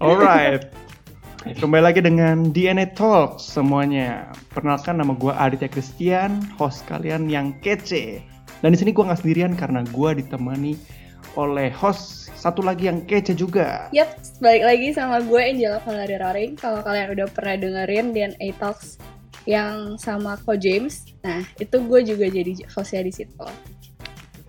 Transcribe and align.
Alright. 0.00 0.64
Kembali 1.60 1.84
lagi 1.84 2.00
dengan 2.00 2.56
DNA 2.56 2.96
Talk 2.96 3.36
semuanya. 3.36 4.32
Perkenalkan 4.48 4.96
nama 4.96 5.12
gue 5.12 5.28
Aditya 5.28 5.68
Christian, 5.68 6.40
host 6.56 6.88
kalian 6.88 7.28
yang 7.28 7.52
kece. 7.60 8.24
Dan 8.64 8.72
di 8.72 8.80
sini 8.80 8.96
gue 8.96 9.04
nggak 9.04 9.20
sendirian 9.20 9.52
karena 9.52 9.84
gue 9.84 10.24
ditemani 10.24 10.72
oleh 11.36 11.68
host 11.76 12.32
satu 12.32 12.64
lagi 12.64 12.88
yang 12.88 13.04
kece 13.04 13.36
juga. 13.36 13.92
Yap, 13.92 14.08
balik 14.40 14.64
lagi 14.64 14.88
sama 14.96 15.20
gue 15.20 15.36
Angela 15.36 15.84
Valerie 15.84 16.16
Roring. 16.16 16.52
Kalau 16.56 16.80
kalian 16.80 17.12
udah 17.20 17.28
pernah 17.28 17.60
dengerin 17.60 18.16
DNA 18.16 18.56
Talks 18.56 18.96
yang 19.44 20.00
sama 20.00 20.40
Ko 20.48 20.56
James, 20.56 21.12
nah 21.20 21.44
itu 21.60 21.76
gue 21.76 22.00
juga 22.08 22.24
jadi 22.24 22.56
hostnya 22.72 23.04
di 23.04 23.12
situ. 23.12 23.44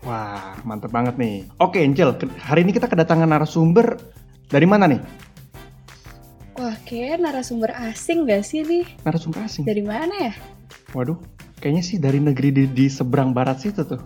Wah, 0.07 0.55
mantep 0.63 0.95
banget 0.95 1.19
nih. 1.19 1.43
Oke, 1.59 1.83
Angel, 1.83 2.15
hari 2.39 2.63
ini 2.63 2.71
kita 2.71 2.87
kedatangan 2.87 3.27
narasumber 3.27 3.99
dari 4.47 4.63
mana 4.63 4.87
nih? 4.87 5.30
Wah, 6.55 6.75
kayak 6.83 7.19
narasumber 7.19 7.71
asing 7.87 8.27
gak 8.27 8.43
sih 8.43 8.61
nih? 8.61 8.83
Narasumber 9.01 9.47
asing. 9.47 9.63
Dari 9.63 9.81
mana 9.81 10.11
ya? 10.29 10.33
Waduh, 10.91 11.15
kayaknya 11.57 11.83
sih 11.83 11.97
dari 11.97 12.19
negeri 12.19 12.51
di, 12.51 12.63
di 12.67 12.85
seberang 12.91 13.31
barat 13.31 13.63
situ 13.63 13.81
tuh. 13.87 14.01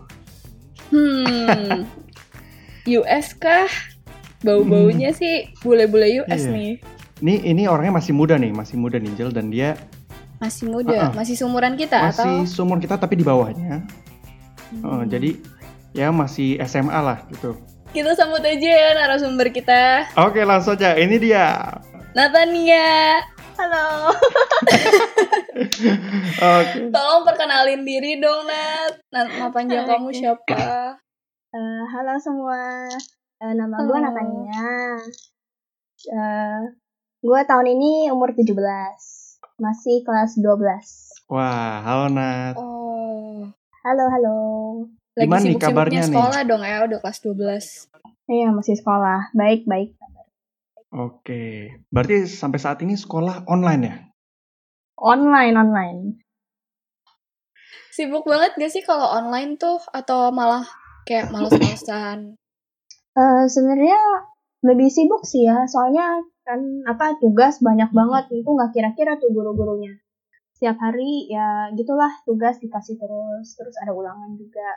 Hmm, 0.94 1.84
US 3.02 3.34
kah? 3.35 3.66
Bau-baunya 4.45 5.09
sih 5.09 5.49
bule-bule 5.66 6.21
US 6.21 6.45
Iya. 6.45 6.54
nih. 6.54 6.73
Ini 7.26 7.34
ini 7.48 7.63
orangnya 7.66 7.98
masih 7.98 8.13
muda 8.13 8.38
nih, 8.38 8.54
masih 8.54 8.76
muda 8.77 8.99
nih, 8.99 9.09
Angel 9.09 9.32
dan 9.32 9.48
dia 9.49 9.73
Masih 10.35 10.68
muda, 10.68 10.91
Uh-uh. 11.09 11.12
masih 11.16 11.34
seumuran 11.40 11.80
kita 11.80 12.12
masih 12.12 12.43
atau? 12.43 12.46
seumur 12.46 12.77
kita 12.77 12.99
tapi 12.99 13.16
di 13.16 13.23
bawahnya. 13.23 13.88
Hmm. 14.76 15.07
jadi 15.07 15.40
ya 15.96 16.12
masih 16.12 16.59
SMA 16.68 16.91
lah 16.91 17.24
gitu. 17.32 17.55
Kita 17.96 18.12
sambut 18.13 18.43
aja 18.43 18.68
ya 18.68 18.90
narasumber 18.93 19.48
kita, 19.49 20.12
Oke, 20.20 20.43
langsung 20.43 20.76
aja. 20.76 20.99
Ini 20.99 21.15
dia. 21.15 21.71
Natania. 22.16 23.20
Halo. 23.55 24.08
Oke. 26.32 26.80
Tolong 26.88 27.24
perkenalin 27.24 27.84
diri 27.84 28.18
dong, 28.18 28.48
Nat. 28.48 29.04
Nama 29.12 29.52
panjang 29.52 29.84
kamu 29.84 30.10
siapa? 30.12 30.96
Eh, 31.52 31.84
halo 31.86 32.16
semua, 32.18 32.88
Eh, 33.36 33.52
nama 33.52 33.76
gue. 33.77 33.98
Natania. 33.98 34.96
Eh, 36.05 36.60
gue 37.20 37.40
tahun 37.43 37.68
ini 37.70 38.08
umur 38.10 38.32
17, 38.32 38.55
masih 39.58 39.99
kelas 40.02 40.36
12. 40.36 41.20
Wah, 41.27 41.84
halo 41.84 42.08
Nat. 42.10 42.55
Oh, 42.55 43.43
Halo, 43.84 44.04
halo. 44.08 44.38
lagi 45.13 45.27
Gimana 45.27 45.40
nih 45.41 45.52
sibuk-sibuknya 45.52 45.68
kabarnya 45.70 46.02
nih? 46.02 46.10
sekolah 46.10 46.41
dong 46.43 46.63
ya, 46.63 46.77
udah 46.82 46.98
kelas 46.98 47.20
12. 47.20 47.66
Iya, 48.26 48.48
masih 48.49 48.76
sekolah. 48.76 49.32
Baik, 49.32 49.63
baik. 49.66 49.99
Oke. 50.96 51.76
Berarti 51.91 52.24
sampai 52.24 52.60
saat 52.60 52.79
ini 52.79 52.96
sekolah 52.96 53.43
online 53.51 53.84
ya? 53.84 53.96
Online, 54.96 55.55
online. 55.60 55.99
Sibuk 57.91 58.24
banget 58.24 58.55
gak 58.55 58.71
sih 58.71 58.84
kalau 58.84 59.12
online 59.12 59.60
tuh 59.60 59.79
atau 59.91 60.32
malah 60.32 60.63
kayak 61.04 61.35
males-malesan? 61.35 62.40
Eh, 63.15 63.43
Sebenarnya 63.48 63.99
lebih 64.63 64.91
sibuk 64.91 65.24
sih 65.24 65.47
ya, 65.47 65.63
soalnya 65.68 66.19
kan 66.44 66.59
apa 66.84 67.16
tugas 67.22 67.63
banyak 67.63 67.90
banget 67.94 68.44
itu 68.44 68.50
nggak 68.50 68.72
kira-kira 68.74 69.16
tuh 69.22 69.31
guru-gurunya. 69.31 69.94
Setiap 70.57 70.80
hari 70.80 71.30
ya 71.31 71.72
gitulah 71.75 72.12
tugas 72.28 72.57
dikasih 72.59 72.97
terus, 73.00 73.47
terus 73.56 73.75
ada 73.80 73.91
ulangan 73.96 74.35
juga. 74.35 74.69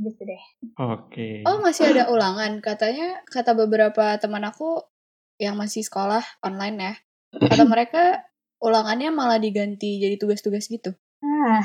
Gitu 0.00 0.22
deh. 0.24 0.44
Oke. 0.80 1.44
Oh, 1.44 1.60
masih 1.60 1.92
ada 1.92 2.08
ulangan. 2.08 2.64
Katanya 2.64 3.20
kata 3.28 3.52
beberapa 3.52 4.16
teman 4.16 4.48
aku 4.48 4.93
yang 5.38 5.58
masih 5.58 5.82
sekolah 5.82 6.22
online 6.40 6.76
ya. 6.78 6.94
Kata 7.34 7.66
mereka 7.66 8.22
ulangannya 8.62 9.10
malah 9.10 9.42
diganti 9.42 9.98
jadi 9.98 10.14
tugas-tugas 10.16 10.70
gitu. 10.70 10.94
Ah, 11.24 11.62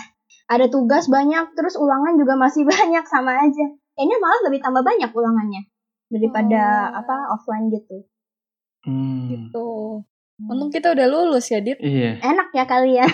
ada 0.50 0.66
tugas 0.68 1.06
banyak, 1.07 1.53
terus 1.53 1.78
ulangan 1.78 2.18
juga 2.18 2.34
masih 2.35 2.66
banyak 2.72 3.06
sama 3.06 3.38
aja. 3.38 3.66
Kayaknya 3.94 4.18
malah 4.18 4.41
lebih 4.50 4.59
tambah 4.63 4.84
banyak 4.84 5.12
ulangannya 5.12 5.62
daripada 6.09 6.62
Oh. 6.90 7.00
apa 7.03 7.16
offline 7.38 7.69
gitu. 7.69 7.97
Hmm. 8.88 9.53
Tuh. 9.53 10.01
Untung 10.40 10.72
kita 10.72 10.96
udah 10.96 11.03
lulus 11.12 11.51
ya, 11.51 11.59
Dit. 11.59 11.75
Iya. 11.84 12.24
Enak 12.24 12.56
ya 12.56 12.63
kalian. 12.63 13.12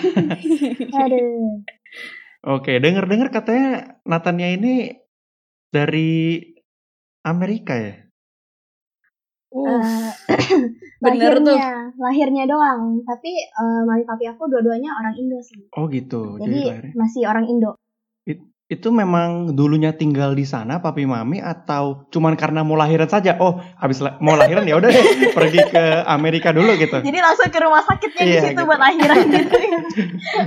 Aduh. 1.02 1.66
Oke, 2.46 2.78
denger-dengar 2.78 3.34
katanya 3.34 3.98
Natania 4.06 4.54
ini 4.54 4.94
dari 5.74 6.38
Amerika 7.26 7.74
ya? 7.74 8.05
Uh, 9.48 10.10
Eh, 10.26 10.36
bener 11.00 11.38
tuh. 11.38 11.54
lahirnya, 11.54 11.68
lahirnya 11.96 12.44
doang. 12.44 13.00
Tapi 13.00 13.30
eh, 13.38 13.80
mami 13.82 14.02
papi 14.02 14.26
aku 14.26 14.46
dua-duanya 14.46 14.90
orang 14.92 15.14
Indo 15.14 15.38
sih. 15.40 15.70
Oh 15.72 15.86
gitu. 15.86 16.36
Jadi, 16.36 16.44
Jadi 16.44 16.60
lahirnya. 16.66 16.92
masih 16.94 17.22
orang 17.24 17.46
Indo. 17.46 17.72
itu 18.66 18.90
memang 18.90 19.54
dulunya 19.54 19.94
tinggal 19.94 20.34
di 20.34 20.42
sana 20.42 20.82
papi 20.82 21.06
mami 21.06 21.38
atau 21.38 22.10
cuman 22.10 22.34
karena 22.34 22.66
mau 22.66 22.74
lahiran 22.74 23.06
saja? 23.06 23.38
Oh, 23.38 23.62
habis 23.78 24.02
la- 24.02 24.18
mau 24.18 24.34
lahiran 24.34 24.66
ya 24.66 24.74
udah 24.74 24.90
deh 24.90 25.06
pergi 25.38 25.62
ke 25.64 25.84
Amerika 26.02 26.50
dulu 26.50 26.74
gitu. 26.74 26.98
Jadi 26.98 27.14
langsung 27.16 27.46
ke 27.46 27.62
rumah 27.62 27.78
sakitnya 27.80 28.22
Iya, 28.26 28.26
di 28.26 28.38
situ 28.42 28.52
gitu. 28.52 28.66
buat 28.66 28.80
lahiran 28.82 29.16
gitu. 29.22 29.56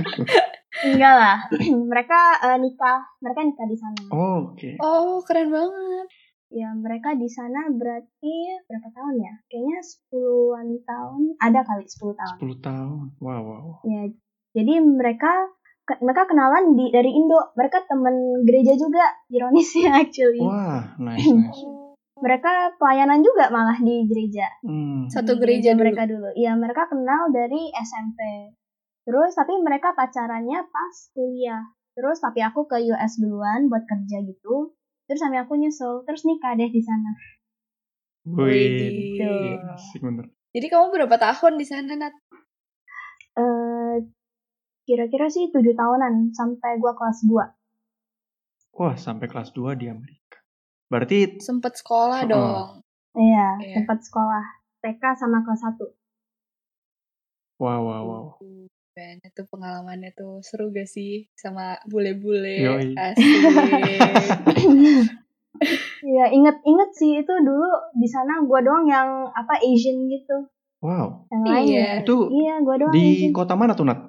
Enggak 0.84 1.14
lah. 1.14 1.36
mereka 1.90 2.18
eh, 2.42 2.58
nikah, 2.58 2.98
mereka 3.18 3.40
nikah 3.40 3.66
di 3.66 3.76
sana. 3.76 4.02
Oh, 4.10 4.52
Oke. 4.52 4.76
Oh, 4.78 5.24
keren 5.24 5.48
banget. 5.48 6.06
Ya, 6.50 6.74
mereka 6.74 7.14
di 7.14 7.30
sana 7.30 7.70
berarti 7.70 8.34
berapa 8.66 8.88
tahun 8.90 9.14
ya? 9.22 9.34
Kayaknya 9.46 9.78
10-an 9.86 10.68
tahun. 10.82 11.22
Ada 11.38 11.60
kali 11.62 11.86
10 11.86 12.10
tahun. 12.18 12.36
10 12.42 12.66
tahun. 12.66 13.04
Wow, 13.22 13.42
wow. 13.46 13.66
Ya, 13.86 14.10
jadi 14.58 14.82
mereka 14.82 15.30
mereka 16.02 16.26
kenalan 16.26 16.74
di 16.74 16.90
dari 16.90 17.10
Indo. 17.14 17.54
Mereka 17.54 17.86
temen 17.86 18.42
gereja 18.42 18.74
juga, 18.74 19.06
ironisnya 19.30 19.94
actually. 20.02 20.42
Wah, 20.42 20.98
nice, 20.98 21.30
nice. 21.38 21.62
Mereka 22.20 22.76
pelayanan 22.76 23.22
juga 23.22 23.48
malah 23.48 23.78
di 23.78 24.04
gereja. 24.10 24.50
Hmm. 24.66 25.06
Satu 25.06 25.38
Di 25.38 25.46
gereja 25.46 25.72
dulu. 25.72 25.86
mereka 25.86 26.02
dulu. 26.04 26.28
Iya, 26.34 26.52
mereka 26.58 26.90
kenal 26.90 27.30
dari 27.30 27.70
SMP. 27.72 28.52
Terus 29.06 29.32
tapi 29.38 29.54
mereka 29.62 29.94
pacarannya 29.94 30.66
pas 30.66 30.94
kuliah. 31.14 31.62
Terus 31.94 32.20
papi 32.20 32.42
aku 32.44 32.66
ke 32.66 32.76
US 32.90 33.22
duluan 33.22 33.70
buat 33.70 33.86
kerja 33.88 34.20
gitu. 34.26 34.76
Terus 35.10 35.26
mami 35.26 35.42
aku 35.42 35.58
nyusul, 35.58 36.06
terus 36.06 36.22
nikah 36.22 36.54
deh 36.54 36.70
di 36.70 36.78
sana. 36.86 37.10
Wih, 38.30 39.58
asik 39.74 40.06
bener. 40.06 40.30
Jadi 40.54 40.70
kamu 40.70 40.94
berapa 40.94 41.18
tahun 41.18 41.58
di 41.58 41.66
sana, 41.66 41.98
Nat? 41.98 42.14
Eh 43.34 44.06
kira-kira 44.86 45.26
sih 45.26 45.50
tujuh 45.50 45.74
tahunan 45.74 46.30
sampai 46.30 46.78
gua 46.78 46.94
kelas 46.94 47.26
2. 47.26 47.42
Wah, 48.78 48.94
sampai 48.94 49.26
kelas 49.26 49.50
2 49.50 49.74
di 49.74 49.90
Amerika. 49.90 50.38
Berarti 50.86 51.42
Sempet 51.42 51.74
sekolah 51.74 52.22
Oh. 52.22 52.30
dong. 52.30 52.68
Iya, 53.18 53.58
Iya. 53.66 53.74
tempat 53.82 54.06
sekolah 54.06 54.44
TK 54.78 55.02
sama 55.18 55.42
kelas 55.42 55.66
1. 55.66 55.90
wow, 57.58 57.82
wow, 57.82 58.02
wow. 58.06 58.26
Ben, 59.00 59.16
itu 59.24 59.48
pengalamannya 59.48 60.12
tuh 60.12 60.44
seru 60.44 60.68
gak 60.68 60.84
sih 60.84 61.24
sama 61.32 61.80
bule-bule 61.88 62.60
asik. 63.00 63.32
Iya, 66.00 66.24
inget-inget 66.36 66.90
sih 66.92 67.24
itu 67.24 67.32
dulu 67.40 67.68
di 67.96 68.04
sana 68.04 68.44
gua 68.44 68.60
doang 68.60 68.84
yang 68.84 69.24
apa 69.32 69.56
Asian 69.56 70.04
gitu. 70.04 70.52
Wow. 70.84 71.24
Yang 71.32 71.42
lain 71.48 71.64
Iya. 71.64 71.80
ya. 71.80 71.92
Itu 72.04 72.16
Iya, 72.28 72.54
gua 72.60 72.76
doang 72.76 72.92
di 72.92 73.04
Asian. 73.24 73.32
kota 73.32 73.56
mana 73.56 73.72
tuh, 73.72 73.88
Nat? 73.88 74.00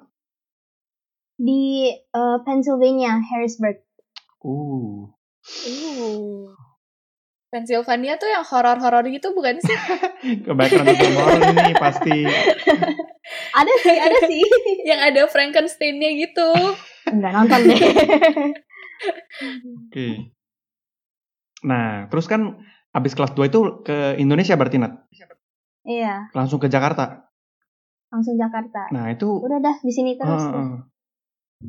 Di 1.40 1.88
eh, 1.92 2.38
Pennsylvania, 2.44 3.16
Harrisburg. 3.16 3.80
Uh. 4.44 5.08
Uh. 5.68 6.52
Pennsylvania 7.52 8.16
tuh 8.16 8.32
yang 8.32 8.40
horor-horor 8.40 9.04
gitu 9.12 9.36
bukan 9.36 9.60
sih? 9.60 9.76
Kebanyakan 10.48 11.12
horor 11.12 11.40
ini 11.52 11.74
pasti. 11.76 12.18
Ada 13.52 13.74
sih, 13.80 13.96
ada 13.96 14.18
sih. 14.24 14.40
yang 14.90 14.96
ada 14.98 15.24
Frankenstein-nya 15.24 16.16
gitu. 16.16 16.48
Enggak 17.06 17.32
nonton 17.32 17.60
deh. 17.64 17.80
Oke. 19.78 20.32
Nah, 21.62 22.08
terus 22.08 22.24
kan 22.24 22.60
abis 22.92 23.12
kelas 23.12 23.32
2 23.32 23.48
itu 23.48 23.60
ke 23.84 24.16
Indonesia 24.16 24.56
berarti, 24.56 24.80
Nat? 24.80 25.04
iya, 25.84 26.28
Langsung 26.32 26.56
ke 26.58 26.68
Jakarta. 26.68 27.28
langsung 28.08 28.36
Jakarta. 28.36 28.92
Nah, 28.92 29.08
itu 29.08 29.24
Udah 29.40 29.56
dah 29.58 29.76
di 29.80 29.88
sini 29.88 30.16
terus. 30.16 30.44
Deh. 30.44 30.52
heeh. 30.52 30.72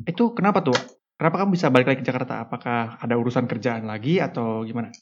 Itu 0.04 0.36
kenapa 0.36 0.60
tuh? 0.60 0.76
Kenapa 1.16 1.40
kamu 1.40 1.56
bisa 1.56 1.72
balik 1.72 1.88
lagi 1.88 2.04
ke 2.04 2.08
Jakarta? 2.08 2.44
Apakah 2.44 3.00
ada 3.00 3.14
urusan 3.16 3.48
kerjaan 3.48 3.88
lagi 3.88 4.20
atau 4.20 4.60
gimana? 4.64 4.92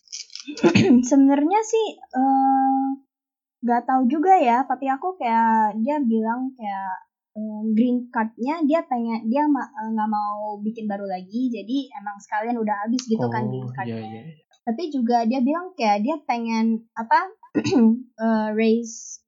Sebenarnya 1.10 1.60
sih 1.62 1.86
eh 1.98 2.84
nggak 3.62 3.82
tahu 3.86 4.02
juga 4.10 4.34
ya. 4.38 4.66
Papi 4.66 4.86
aku 4.90 5.14
kayak 5.20 5.78
dia 5.82 5.96
bilang 6.02 6.52
kayak 6.58 6.92
eh, 7.38 7.62
green 7.76 8.10
cardnya 8.10 8.60
dia 8.66 8.80
pengen 8.86 9.26
dia 9.30 9.46
ma- 9.46 9.70
eh, 9.70 9.90
nggak 9.94 10.10
mau 10.10 10.58
bikin 10.62 10.90
baru 10.90 11.06
lagi. 11.06 11.48
Jadi 11.50 11.90
emang 11.94 12.16
sekalian 12.18 12.58
udah 12.58 12.86
habis 12.86 13.02
gitu 13.06 13.26
kan 13.30 13.46
green 13.48 13.66
iya 13.66 13.74
cardnya. 13.76 14.02
iya. 14.02 14.22
iya. 14.22 14.22
Tapi 14.62 14.82
juga 14.94 15.26
dia 15.26 15.42
bilang 15.42 15.74
kayak 15.74 16.06
dia 16.06 16.16
pengen 16.22 16.86
apa 16.94 17.18
eh, 18.22 18.48
raise 18.54 19.22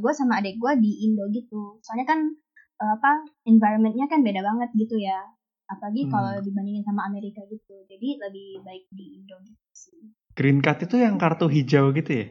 gue 0.00 0.12
sama 0.14 0.40
adik 0.42 0.58
gue 0.58 0.72
di 0.82 1.06
Indo 1.06 1.28
gitu 1.30 1.78
soalnya 1.84 2.06
kan 2.08 2.20
eh, 2.82 2.92
apa 2.98 3.22
environmentnya 3.46 4.06
kan 4.10 4.24
beda 4.24 4.40
banget 4.42 4.70
gitu 4.74 4.98
ya 4.98 5.20
apalagi 5.66 6.02
Hmm. 6.04 6.12
kalau 6.12 6.32
dibandingin 6.38 6.82
sama 6.82 7.04
Amerika 7.04 7.40
gitu 7.44 7.74
jadi 7.84 8.20
lebih 8.20 8.60
baik 8.60 8.84
di 8.90 9.18
Indo 9.18 9.36
gitu 9.40 9.64
sih 9.70 9.98
Green 10.32 10.58
card 10.58 10.82
itu 10.82 10.96
yang 10.96 11.14
kartu 11.14 11.46
hijau 11.46 11.90
gitu 11.90 12.10
ya? 12.12 12.26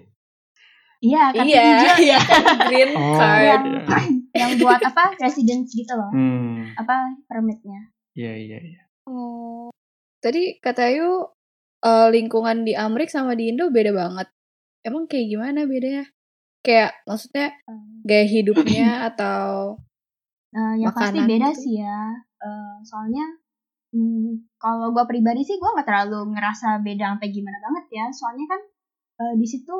iya 1.00 1.24
kartu 1.32 1.48
Iya, 1.50 1.62
hijau 1.64 1.96
iya. 2.08 2.20
Green 2.64 2.92
Oh, 2.94 3.16
card. 3.16 3.42
yang 3.42 3.64
iya. 3.66 3.98
yang 4.40 4.52
buat 4.58 4.82
apa 4.82 5.04
residence 5.18 5.72
gitu 5.72 5.94
loh 5.94 6.10
Hmm, 6.10 6.72
apa 6.76 6.96
permitnya 7.26 7.92
iya 8.14 8.34
iya 8.34 8.60
iya. 8.60 8.82
Oh. 9.04 9.68
Tadi 10.18 10.56
kata 10.58 10.88
Ayu 10.88 11.28
eh, 11.82 12.08
lingkungan 12.10 12.64
di 12.64 12.72
Amrik 12.74 13.08
sama 13.08 13.34
di 13.34 13.52
Indo 13.52 13.68
beda 13.68 13.92
banget. 13.92 14.32
Emang 14.80 15.04
kayak 15.04 15.28
gimana 15.28 15.64
bedanya? 15.64 16.08
Kayak 16.60 16.96
maksudnya 17.04 17.52
gaya 18.02 18.24
hidupnya 18.26 19.04
atau 19.06 19.76
Eh, 20.50 20.74
yang 20.80 20.94
pasti 20.94 21.18
Makanan 21.18 21.28
beda 21.28 21.50
gitu. 21.50 21.60
sih 21.60 21.74
ya 21.78 22.00
Eh, 22.44 22.76
soalnya 22.84 23.26
hmm, 23.96 24.58
kalau 24.60 24.92
gue 24.96 25.06
pribadi 25.08 25.42
sih 25.48 25.56
gue 25.62 25.70
nggak 25.74 25.88
terlalu 25.88 26.36
ngerasa 26.36 26.84
beda 26.84 27.16
sampai 27.16 27.30
gimana 27.32 27.58
banget 27.64 27.86
ya. 27.98 28.06
Soalnya 28.12 28.46
kan 28.52 28.62
eh, 29.22 29.34
di 29.40 29.48
situ 29.48 29.76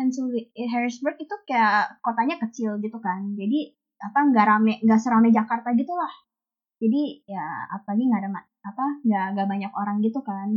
eh, 0.00 0.68
Harrisburg 0.72 1.16
itu 1.20 1.34
kayak 1.48 2.00
kotanya 2.04 2.36
kecil 2.42 2.80
gitu 2.80 2.98
kan. 2.98 3.36
Jadi 3.36 3.72
apa 4.02 4.18
nggak 4.30 4.46
rame 4.48 4.72
nggak 4.84 5.00
serame 5.00 5.30
Jakarta 5.32 5.72
gitu 5.72 5.94
lah 5.96 6.12
jadi 6.82 7.02
ya 7.24 7.46
apalagi 7.72 8.02
nggak 8.10 8.20
ada 8.26 8.30
apa 8.64 8.86
nggak 9.06 9.26
nggak 9.36 9.48
banyak 9.48 9.72
orang 9.72 9.96
gitu 10.02 10.20
kan. 10.20 10.48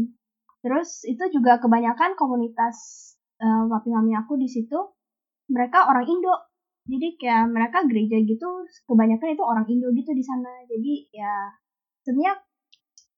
Terus 0.59 1.05
itu 1.07 1.23
juga 1.31 1.61
kebanyakan 1.63 2.17
komunitas 2.19 2.75
eh, 3.39 3.63
papi 3.71 3.89
mami 3.93 4.17
aku 4.17 4.35
di 4.35 4.49
situ 4.49 4.75
mereka 5.47 5.87
orang 5.87 6.03
Indo 6.09 6.33
jadi 6.87 7.07
kayak 7.19 7.45
mereka 7.51 7.77
gereja 7.85 8.17
gitu 8.23 8.47
kebanyakan 8.87 9.35
itu 9.35 9.43
orang 9.43 9.65
Indo 9.67 9.91
gitu 9.91 10.11
di 10.15 10.23
sana. 10.23 10.51
Jadi 10.71 11.11
ya 11.11 11.51
sebenarnya 12.07 12.35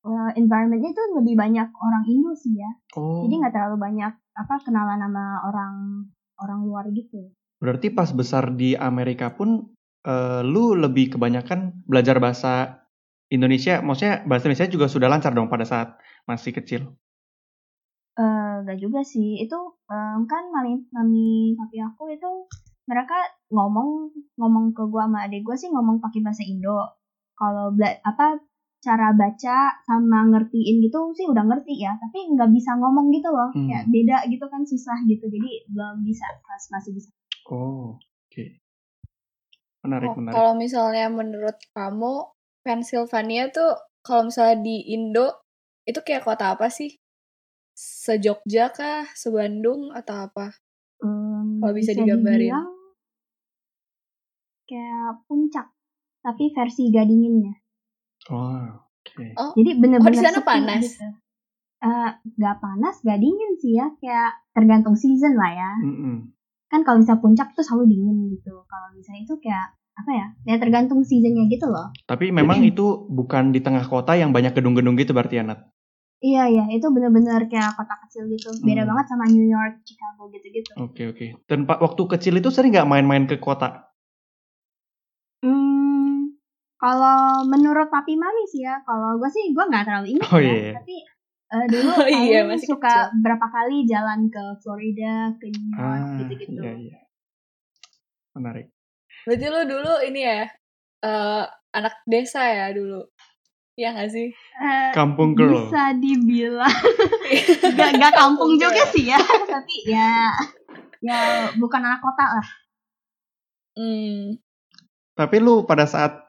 eh, 0.10 0.31
environmentnya 0.42 0.92
itu 0.92 1.04
lebih 1.16 1.36
banyak 1.38 1.69
orang 1.69 2.04
Indo 2.10 2.33
sih 2.33 2.57
ya. 2.57 2.71
Oh, 2.98 3.24
jadi 3.24 3.33
nggak 3.45 3.54
terlalu 3.54 3.77
banyak 3.77 4.13
apa 4.13 4.56
kenalan 4.66 5.00
sama 5.00 5.25
orang 5.45 5.75
orang 6.42 6.60
luar 6.66 6.86
gitu. 6.89 7.30
Berarti 7.62 7.94
pas 7.94 8.10
besar 8.10 8.51
di 8.57 8.74
Amerika 8.74 9.31
pun 9.38 9.69
eh, 10.04 10.42
lu 10.42 10.74
lebih 10.74 11.16
kebanyakan 11.16 11.86
belajar 11.86 12.18
bahasa 12.18 12.83
Indonesia, 13.30 13.86
maksudnya 13.86 14.25
bahasa 14.25 14.50
Indonesia 14.50 14.74
juga 14.74 14.89
sudah 14.89 15.06
lancar 15.06 15.38
dong 15.38 15.54
pada 15.54 15.62
saat 15.62 16.01
masih 16.25 16.50
kecil. 16.50 16.98
Eh, 18.19 18.54
nggak 18.68 18.80
juga 18.83 19.06
sih. 19.07 19.39
Itu 19.39 19.80
em, 19.88 20.27
kan 20.27 20.51
mami 20.51 20.83
mami 20.92 21.56
papi 21.56 21.77
aku 21.80 22.12
itu 22.12 22.31
mereka 22.89 23.16
ngomong 23.50 24.13
ngomong 24.38 24.66
ke 24.72 24.84
gua 24.88 25.06
sama 25.06 25.25
adik 25.25 25.42
gua 25.42 25.56
sih 25.57 25.69
ngomong 25.69 25.98
pakai 26.00 26.22
bahasa 26.22 26.46
Indo 26.46 26.80
kalau 27.34 27.74
apa 28.06 28.25
cara 28.80 29.12
baca 29.12 29.75
sama 29.84 30.24
ngertiin 30.31 30.80
gitu 30.80 31.12
sih 31.12 31.28
udah 31.28 31.44
ngerti 31.44 31.84
ya 31.84 32.00
tapi 32.00 32.31
nggak 32.31 32.48
bisa 32.56 32.80
ngomong 32.80 33.12
gitu 33.12 33.28
loh 33.28 33.51
Hmm. 33.51 33.68
kayak 33.68 33.86
beda 33.92 34.18
gitu 34.31 34.46
kan 34.48 34.63
susah 34.63 34.96
gitu 35.04 35.28
jadi 35.28 35.68
belum 35.68 36.06
bisa 36.06 36.24
pas 36.42 36.63
masih 36.72 36.96
bisa 36.96 37.10
Oh, 37.50 37.98
oke. 38.30 38.46
Menarik, 39.81 40.13
Oh, 40.13 40.16
menarik. 40.16 40.36
kalau 40.38 40.54
misalnya 40.54 41.10
menurut 41.10 41.57
kamu 41.74 42.30
Pennsylvania 42.62 43.50
tuh 43.50 43.74
kalau 44.06 44.30
misalnya 44.30 44.62
di 44.62 44.86
Indo 44.94 45.34
itu 45.81 45.98
kayak 46.06 46.30
kota 46.30 46.54
apa 46.54 46.69
sih? 46.69 46.94
Sejogja 47.74 48.69
kah? 48.69 49.10
Sebandung 49.18 49.90
atau 49.90 50.30
apa? 50.30 50.54
Em, 51.02 51.57
Kalau 51.57 51.74
bisa 51.74 51.98
digambarin. 51.98 52.54
dibilang 52.54 52.69
kayak 54.69 55.25
puncak 55.25 55.74
tapi 56.21 56.54
versi 56.54 56.94
gadinginnya 56.94 57.57
Oh, 58.30 58.62
oke. 59.01 59.25
Oh, 59.36 59.51
Jadi 59.57 59.80
bener-bener 59.81 60.21
Oh, 60.21 60.21
di 60.21 60.27
sana 60.30 60.39
panas? 60.45 60.83
gitu. 60.86 61.07
Eh, 61.80 62.10
Gak 62.38 62.60
panas, 62.62 63.01
gak 63.01 63.18
dingin 63.18 63.57
sih 63.57 63.74
ya. 63.74 63.89
Kayak 63.98 64.38
tergantung 64.54 64.94
season 64.94 65.33
lah 65.33 65.50
ya. 65.50 65.71
Mm-mm. 65.81 66.30
Kan 66.69 66.86
kalau 66.86 67.01
bisa 67.01 67.18
puncak 67.18 67.56
tuh 67.57 67.66
selalu 67.66 67.89
dingin 67.89 68.30
gitu. 68.30 68.54
Kalau 68.68 68.94
misalnya 68.94 69.25
itu 69.25 69.33
kayak 69.42 69.74
apa 69.98 70.12
ya? 70.13 70.27
Ya 70.45 70.56
tergantung 70.62 71.01
seasonnya 71.01 71.50
gitu 71.50 71.66
loh. 71.66 71.89
Tapi 72.06 72.30
memang 72.30 72.62
itu 72.62 73.10
bukan 73.10 73.50
di 73.50 73.63
tengah 73.66 73.88
kota 73.89 74.13
yang 74.13 74.30
banyak 74.30 74.54
gedung-gedung 74.54 74.94
gitu 74.94 75.18
berarti 75.18 75.42
ya, 75.42 75.44
Nat? 75.50 75.66
Iya 76.19 76.51
iya, 76.51 76.63
itu 76.69 76.86
bener-bener 76.92 77.48
kayak 77.48 77.80
kota 77.80 77.95
kecil 78.06 78.27
gitu. 78.30 78.51
Beda 78.62 78.83
Hmm. 78.83 78.92
banget 78.94 79.06
sama 79.10 79.25
New 79.25 79.48
York, 79.48 79.81
Chicago 79.88 80.27
gitu-gitu. 80.30 80.71
Oke, 80.77 81.04
oke. 81.10 81.25
Dan 81.48 81.63
pak 81.66 81.80
waktu 81.81 82.04
kecil 82.06 82.38
itu 82.38 82.51
sering 82.51 82.75
nggak 82.75 82.86
main-main 82.86 83.25
ke 83.25 83.39
kota? 83.42 83.89
Kalau 86.80 87.20
menurut 87.44 87.88
papi 87.88 88.16
mami 88.16 88.44
sih 88.46 88.64
ya, 88.64 88.80
kalau 88.81 89.16
gue 89.16 89.28
sih 89.28 89.52
gue 89.52 89.62
nggak 89.62 89.84
terlalu 89.84 90.16
ingat 90.16 90.30
Oh, 90.30 90.40
ya. 90.40 90.48
iya. 90.50 90.72
Tapi 90.74 90.96
eh, 91.50 91.66
dulu 91.68 91.92
Oh, 92.00 92.08
iya, 92.08 92.40
masih 92.44 92.68
suka 92.70 92.88
kecil. 92.88 93.20
berapa 93.20 93.46
kali 93.46 93.78
jalan 93.84 94.20
ke 94.28 94.44
Florida, 94.58 95.14
ke 95.36 95.46
New 95.50 95.68
York 95.70 95.78
Ah, 95.78 96.18
gitu-gitu. 96.18 96.52
iya, 96.58 96.72
iya. 96.74 97.00
Menarik. 98.31 98.68
berarti 99.22 99.46
lu 99.46 99.62
dulu 99.68 99.94
ini 100.02 100.22
ya 100.22 100.48
eh, 101.02 101.44
anak 101.70 102.00
desa 102.06 102.40
ya 102.42 102.72
dulu. 102.72 103.04
Iya 103.76 103.92
gak 103.94 104.10
sih? 104.10 104.28
Eh, 104.58 104.90
Kampung 104.92 105.31
girl. 105.34 105.52
bisa 105.54 105.96
dibilang 105.96 106.68
gak, 107.78 107.92
gak 107.96 108.14
kampung 108.14 108.56
juga 108.56 108.84
sih 108.90 109.08
ya 109.08 109.20
tapi 109.46 109.76
ya 109.86 110.36
ya 111.00 111.20
bukan 111.56 111.80
anak 111.81 112.00
kota 112.00 112.26
lah 112.30 112.48
Hmm. 113.72 114.36
Tapi 115.14 115.36
lu 115.38 115.64
pada 115.64 115.84
saat 115.84 116.28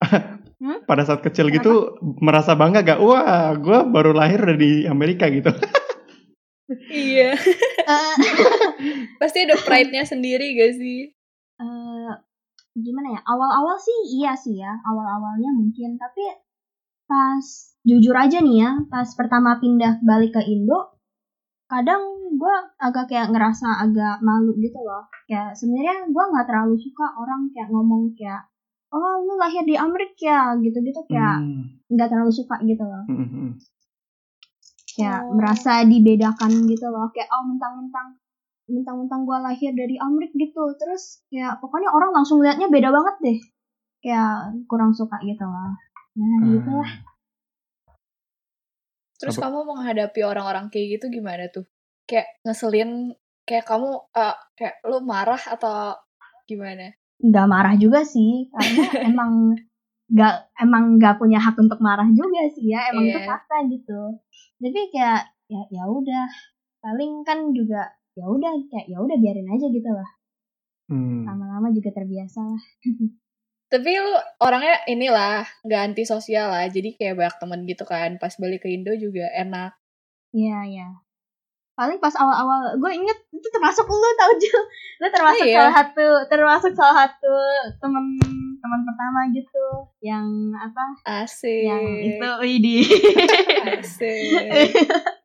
Hmm? 0.00 0.78
pada 0.88 1.02
saat 1.04 1.20
kecil 1.20 1.48
gitu 1.48 1.96
merasa 2.20 2.52
bangga 2.56 2.84
gak? 2.84 3.00
Wah, 3.00 3.52
gua 3.56 3.84
baru 3.84 4.12
lahir 4.12 4.40
udah 4.40 4.58
di 4.58 4.84
Amerika 4.86 5.28
gitu. 5.28 5.50
Iya. 6.90 7.34
Eh, 7.90 8.14
Pasti 9.18 9.42
ada 9.42 9.58
pride-nya 9.58 10.06
sendiri 10.06 10.54
gak 10.54 10.78
sih? 10.78 11.10
eh, 11.58 12.12
gimana 12.78 13.18
ya 13.18 13.20
awal-awal 13.26 13.74
sih 13.76 14.22
iya 14.22 14.32
sih 14.38 14.54
ya 14.56 14.70
awal-awalnya 14.86 15.50
mungkin 15.58 15.98
tapi 15.98 16.22
pas 17.04 17.42
jujur 17.82 18.14
aja 18.14 18.38
nih 18.38 18.56
ya 18.62 18.70
pas 18.86 19.08
pertama 19.18 19.58
pindah 19.58 19.98
balik 20.06 20.38
ke 20.38 20.42
Indo 20.46 20.94
kadang 21.66 22.00
gue 22.30 22.54
agak 22.78 23.10
kayak 23.10 23.34
ngerasa 23.34 23.82
agak 23.82 24.22
malu 24.22 24.54
gitu 24.62 24.78
loh 24.80 25.10
kayak 25.26 25.52
sebenarnya 25.58 26.06
gue 26.06 26.24
nggak 26.30 26.46
terlalu 26.46 26.78
suka 26.78 27.06
orang 27.18 27.50
kayak 27.50 27.68
ngomong 27.74 28.14
kayak 28.14 28.46
oh 28.90 29.14
lu 29.22 29.34
lahir 29.36 29.62
di 29.62 29.74
Amerika 29.74 30.54
gitu-gitu 30.58 31.00
kayak 31.06 31.38
Hmm, 31.38 31.78
nggak 31.88 32.08
terlalu 32.10 32.32
suka 32.32 32.58
gitu 32.62 32.82
loh. 32.82 33.04
Hmm, 33.06 33.26
hmm. 33.26 33.50
kayak 34.90 35.20
Oh. 35.24 35.34
merasa 35.38 35.86
dibedakan 35.86 36.66
gitu 36.66 36.86
loh. 36.90 37.06
Kayak 37.14 37.30
oh 37.30 37.42
mentang-mentang 37.46 38.18
mentang-mentang 38.70 39.26
gue 39.26 39.38
lahir 39.40 39.70
dari 39.74 39.96
Amerika 39.98 40.34
gitu. 40.36 40.62
Terus 40.76 41.22
kayak 41.30 41.58
pokoknya 41.58 41.90
orang 41.90 42.10
langsung 42.14 42.38
liatnya 42.42 42.66
beda 42.66 42.90
banget 42.90 43.16
deh. 43.22 43.38
Kayak 44.00 44.32
kurang 44.66 44.90
suka 44.92 45.18
gitu 45.22 45.42
loh. 45.42 45.74
Nah 46.18 46.38
gitu 46.50 46.70
lah 46.74 46.90
Ah, 46.90 47.08
Terus 49.20 49.36
Apa- 49.36 49.52
kamu 49.52 49.58
menghadapi 49.68 50.20
orang-orang 50.24 50.72
kayak 50.72 50.96
gitu 50.96 51.12
gimana 51.12 51.44
tuh? 51.52 51.68
Kayak 52.08 52.40
ngeselin, 52.40 53.12
kayak 53.44 53.68
kamu 53.68 54.00
eh, 54.16 54.36
kayak 54.56 54.80
lu 54.88 55.04
marah 55.04 55.36
atau 55.44 55.92
gimana? 56.48 56.96
Nggak 57.20 57.46
marah 57.48 57.74
juga 57.76 58.00
sih 58.04 58.48
karena 58.50 58.84
emang 59.12 59.32
nggak 60.10 60.34
emang 60.58 60.84
nggak 60.98 61.16
punya 61.22 61.38
hak 61.38 61.54
untuk 61.60 61.78
marah 61.78 62.08
juga 62.10 62.42
sih 62.50 62.66
ya 62.72 62.90
emang 62.90 63.06
itu 63.06 63.20
Iya. 63.20 63.28
fakta 63.28 63.56
gitu 63.70 64.00
tapi 64.58 64.80
kayak 64.90 65.22
ya 65.46 65.62
ya 65.70 65.84
udah 65.86 66.26
paling 66.82 67.22
kan 67.22 67.54
juga 67.54 67.94
ya 68.18 68.26
udah 68.26 68.50
kayak 68.72 68.86
ya 68.90 68.98
udah 68.98 69.16
biarin 69.20 69.46
aja 69.46 69.66
gitu 69.70 69.90
lah 69.92 70.10
hmm. 70.90 71.28
lama-lama 71.28 71.70
juga 71.70 71.94
terbiasa 71.94 72.40
lah 72.42 72.62
Tapi 73.70 73.86
lu 74.02 74.14
orangnya 74.42 74.82
inilah 74.90 75.46
nggak 75.62 75.94
antisosial 75.94 76.50
lah, 76.50 76.66
jadi 76.66 76.90
kayak 76.90 77.14
banyak 77.14 77.36
temen 77.38 77.60
gitu 77.70 77.86
kan. 77.86 78.18
Pas 78.18 78.34
balik 78.34 78.66
ke 78.66 78.68
Indo 78.74 78.90
juga 78.98 79.30
enak. 79.30 79.78
Iya, 80.34 80.58
iya. 80.66 80.88
Paling 81.80 81.96
pas 81.96 82.12
awal-awal 82.12 82.76
gue 82.76 82.92
inget 82.92 83.18
itu 83.32 83.48
termasuk 83.48 83.88
lu 83.88 84.08
tau 84.20 84.32
Jul. 84.36 84.62
Lu 85.00 85.06
termasuk 85.08 85.44
Oh, 85.44 85.48
iya. 85.48 85.56
salah 85.64 85.74
satu 85.80 86.06
termasuk 86.28 86.72
salah 86.76 86.96
satu 87.08 87.32
temen 87.80 88.20
teman 88.60 88.80
pertama 88.84 89.20
gitu 89.32 89.64
yang 90.04 90.28
apa? 90.52 90.84
Asik. 91.24 91.64
Yang 91.64 91.84
itu 92.04 92.28
Widi. 92.44 92.78
Asik. 93.80 94.20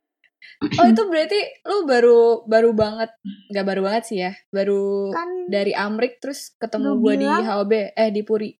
Oh 0.56 0.88
itu 0.88 1.02
berarti 1.04 1.36
lu 1.68 1.84
baru 1.84 2.48
baru 2.48 2.72
banget, 2.72 3.12
nggak 3.52 3.66
baru 3.68 3.80
banget 3.84 4.02
sih 4.08 4.18
ya, 4.24 4.32
baru 4.48 5.12
kan 5.12 5.28
dari 5.52 5.76
Amrik 5.76 6.16
terus 6.16 6.56
ketemu 6.56 6.96
gue 6.96 7.14
di 7.20 7.28
HOB, 7.28 7.72
eh 7.92 8.08
di 8.08 8.24
Puri, 8.24 8.56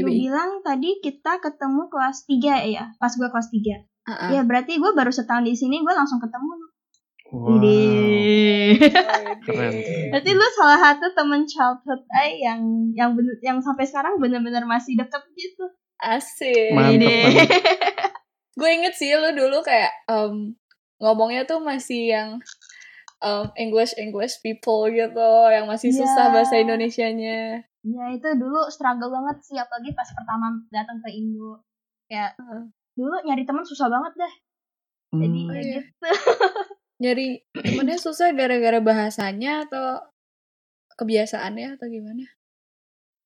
lu 0.00 0.08
bilang 0.08 0.64
tadi 0.64 1.04
kita 1.04 1.44
ketemu 1.44 1.92
kelas 1.92 2.24
3 2.24 2.72
ya, 2.72 2.84
pas 2.96 3.12
gue 3.12 3.28
kelas 3.28 3.48
3. 3.52 3.60
Ah, 4.08 4.12
ah. 4.12 4.30
Ya 4.32 4.40
berarti 4.40 4.80
gue 4.80 4.90
baru 4.96 5.12
setahun 5.12 5.44
di 5.44 5.52
sini 5.52 5.84
gue 5.84 5.92
langsung 5.92 6.16
ketemu. 6.16 6.73
Wow. 7.32 7.60
Keren. 9.44 9.72
Berarti 10.12 10.30
lu 10.30 10.46
salah 10.54 10.78
satu 10.78 11.06
temen 11.12 11.44
childhood 11.44 12.04
I 12.12 12.38
yang 12.38 12.60
yang 12.92 13.16
bener, 13.16 13.36
yang 13.40 13.58
sampai 13.58 13.84
sekarang 13.84 14.20
bener-bener 14.20 14.62
masih 14.64 14.94
deket 14.94 15.24
gitu. 15.34 15.64
Asik. 15.98 16.72
Mantep. 16.72 17.48
Gue 18.58 18.70
inget 18.70 18.94
sih 18.94 19.10
lu 19.12 19.34
dulu 19.34 19.60
kayak 19.60 19.90
em, 20.06 20.54
ngomongnya 21.00 21.42
tuh 21.42 21.58
masih 21.58 22.12
yang 22.12 22.28
em, 23.18 23.44
English 23.56 23.96
English 23.96 24.38
people 24.38 24.86
gitu, 24.86 25.30
yang 25.50 25.66
masih 25.66 25.90
Iya. 25.90 25.98
susah 26.04 26.26
bahasa 26.30 26.54
Indonesianya. 26.56 27.64
Ya 27.84 28.04
itu 28.12 28.28
dulu 28.38 28.68
struggle 28.68 29.10
banget 29.10 29.42
sih 29.42 29.56
apalagi 29.58 29.92
pas 29.92 30.08
pertama 30.08 30.54
datang 30.70 31.00
ke 31.00 31.10
Indo. 31.10 31.60
Kayak 32.06 32.36
Heeh. 32.38 32.62
dulu 32.94 33.16
nyari 33.24 33.42
teman 33.42 33.64
susah 33.64 33.88
banget 33.88 34.12
deh. 34.14 34.34
Jadi 35.14 35.40
Hmm. 35.40 35.50
ya 35.50 35.60
iya. 35.60 35.80
gitu. 35.82 36.08
Nyari 37.02 37.42
temennya 37.50 37.98
susah 37.98 38.30
gara-gara 38.30 38.78
bahasanya 38.78 39.66
atau 39.66 39.98
kebiasaannya 40.94 41.74
atau 41.74 41.86
gimana? 41.90 42.24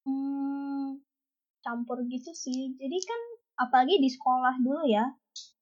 Hmm, 0.08 1.04
campur 1.60 2.00
gitu 2.08 2.32
sih. 2.32 2.72
Jadi 2.80 2.98
kan 3.04 3.20
apalagi 3.68 4.00
di 4.00 4.08
sekolah 4.08 4.56
dulu 4.64 4.88
ya. 4.88 5.04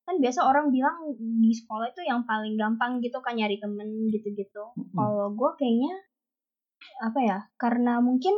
Kan 0.07 0.23
biasa 0.23 0.47
orang 0.47 0.71
bilang 0.71 1.19
di 1.19 1.51
sekolah 1.51 1.91
itu 1.91 2.07
yang 2.07 2.23
paling 2.23 2.55
gampang 2.55 3.03
gitu 3.03 3.19
kan 3.19 3.35
nyari 3.35 3.59
temen 3.59 4.07
gitu-gitu. 4.15 4.71
Hmm. 4.79 4.95
Kalau 4.95 5.35
gue 5.35 5.51
kayaknya 5.59 5.95
apa 7.03 7.19
ya? 7.27 7.39
Karena 7.59 7.99
mungkin 7.99 8.35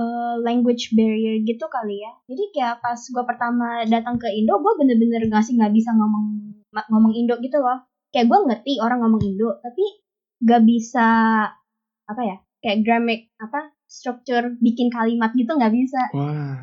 eh, 0.00 0.34
language 0.40 0.96
barrier 0.96 1.44
gitu 1.44 1.68
kali 1.68 2.00
ya. 2.00 2.12
Jadi 2.24 2.44
kayak 2.56 2.80
pas 2.80 2.96
gue 2.96 3.24
pertama 3.28 3.84
datang 3.84 4.16
ke 4.16 4.32
Indo, 4.32 4.56
gue 4.64 4.72
bener-bener 4.80 5.28
nggak 5.28 5.44
sih 5.44 5.60
nggak 5.60 5.76
bisa 5.76 5.92
ngomong 5.92 6.56
ngomong 6.88 7.12
Indo 7.12 7.36
gitu 7.44 7.60
loh. 7.60 7.91
Kayak 8.12 8.26
gue 8.28 8.38
ngerti 8.52 8.72
orang 8.78 9.00
ngomong 9.00 9.22
Indo, 9.24 9.56
tapi 9.64 9.84
nggak 10.44 10.62
bisa 10.68 11.08
apa 12.06 12.22
ya? 12.22 12.36
Kayak 12.60 12.78
grammar 12.84 13.18
apa? 13.40 13.60
Struktur 13.88 14.56
bikin 14.60 14.92
kalimat 14.92 15.32
gitu 15.32 15.52
nggak 15.56 15.72
bisa. 15.72 16.00
Wah. 16.16 16.60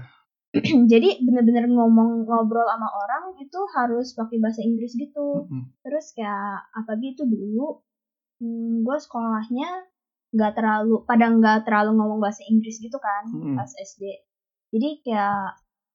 Jadi 0.91 1.21
bener-bener 1.21 1.69
ngomong 1.69 2.25
ngobrol 2.25 2.65
sama 2.65 2.89
orang 2.89 3.37
itu 3.37 3.59
harus 3.77 4.17
pakai 4.17 4.41
bahasa 4.41 4.65
Inggris 4.65 4.97
gitu 4.97 5.45
Mm-mm. 5.45 5.77
terus 5.85 6.09
kayak 6.17 6.73
apalagi 6.73 7.13
itu 7.13 7.21
dulu 7.29 7.85
hmm, 8.41 8.81
gue 8.81 8.97
sekolahnya 8.97 9.69
nggak 10.33 10.53
terlalu 10.57 11.05
pada 11.05 11.29
nggak 11.29 11.69
terlalu 11.69 12.01
ngomong 12.01 12.17
bahasa 12.17 12.41
Inggris 12.49 12.81
gitu 12.81 12.97
kan 12.97 13.29
Mm-mm. 13.29 13.61
pas 13.61 13.69
SD 13.77 14.25
jadi 14.73 14.89
kayak 15.05 15.45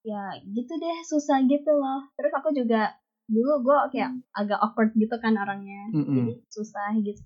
ya 0.06 0.23
gitu 0.46 0.73
deh 0.78 0.99
susah 1.02 1.42
gitu 1.50 1.75
loh 1.75 2.06
terus 2.14 2.30
aku 2.30 2.54
juga 2.54 2.94
dulu 3.25 3.52
gue 3.64 3.78
kayak 3.97 4.11
agak 4.37 4.59
awkward 4.61 4.93
gitu 4.97 5.16
kan 5.16 5.35
orangnya 5.40 5.88
Mm-mm. 5.97 6.12
jadi 6.12 6.33
susah 6.52 6.90
gitu 7.00 7.23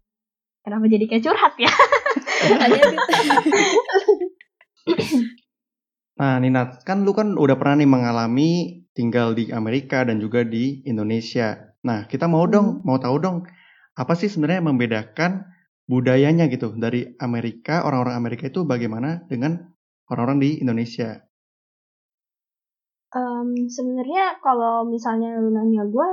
kenapa 0.62 0.85
jadi 0.87 1.05
kayak 1.11 1.25
curhat 1.26 1.55
ya 1.59 1.73
gitu. 2.71 2.97
Nah, 6.19 6.43
Nina, 6.43 6.83
kan 6.83 7.07
lu 7.07 7.14
kan 7.14 7.38
udah 7.38 7.55
pernah 7.55 7.78
nih 7.78 7.90
mengalami 7.90 8.50
tinggal 8.90 9.38
di 9.38 9.55
Amerika 9.55 10.02
dan 10.02 10.19
juga 10.19 10.43
di 10.43 10.83
Indonesia. 10.83 11.71
Nah, 11.87 12.11
kita 12.11 12.26
mau 12.26 12.43
dong, 12.50 12.83
mau 12.83 12.99
tahu 12.99 13.23
dong, 13.23 13.47
apa 13.95 14.19
sih 14.19 14.26
sebenarnya 14.26 14.59
yang 14.59 14.69
membedakan 14.75 15.47
budayanya 15.87 16.50
gitu 16.50 16.75
dari 16.75 17.14
Amerika, 17.23 17.87
orang-orang 17.87 18.19
Amerika 18.19 18.50
itu 18.50 18.67
bagaimana 18.67 19.23
dengan 19.31 19.71
orang-orang 20.11 20.43
di 20.43 20.50
Indonesia? 20.59 21.23
Em, 23.38 23.49
sebenarnya 23.66 24.25
kalau 24.38 24.83
misalnya 24.85 25.37
lu 25.37 25.50
nanya 25.50 25.85
gue 25.85 26.09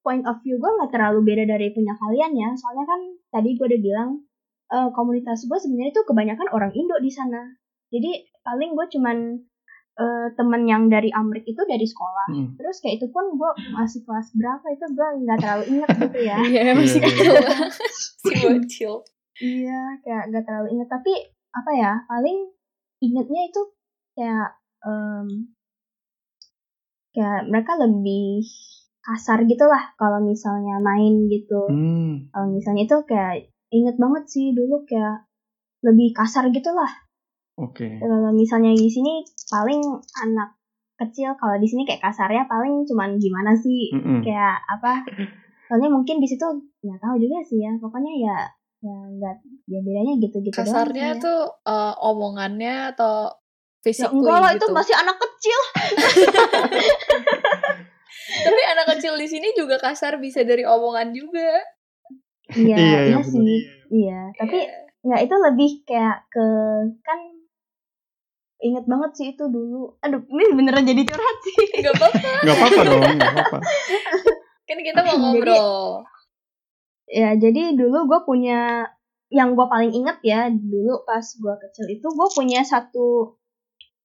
point 0.00 0.22
of 0.22 0.38
view 0.40 0.56
gue 0.56 0.70
nggak 0.72 0.90
terlalu 0.90 1.22
beda 1.24 1.46
dari 1.48 1.70
punya 1.70 1.94
kalian 1.94 2.32
ya 2.32 2.50
soalnya 2.52 2.84
kan 2.84 3.00
tadi 3.28 3.54
gue 3.54 3.66
udah 3.66 3.80
bilang 3.80 4.10
eh, 4.68 4.88
komunitas 4.90 5.44
gue 5.44 5.54
sebenarnya 5.56 5.92
itu 5.92 6.02
kebanyakan 6.02 6.48
orang 6.48 6.72
Indo 6.72 6.94
di 6.96 7.08
sana 7.08 7.42
jadi 7.88 8.10
paling 8.40 8.72
gue 8.72 8.86
cuman 8.88 9.16
eh, 9.96 10.26
temen 10.32 10.62
yang 10.64 10.86
dari 10.86 11.10
Amrik 11.10 11.42
itu 11.44 11.62
dari 11.62 11.82
sekolah 11.84 12.26
Mm. 12.26 12.54
terus 12.54 12.78
kayak 12.78 12.98
itu 12.98 13.06
pun 13.08 13.22
gue 13.32 13.50
masih 13.72 14.02
kelas 14.02 14.30
berapa 14.32 14.66
itu 14.68 14.86
gue 14.88 15.08
nggak 15.22 15.38
terlalu 15.38 15.64
inget 15.72 15.90
gitu 15.96 16.18
ya 16.20 16.36
Iya, 16.42 16.74
masih 16.74 16.98
Iya. 16.98 17.06
kecil 17.06 17.32
banget. 17.32 17.70
Si 18.18 18.34
bocil. 18.36 18.92
iya 19.36 19.80
kayak 20.00 20.22
nggak 20.28 20.44
terlalu 20.44 20.68
inget 20.72 20.88
tapi 20.88 21.12
apa 21.50 21.70
ya 21.72 21.92
paling 22.04 22.38
ingetnya 22.98 23.42
itu 23.44 23.62
kayak 24.12 24.48
em, 24.82 25.54
kayak 27.16 27.48
mereka 27.48 27.80
lebih 27.80 28.44
kasar 29.00 29.48
gitu 29.48 29.64
lah 29.64 29.96
kalau 29.96 30.20
misalnya 30.20 30.76
main 30.84 31.24
gitu. 31.32 31.64
Hmm, 31.72 32.28
kalau 32.28 32.52
misalnya 32.52 32.84
itu 32.84 32.96
kayak 33.08 33.48
inget 33.72 33.96
banget 33.96 34.24
sih 34.28 34.52
dulu 34.52 34.84
kayak 34.84 35.24
lebih 35.84 36.12
kasar 36.12 36.50
gitu 36.50 36.70
lah 36.72 36.88
oke. 37.60 37.86
kalau 38.02 38.32
misalnya 38.34 38.72
di 38.74 38.88
sini 38.90 39.22
paling 39.48 39.80
anak 40.24 40.56
kecil 40.96 41.36
kalau 41.36 41.60
di 41.60 41.68
sini 41.68 41.84
kayak 41.84 42.00
kasarnya 42.00 42.48
paling 42.48 42.82
cuman 42.88 43.20
gimana 43.20 43.52
sih? 43.52 43.92
Mm-mm. 43.92 44.24
kayak 44.24 44.56
apa? 44.64 45.04
Soalnya 45.68 45.92
mungkin 45.92 46.22
di 46.22 46.28
situ 46.28 46.46
nggak 46.80 47.00
tahu 47.00 47.20
juga 47.20 47.44
sih 47.44 47.60
ya. 47.60 47.72
Pokoknya 47.76 48.12
ya 48.16 48.36
ya 48.80 48.96
nggak 48.96 49.34
ya 49.68 49.78
bedanya 49.82 50.12
gitu 50.20 50.36
gitu 50.40 50.56
Kasarnya 50.56 51.20
tuh 51.20 51.52
eh, 51.68 51.94
omongannya 52.00 52.96
atau 52.96 53.28
ya 53.28 53.84
physically 53.84 54.24
enggak 54.24 54.38
lah 54.40 54.52
gitu. 54.56 54.64
itu 54.64 54.66
masih 54.72 54.94
anak 54.96 55.16
kecil 55.36 55.60
Tapi 58.36 58.60
anak 58.66 58.86
kecil 58.90 59.14
di 59.14 59.26
sini 59.26 59.52
juga 59.52 59.76
kasar 59.76 60.18
bisa 60.18 60.42
dari 60.42 60.62
omongan 60.62 61.10
juga. 61.10 61.62
iya 62.48 62.76
iya, 62.76 62.98
iya, 63.08 63.18
sih 63.20 63.36
bener. 63.36 63.62
iya 63.88 64.20
tapi 64.32 64.58
Iya. 64.60 64.86
nggak 65.02 65.20
itu 65.20 65.34
lebih 65.40 65.70
kayak 65.82 66.18
ke 66.28 66.46
kan 67.00 67.18
inget 68.58 68.84
banget 68.84 69.10
sih 69.12 69.26
itu 69.28 69.44
dulu 69.44 69.98
aduh 69.98 70.22
ini 70.24 70.54
beneran 70.54 70.82
jadi 70.82 71.02
curhat 71.04 71.36
sih 71.44 71.56
Gak 71.76 71.90
apa-apa. 71.92 72.30
Nggak 72.40 72.56
apa-apa 72.56 72.80
dong, 72.82 73.02
nggak 73.12 73.32
apa-apa. 73.32 73.58
Kan 74.64 74.78
kita 74.80 75.00
mau 75.00 75.10
Jadi- 75.10 75.22
ngobrol. 75.22 75.76
ya 77.06 77.28
jadi 77.34 77.62
dulu 77.72 77.98
gue 78.04 78.20
punya 78.24 78.86
yang 79.28 79.54
gue 79.54 79.66
paling 79.66 79.90
inget 79.92 80.18
ya 80.22 80.46
dulu 80.46 81.02
pas 81.02 81.22
gue 81.22 81.54
kecil 81.60 81.86
itu 81.88 82.02
gue 82.04 82.28
punya 82.32 82.62
satu 82.62 83.34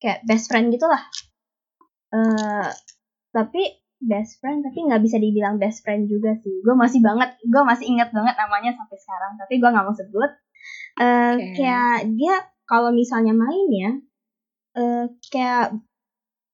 kayak 0.01 0.25
best 0.25 0.49
friend 0.49 0.73
gitu 0.73 0.89
lah 0.89 1.01
eh 2.11 2.69
tapi 3.31 3.63
best 4.01 4.41
friend 4.41 4.65
tapi 4.65 4.81
nggak 4.89 5.01
bisa 5.05 5.21
dibilang 5.21 5.61
best 5.61 5.85
friend 5.85 6.09
juga 6.09 6.33
sih. 6.41 6.59
Gue 6.65 6.73
masih 6.73 6.99
banget 7.05 7.37
gue 7.45 7.63
masih 7.63 7.85
inget 7.87 8.09
banget 8.09 8.35
namanya 8.35 8.73
sampai 8.73 8.97
sekarang 8.97 9.37
tapi 9.37 9.61
gue 9.61 9.69
nggak 9.69 9.85
mau 9.85 9.95
sebut. 9.95 10.31
Eh 10.99 11.33
Oke. 11.37 11.53
kayak 11.55 11.97
dia 12.17 12.35
kalau 12.65 12.89
misalnya 12.91 13.31
main 13.37 13.67
ya 13.69 13.91
eh 14.81 15.05
kayak 15.29 15.77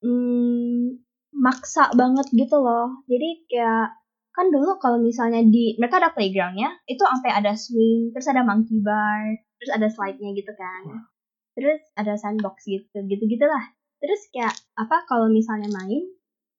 hmm, 0.04 1.00
maksa 1.32 1.90
banget 1.96 2.28
gitu 2.36 2.60
loh. 2.60 3.02
Jadi 3.08 3.48
kayak 3.48 3.96
kan 4.36 4.54
dulu 4.54 4.78
kalau 4.78 5.02
misalnya 5.02 5.42
di 5.42 5.74
mereka 5.82 5.98
ada 5.98 6.14
playgroundnya 6.14 6.70
itu 6.86 7.02
sampai 7.02 7.34
ada 7.34 7.58
swing 7.58 8.14
terus 8.14 8.30
ada 8.30 8.46
monkey 8.46 8.86
bar 8.86 9.34
terus 9.58 9.74
ada 9.74 9.90
slide-nya 9.90 10.30
gitu 10.38 10.54
kan 10.54 11.10
terus 11.58 11.82
ada 11.98 12.14
sandbox 12.22 12.70
gitu 12.70 13.02
gitu 13.10 13.24
gitulah 13.26 13.74
terus 13.98 14.30
kayak 14.30 14.54
apa 14.78 15.10
kalau 15.10 15.26
misalnya 15.26 15.74
main 15.74 16.06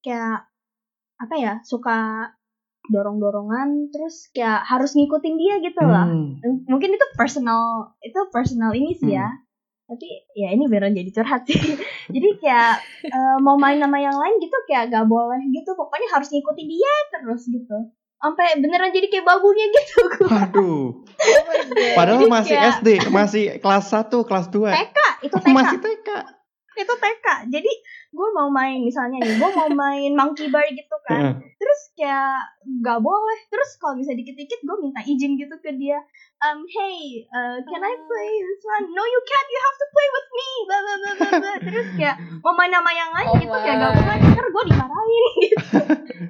kayak 0.02 0.50
apa 1.22 1.34
ya 1.38 1.52
suka 1.62 2.30
dorong 2.90 3.22
dorongan 3.22 3.94
terus 3.94 4.26
kayak 4.34 4.64
harus 4.66 4.96
ngikutin 4.98 5.34
dia 5.38 5.54
gitu 5.62 5.82
lah 5.86 6.08
Hmm, 6.08 6.66
mungkin 6.66 6.94
itu 6.96 7.06
personal 7.14 7.94
itu 8.00 8.18
personal 8.32 8.72
ini 8.74 8.96
sih 8.96 9.12
ya. 9.14 9.28
Tapi 9.88 10.04
ya 10.36 10.52
ini 10.52 10.68
beneran 10.68 10.92
jadi 10.92 11.08
curhat 11.16 11.48
sih. 11.48 11.56
Jadi 12.14 12.28
kayak 12.44 12.76
eh, 13.08 13.36
mau 13.40 13.56
main 13.56 13.80
sama 13.80 13.96
yang 14.00 14.16
lain 14.16 14.36
gitu 14.36 14.52
kayak 14.68 14.92
gak 14.92 15.08
boleh 15.08 15.40
gitu. 15.48 15.72
Pokoknya 15.72 16.08
harus 16.12 16.28
ngikutin 16.28 16.68
dia 16.68 16.94
terus 17.12 17.48
gitu 17.48 17.88
sampai 18.18 18.58
beneran 18.58 18.90
jadi 18.90 19.06
kayak 19.06 19.24
babunya 19.24 19.66
gitu 19.68 19.98
Waduh, 20.24 20.90
Oh 21.00 21.42
my 21.44 21.60
God. 21.64 21.94
padahal 21.94 22.18
Jadi 22.20 22.30
masih 22.30 22.56
kayak- 22.56 22.74
SD, 22.76 22.88
masih 23.08 23.42
kelas 23.56 23.84
1, 23.88 24.10
kelas 24.22 24.46
2. 24.48 24.70
TK 24.70 24.98
itu 25.20 25.32
Oh, 25.32 25.40
TK 25.40 25.50
masih 25.52 25.78
TK. 25.78 26.08
itu 26.76 26.94
TK 26.94 27.26
jadi 27.48 27.72
gue 28.08 28.28
mau 28.32 28.48
main 28.48 28.80
misalnya 28.80 29.20
nih 29.20 29.36
gue 29.36 29.50
mau 29.52 29.68
main 29.70 30.10
monkey 30.10 30.48
bar 30.48 30.64
gitu 30.66 30.96
kan. 31.04 31.38
Terus 31.38 31.80
kayak 31.92 32.40
gak 32.80 32.98
boleh. 32.98 33.38
Terus 33.46 33.76
kalau 33.76 33.94
bisa 33.94 34.10
dikit-dikit 34.10 34.58
gue 34.58 34.76
minta 34.78 35.00
izin 35.02 35.36
gitu 35.36 35.52
ke 35.56 35.70
dia. 35.72 36.00
Um 36.38 36.64
hey 36.64 36.96
uh, 37.28 37.58
can 37.60 37.80
I 37.80 37.94
play 37.94 38.30
this 38.40 38.62
one? 38.64 38.88
No 38.90 39.02
you 39.02 39.20
can't. 39.22 39.48
You 39.48 39.60
have 39.60 39.76
to 39.76 39.86
play 39.88 40.08
with 40.08 40.28
me. 40.30 40.48
Blah 40.64 40.80
blah 40.80 40.96
blah 40.96 41.14
blah, 41.14 41.30
blah. 41.36 41.56
terus 41.68 41.88
kayak 41.94 42.16
mau 42.40 42.54
main 42.54 42.70
sama 42.70 42.90
yang 42.90 43.10
lain 43.12 43.28
Oh 43.28 43.36
gitu 43.36 43.52
kayak 43.54 43.76
gak 43.76 43.90
my. 43.90 43.98
boleh. 44.00 44.18
Ntar 44.24 44.46
gue 44.48 44.62
dimarahin 44.66 45.24
gitu. 45.44 45.78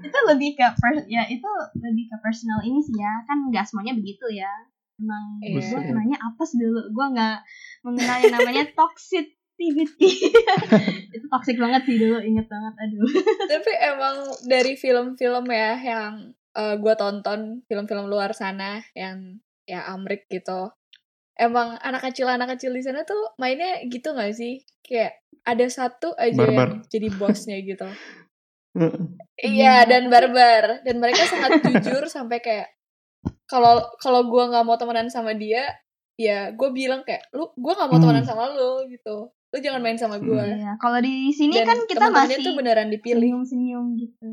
Itu 0.03 0.19
lebih 0.27 0.51
ke 0.55 0.67
per- 0.75 1.07
ya 1.07 1.23
itu 1.27 1.51
lebih 1.79 2.05
ke 2.07 2.17
personal 2.19 2.59
ini 2.61 2.81
sih 2.81 2.97
ya. 2.97 3.13
Kan 3.25 3.49
nggak 3.49 3.65
semuanya 3.65 3.95
begitu 3.95 4.27
ya. 4.29 4.51
Emang 4.99 5.39
Iya. 5.39 5.63
gue 5.63 5.81
kenanya 5.85 6.19
apes 6.19 6.59
dulu? 6.59 6.91
Gue 6.91 7.07
nggak 7.15 7.39
mengenal 7.87 8.17
yang 8.19 8.35
namanya 8.35 8.65
toxicity 9.59 10.11
itu 11.19 11.27
toxic 11.27 11.57
banget 11.59 11.83
sih 11.85 11.97
dulu 11.99 12.23
inget 12.23 12.47
banget 12.47 12.75
aduh 12.79 13.11
Tapi 13.50 13.73
emang 13.83 14.17
dari 14.47 14.79
film-film 14.79 15.45
ya 15.50 15.73
yang 15.77 16.12
uh, 16.55 16.75
gue 16.79 16.95
tonton 16.95 17.67
film-film 17.67 18.07
luar 18.07 18.31
sana 18.33 18.79
yang 18.95 19.43
ya 19.67 19.85
Amrik 19.91 20.31
gitu 20.31 20.71
emang 21.35 21.75
anak 21.83 22.07
kecil 22.07 22.31
anak 22.31 22.55
kecil 22.55 22.71
di 22.71 22.83
sana 22.83 23.03
tuh 23.03 23.35
mainnya 23.37 23.83
gitu 23.87 24.15
gak 24.15 24.33
sih 24.33 24.62
kayak 24.83 25.19
ada 25.43 25.67
satu 25.67 26.15
aja 26.15 26.35
Barbar. 26.38 26.55
yang 26.55 26.73
jadi 26.87 27.09
bosnya 27.15 27.59
gitu 27.61 27.87
Heeh. 28.79 29.03
iya 29.43 29.83
dan 29.85 30.07
barbar 30.07 30.87
dan 30.87 30.97
mereka 31.03 31.27
sangat 31.27 31.62
jujur 31.67 32.07
sampai 32.07 32.38
kayak 32.38 32.69
kalau 33.49 33.81
kalau 33.99 34.29
gue 34.29 34.45
nggak 34.45 34.62
mau 34.62 34.77
temenan 34.77 35.09
sama 35.09 35.33
dia 35.35 35.67
ya 36.15 36.50
gue 36.53 36.69
bilang 36.71 37.03
kayak 37.03 37.27
lu 37.33 37.49
gue 37.55 37.73
nggak 37.73 37.88
mau 37.88 37.97
Hmm. 37.97 38.05
temenan 38.07 38.27
sama 38.27 38.50
lu 38.50 38.87
gitu 38.91 39.31
lu 39.49 39.59
jangan 39.64 39.81
main 39.81 39.97
sama 39.97 40.21
gue 40.21 40.37
Iya, 40.37 40.76
kalau 40.76 41.00
di 41.00 41.33
sini 41.33 41.57
dan 41.57 41.67
kan 41.67 41.78
kita 41.88 41.99
teman-temannya 42.12 42.37
masih 42.37 42.45
tuh 42.45 42.55
beneran 42.55 42.88
dipilih 42.93 43.28
senyum-senyum 43.33 43.87
gitu. 43.97 44.28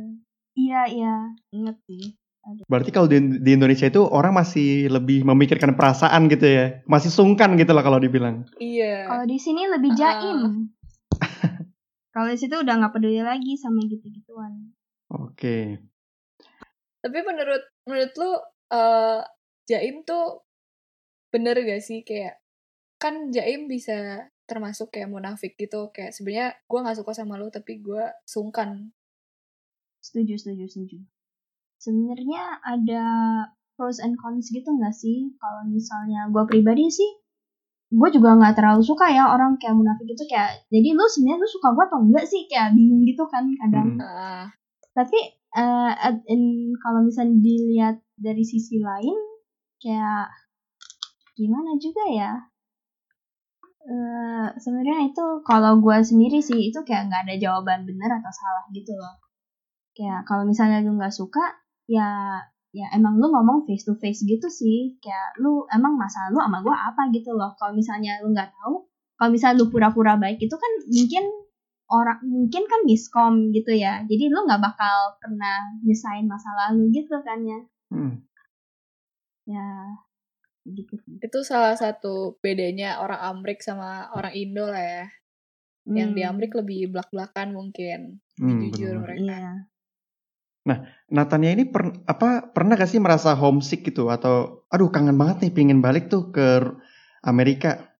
Iya, 0.55 0.81
iya, 0.91 1.15
inget 1.55 1.77
sih. 1.87 2.15
Berarti 2.69 2.93
kalau 2.93 3.09
di, 3.09 3.41
di 3.41 3.51
Indonesia 3.57 3.89
itu 3.89 4.05
orang 4.05 4.37
masih 4.37 4.91
lebih 4.93 5.25
memikirkan 5.25 5.73
perasaan 5.73 6.29
gitu 6.29 6.45
ya. 6.45 6.85
Masih 6.85 7.09
sungkan 7.09 7.57
gitu 7.57 7.73
lah 7.73 7.81
kalau 7.81 7.97
dibilang. 7.97 8.45
iya 8.61 9.09
Kalau 9.09 9.25
di 9.25 9.39
sini 9.41 9.65
lebih 9.65 9.97
jaim. 9.97 10.69
kalau 12.15 12.29
di 12.29 12.37
situ 12.37 12.53
udah 12.53 12.73
nggak 12.77 12.93
peduli 12.93 13.25
lagi 13.25 13.57
sama 13.57 13.81
gitu-gituan. 13.89 14.77
Oke. 15.09 15.81
Tapi 17.01 17.19
menurut 17.25 17.63
menurut 17.89 18.13
lu 18.13 18.31
eh 18.73 19.21
Jaim 19.65 20.05
tuh 20.05 20.45
bener 21.33 21.57
gak 21.65 21.81
sih 21.81 22.05
kayak 22.05 22.37
kan 23.01 23.33
Jaim 23.33 23.65
bisa 23.65 24.29
termasuk 24.45 24.93
kayak 24.93 25.09
munafik 25.09 25.57
gitu 25.57 25.89
kayak 25.89 26.13
sebenarnya 26.13 26.57
gue 26.65 26.79
nggak 26.79 26.97
suka 27.01 27.11
sama 27.17 27.37
lu 27.41 27.49
tapi 27.49 27.81
gue 27.81 28.03
sungkan 28.29 28.93
Setuju, 30.05 30.37
setuju, 30.37 30.65
setuju. 30.69 30.97
Sebenarnya 31.81 32.61
ada 32.61 33.03
pros 33.73 33.97
and 33.97 34.13
cons 34.21 34.53
gitu 34.53 34.69
nggak 34.69 34.93
sih? 34.93 35.33
Kalau 35.41 35.65
misalnya 35.65 36.29
gue 36.29 36.45
pribadi 36.45 36.93
sih, 36.93 37.09
gue 37.89 38.09
juga 38.13 38.37
nggak 38.37 38.53
terlalu 38.53 38.85
suka 38.85 39.09
ya 39.09 39.33
orang 39.33 39.57
kayak 39.57 39.73
munafik 39.73 40.05
itu 40.05 40.23
kayak. 40.29 40.61
Jadi 40.69 40.93
lu 40.93 41.05
sebenarnya 41.09 41.41
lu 41.41 41.49
suka 41.49 41.67
gue 41.73 41.83
atau 41.89 41.99
enggak 42.05 42.25
sih? 42.29 42.45
Kayak 42.45 42.77
bingung 42.77 43.01
gitu 43.01 43.25
kan 43.25 43.49
kadang. 43.65 43.97
Mm. 43.97 44.05
ah 44.05 44.45
Tapi 44.93 45.19
eh, 45.57 45.91
in- 46.29 46.77
kalau 46.77 47.01
misalnya 47.01 47.41
dilihat 47.41 47.97
dari 48.13 48.45
sisi 48.45 48.77
lain, 48.77 49.17
kayak 49.81 50.29
gimana 51.33 51.81
juga 51.81 52.03
ya? 52.13 52.31
Eh 53.85 54.47
sebenarnya 54.57 55.13
itu 55.13 55.25
kalau 55.45 55.77
gue 55.77 55.97
sendiri 56.01 56.41
sih 56.41 56.73
itu 56.73 56.81
kayak 56.81 57.05
nggak 57.05 57.21
ada 57.29 57.35
jawaban 57.37 57.85
benar 57.85 58.17
atau 58.17 58.33
salah 58.33 58.65
gitu 58.73 58.97
loh. 58.97 59.21
Kayak 59.93 60.25
kalau 60.25 60.43
misalnya 60.49 60.81
lu 60.81 60.97
nggak 60.97 61.13
suka, 61.13 61.53
ya 61.85 62.41
ya 62.75 62.91
emang 62.97 63.21
lu 63.21 63.29
ngomong 63.29 63.63
face 63.69 63.85
to 63.85 63.93
face 64.01 64.25
gitu 64.25 64.49
sih. 64.49 64.97
Kayak 64.97 65.37
lu 65.37 65.69
emang 65.69 65.93
masalah 66.01 66.33
lu 66.33 66.41
sama 66.41 66.65
gue 66.65 66.73
apa 66.73 67.01
gitu 67.13 67.31
loh. 67.37 67.53
Kalau 67.61 67.77
misalnya 67.77 68.17
lu 68.25 68.33
nggak 68.33 68.49
tahu, 68.57 68.89
kalau 69.21 69.29
misalnya 69.29 69.61
lu 69.61 69.69
pura-pura 69.69 70.17
baik 70.17 70.41
itu 70.41 70.55
kan 70.57 70.71
mungkin 70.89 71.23
orang 71.85 72.19
mungkin 72.25 72.63
kan 72.65 72.81
miskom 72.89 73.53
gitu 73.53 73.69
ya. 73.69 74.01
Jadi 74.09 74.33
lu 74.33 74.49
nggak 74.49 74.61
bakal 74.65 75.13
pernah 75.21 75.77
nyesain 75.85 76.25
masa 76.25 76.49
lalu 76.57 76.89
gitu 76.89 77.21
kan 77.21 77.39
ya. 77.45 77.59
Hmm. 77.93 78.25
Ya 79.45 79.93
gitu 80.65 80.97
sih. 80.97 81.21
itu 81.21 81.39
salah 81.45 81.77
satu 81.77 82.41
bedanya 82.41 82.97
orang 82.99 83.21
Amrik 83.21 83.61
sama 83.61 84.09
orang 84.11 84.33
Indo 84.33 84.65
lah 84.65 84.81
ya 84.81 85.05
yang 85.85 86.17
di 86.17 86.25
Hmm, 86.25 86.33
Amrik 86.33 86.57
lebih 86.57 86.89
belak-belakan 86.89 87.53
mungkin 87.53 88.17
Hmm, 88.41 88.59
jujur 88.73 88.99
benar. 88.99 89.05
mereka 89.05 89.21
Iya. 90.65 90.75
Natania 91.13 91.53
ini 91.53 91.69
per- 91.69 92.01
apa 92.09 92.49
pernah 92.49 92.73
gak 92.73 92.89
sih 92.89 92.97
merasa 92.97 93.37
homesick 93.37 93.85
gitu 93.85 94.09
atau 94.09 94.65
aduh 94.73 94.89
kangen 94.89 95.13
banget 95.13 95.45
nih 95.45 95.53
pingin 95.53 95.79
balik 95.79 96.09
tuh 96.09 96.33
ke 96.33 96.65
Amerika. 97.21 97.93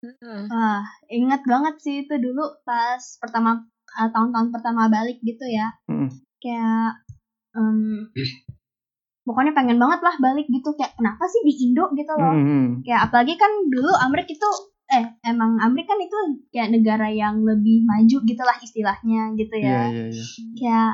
Heeh. 0.00 0.40
Wah, 0.48 0.82
ingat 1.12 1.44
banget 1.44 1.74
sih 1.84 2.08
itu 2.08 2.14
dulu 2.16 2.64
pas 2.64 3.02
pertama 3.20 3.68
uh, 4.00 4.08
tahun-tahun 4.08 4.48
pertama 4.56 4.88
balik 4.88 5.20
gitu 5.20 5.44
ya. 5.52 5.68
Mm. 5.84 6.08
Kayak 6.40 7.04
em, 7.52 8.08
pokoknya 9.28 9.52
pengen 9.52 9.76
banget 9.76 10.00
lah 10.00 10.16
balik 10.16 10.48
gitu 10.48 10.72
kayak 10.72 10.96
kenapa 10.96 11.28
sih 11.28 11.44
di 11.44 11.52
Indo 11.68 11.92
gitu 11.92 12.12
loh. 12.16 12.32
Hmm. 12.32 12.80
Kayak 12.80 13.00
apalagi 13.06 13.36
kan 13.36 13.52
dulu 13.68 13.92
Amerika 14.00 14.32
itu 14.32 14.50
eh 14.88 15.04
emang 15.22 15.60
Amerika 15.60 15.92
kan 15.92 16.00
itu 16.00 16.18
kayak 16.48 16.72
negara 16.72 17.12
yang 17.12 17.44
lebih 17.44 17.84
maju 17.84 18.16
gitu 18.24 18.40
lah 18.40 18.56
istilahnya 18.58 19.36
gitu 19.36 19.52
ya. 19.60 19.84
iya 19.86 20.04
iya. 20.08 20.24
Kayak 20.56 20.92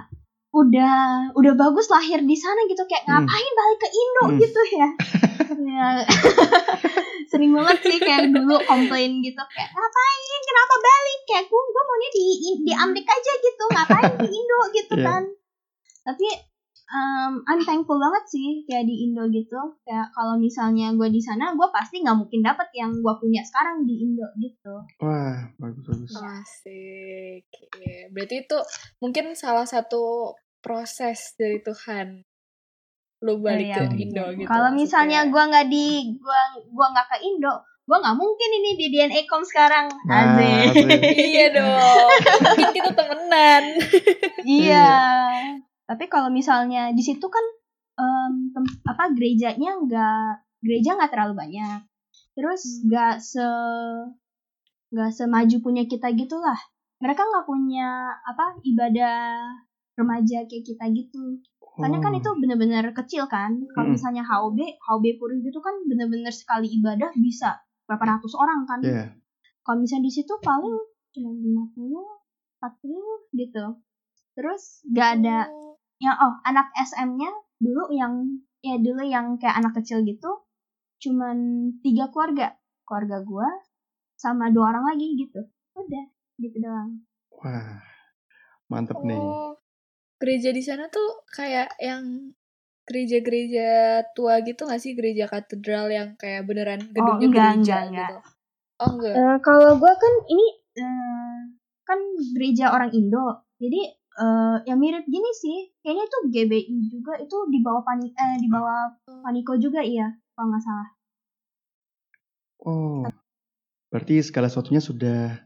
udah 0.50 0.94
udah 1.34 1.52
bagus 1.54 1.86
lahir 1.88 2.18
di 2.20 2.34
sana 2.34 2.66
gitu 2.66 2.82
kayak 2.84 3.06
Hmm. 3.06 3.22
ngapain 3.22 3.52
balik 3.54 3.78
ke 3.78 3.88
Indo 3.90 4.24
Hmm. 4.24 4.38
gitu 4.38 4.60
ya. 4.74 4.88
ya. 5.64 5.86
Sering 7.30 7.50
banget 7.50 7.78
sih 7.82 7.98
kayak 7.98 8.30
dulu 8.30 8.58
komplain 8.64 9.18
gitu 9.18 9.42
kayak 9.48 9.70
ngapain 9.70 10.40
kenapa 10.44 10.74
balik 10.78 11.20
kayak 11.24 11.44
gue 11.46 11.62
gue 11.64 11.82
maunya 11.84 12.10
di 12.10 12.24
di 12.62 12.72
Amerika 12.72 13.12
aja 13.12 13.32
gitu 13.38 13.64
ngapain 13.70 14.12
di 14.18 14.28
Indo 14.28 14.58
gitu 14.70 14.94
Iya. 14.94 15.04
kan. 15.04 15.22
Tapi 16.04 16.26
um, 16.90 17.40
I'm 17.48 17.62
thankful 17.64 17.96
banget 17.96 18.24
sih 18.28 18.48
kayak 18.68 18.84
di 18.84 19.08
Indo 19.08 19.24
gitu 19.32 19.56
kayak 19.84 20.12
kalau 20.12 20.36
misalnya 20.36 20.92
gue 20.92 21.08
di 21.08 21.22
sana 21.22 21.56
gue 21.56 21.68
pasti 21.72 22.04
nggak 22.04 22.18
mungkin 22.18 22.40
dapet 22.44 22.68
yang 22.76 22.92
gue 22.92 23.14
punya 23.16 23.40
sekarang 23.40 23.84
di 23.88 24.04
Indo 24.04 24.26
gitu. 24.40 24.74
Wah 25.00 25.48
bagus 25.56 25.84
bagus. 25.88 26.12
Asik. 26.18 27.44
Iya. 27.80 28.12
Berarti 28.12 28.44
itu 28.44 28.58
mungkin 29.00 29.32
salah 29.34 29.64
satu 29.64 30.34
proses 30.60 31.36
dari 31.36 31.60
Tuhan. 31.60 32.24
Lu 33.24 33.40
balik 33.40 33.72
Iya, 33.72 33.76
ke 33.88 33.96
iya. 33.96 34.04
Indo 34.04 34.24
gitu. 34.36 34.48
Kalau 34.48 34.70
misalnya 34.76 35.24
gue 35.28 35.42
nggak 35.44 35.66
di 35.72 35.86
gue 36.20 36.40
gua 36.76 36.86
nggak 36.92 37.08
ke 37.08 37.18
Indo, 37.24 37.54
gue 37.84 37.96
nggak 37.96 38.16
mungkin 38.20 38.50
ini 38.60 38.70
di 38.76 38.86
DNA 38.92 39.24
com 39.24 39.40
sekarang. 39.40 39.88
Nah, 40.04 40.36
iya 41.32 41.48
dong. 41.52 42.08
Mungkin 42.44 42.68
kita 42.76 42.92
temenan. 42.92 43.64
iya. 44.44 44.92
Tapi 45.84 46.04
kalau 46.06 46.28
misalnya 46.28 46.90
di 46.90 47.00
situ 47.00 47.26
kan 47.26 47.44
tem- 48.50 48.80
apa 48.84 49.12
gerejanya 49.12 49.76
nggak 49.78 50.30
gereja 50.58 50.96
nggak 50.96 51.12
terlalu 51.12 51.34
banyak. 51.36 51.78
Terus 52.32 52.60
Hmm. 52.64 52.80
nggak 52.88 53.14
se 53.20 53.46
nggak 54.90 55.10
semaju 55.10 55.56
punya 55.60 55.84
kita 55.84 56.10
gitulah. 56.12 56.56
Mereka 56.98 57.20
nggak 57.20 57.44
punya 57.44 57.88
apa 58.16 58.56
ibadah 58.62 59.16
remaja 59.94 60.42
kayak 60.44 60.64
kita 60.64 60.84
gitu. 60.90 61.38
Soalnya 61.74 61.98
kan 61.98 62.14
Oh. 62.14 62.18
itu 62.18 62.30
bener-bener 62.36 62.86
kecil 62.92 63.26
kan. 63.26 63.50
Kalau 63.68 63.84
Mm-mm. 63.84 63.94
misalnya 63.94 64.22
HOB, 64.22 64.58
HOB 64.80 65.18
Puri 65.18 65.42
gitu 65.42 65.58
kan 65.58 65.74
bener-bener 65.84 66.30
sekali 66.30 66.70
ibadah 66.72 67.10
bisa 67.16 67.58
berapa 67.84 68.16
ratus 68.16 68.32
orang 68.34 68.62
kan. 68.64 68.78
Iya. 68.80 69.04
Kalau 69.60 69.82
misalnya 69.82 70.06
di 70.06 70.12
situ 70.12 70.34
paling 70.38 70.74
cuma 71.10 71.30
50, 71.30 72.06
40 72.56 73.02
gitu. 73.34 73.64
Terus 74.34 74.62
gak 74.88 75.20
ada 75.20 75.46
Oh. 75.46 75.73
Yang 76.02 76.16
oh 76.18 76.34
anak 76.42 76.70
SM-nya 76.74 77.30
dulu 77.60 77.90
yang 77.94 78.42
ya 78.64 78.80
dulu 78.80 79.02
yang 79.04 79.36
kayak 79.38 79.60
anak 79.62 79.76
kecil 79.78 80.02
gitu 80.02 80.44
cuman 81.00 81.36
tiga 81.84 82.08
keluarga 82.10 82.56
keluarga 82.88 83.20
gua 83.22 83.48
sama 84.16 84.48
dua 84.50 84.72
orang 84.74 84.94
lagi 84.94 85.14
gitu 85.18 85.40
udah 85.76 86.04
gitu 86.40 86.56
doang 86.62 87.04
Wah 87.44 87.82
mantep 88.72 88.96
nih. 89.04 89.20
Oh, 89.20 89.60
gereja 90.16 90.50
di 90.54 90.64
sana 90.64 90.88
tuh 90.88 91.28
kayak 91.28 91.76
yang 91.76 92.32
gereja-gereja 92.84 94.00
tua 94.12 94.40
gitu 94.44 94.68
gak 94.68 94.80
sih 94.80 94.92
gereja 94.92 95.24
katedral 95.28 95.88
yang 95.88 96.16
kayak 96.20 96.44
beneran 96.44 96.80
gedungnya 96.92 97.28
Oh, 97.28 97.28
enggak, 97.28 97.32
gereja 97.32 97.56
enggak, 97.56 97.82
enggak. 97.84 98.08
gitu. 98.08 98.16
Oh 98.80 98.90
enggak. 98.96 99.14
Eh, 99.16 99.36
kalau 99.40 99.70
gue 99.80 99.92
kan 99.96 100.14
ini 100.28 100.46
eh, 100.80 101.38
kan 101.84 101.98
gereja 102.36 102.66
orang 102.72 102.90
Indo, 102.92 103.44
jadi 103.60 103.80
eh, 104.18 104.56
yang 104.68 104.78
mirip 104.78 105.04
gini 105.06 105.30
sih, 105.34 105.58
kayaknya 105.82 106.04
itu 106.06 106.18
GBI 106.30 106.76
juga 106.90 107.14
itu 107.18 107.36
di 107.50 107.58
bawah 107.62 107.82
panik 107.82 108.14
eh 108.14 108.34
di 108.38 108.48
bawah 108.50 108.94
Paniko 109.24 109.58
juga 109.58 109.80
iya, 109.82 110.12
kalau 110.34 110.50
nggak 110.50 110.64
salah. 110.64 110.88
Oh 112.64 113.04
berarti 113.94 114.26
segala 114.26 114.50
sesuatunya 114.50 114.82
sudah 114.82 115.38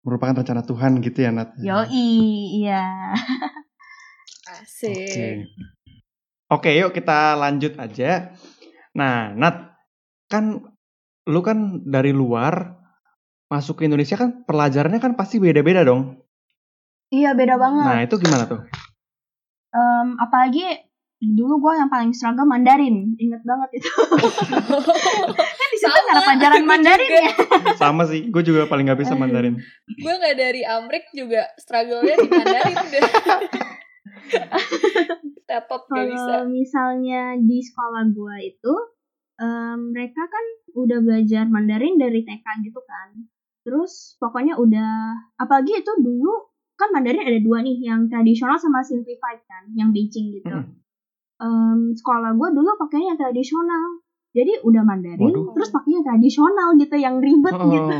merupakan 0.00 0.40
rencana 0.40 0.64
Tuhan 0.64 1.04
gitu 1.04 1.28
ya 1.28 1.28
Nat. 1.28 1.60
Yoi, 1.60 2.64
iya. 2.64 3.12
Asik. 4.48 4.96
Oke. 4.96 5.28
Oke, 6.48 6.70
yuk 6.72 6.96
kita 6.96 7.36
lanjut 7.36 7.76
aja. 7.76 8.32
Nah, 8.96 9.36
Nat, 9.36 9.76
kan 10.32 10.72
lu 11.28 11.40
kan 11.44 11.84
dari 11.84 12.16
luar 12.16 12.80
masuk 13.52 13.84
ke 13.84 13.92
Indonesia 13.92 14.16
kan 14.16 14.48
pelajarannya 14.48 15.04
kan 15.04 15.12
pasti 15.12 15.36
beda-beda 15.36 15.84
dong. 15.84 16.21
Iya 17.12 17.36
beda 17.36 17.60
banget. 17.60 17.84
Nah, 17.84 18.00
itu 18.08 18.16
gimana 18.16 18.48
tuh? 18.48 18.60
Em, 19.72 20.08
apalagi 20.16 20.64
dulu 21.22 21.62
gue 21.62 21.72
yang 21.78 21.86
paling 21.92 22.10
seragam 22.16 22.48
Mandarin, 22.48 23.14
inget 23.14 23.42
banget 23.46 23.78
itu. 23.78 23.88
kan 25.60 25.68
di 25.70 25.78
situ 25.78 25.92
Sama, 25.92 26.02
nggak 26.02 26.16
ada 26.16 26.22
pelajaran 26.26 26.64
Mandarin 26.66 27.06
juga. 27.06 27.20
ya. 27.20 27.32
Sama 27.84 28.02
sih, 28.08 28.32
gue 28.32 28.42
juga 28.42 28.66
paling 28.66 28.90
gak 28.90 29.00
bisa. 29.04 29.14
Mandarin. 29.14 29.60
Gue 29.86 30.14
nggak 30.18 30.36
dari 30.40 30.64
Amrik 30.66 31.04
juga 31.14 31.46
struggle-nya 31.60 32.16
di 32.16 32.28
Mandarin 32.32 32.76
deh. 32.90 33.02
Tetot 35.48 35.82
gak 35.84 36.06
bisa. 36.08 36.26
Kalau 36.26 36.46
misalnya 36.48 37.36
di 37.36 37.58
sekolah 37.60 38.02
gua 38.16 38.36
itu 38.40 38.72
em, 39.36 39.92
mereka 39.92 40.22
kan 40.26 40.44
udah 40.74 40.98
belajar 41.04 41.44
Mandarin 41.46 42.00
dari 42.00 42.24
TK 42.24 42.46
gitu 42.66 42.80
kan. 42.82 43.08
Terus 43.62 44.16
pokoknya 44.18 44.58
udah 44.58 44.90
apalagi 45.38 45.76
itu 45.76 45.92
dulu 46.02 46.50
kan 46.82 46.90
Mandarin 46.90 47.22
ada 47.22 47.38
dua 47.38 47.62
nih, 47.62 47.78
yang 47.78 48.10
tradisional 48.10 48.58
sama 48.58 48.82
simplified 48.82 49.46
kan, 49.46 49.70
yang 49.72 49.94
Beijing 49.94 50.34
gitu. 50.34 50.50
Mm. 50.50 50.66
Em, 51.38 51.80
sekolah 51.94 52.34
gua 52.34 52.50
dulu 52.50 52.74
pakainya 52.76 53.14
yang 53.14 53.20
tradisional. 53.20 54.02
Jadi 54.32 54.64
udah 54.64 54.80
Mandarin, 54.80 55.28
Waduh. 55.28 55.52
terus 55.52 55.68
pakainya 55.68 56.00
tradisional 56.02 56.72
gitu, 56.74 56.96
yang 56.96 57.20
ribet 57.20 57.52
Oh. 57.52 57.68
gitu. 57.68 57.94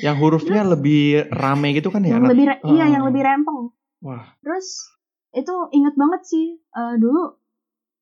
Yang 0.00 0.16
hurufnya 0.22 0.62
lebih 0.62 1.26
rame 1.28 1.74
gitu 1.74 1.90
kan 1.90 2.00
ya? 2.00 2.14
yang 2.14 2.24
lebih 2.24 2.46
re- 2.46 2.62
iya 2.64 2.84
Oh. 2.86 2.92
yang 2.94 3.02
lebih 3.04 3.22
rempong. 3.26 3.74
Wah. 4.06 4.38
Terus 4.38 4.86
itu 5.34 5.54
inget 5.74 5.92
banget 5.92 6.22
sih 6.24 6.46
eh, 6.56 6.94
dulu 6.96 7.34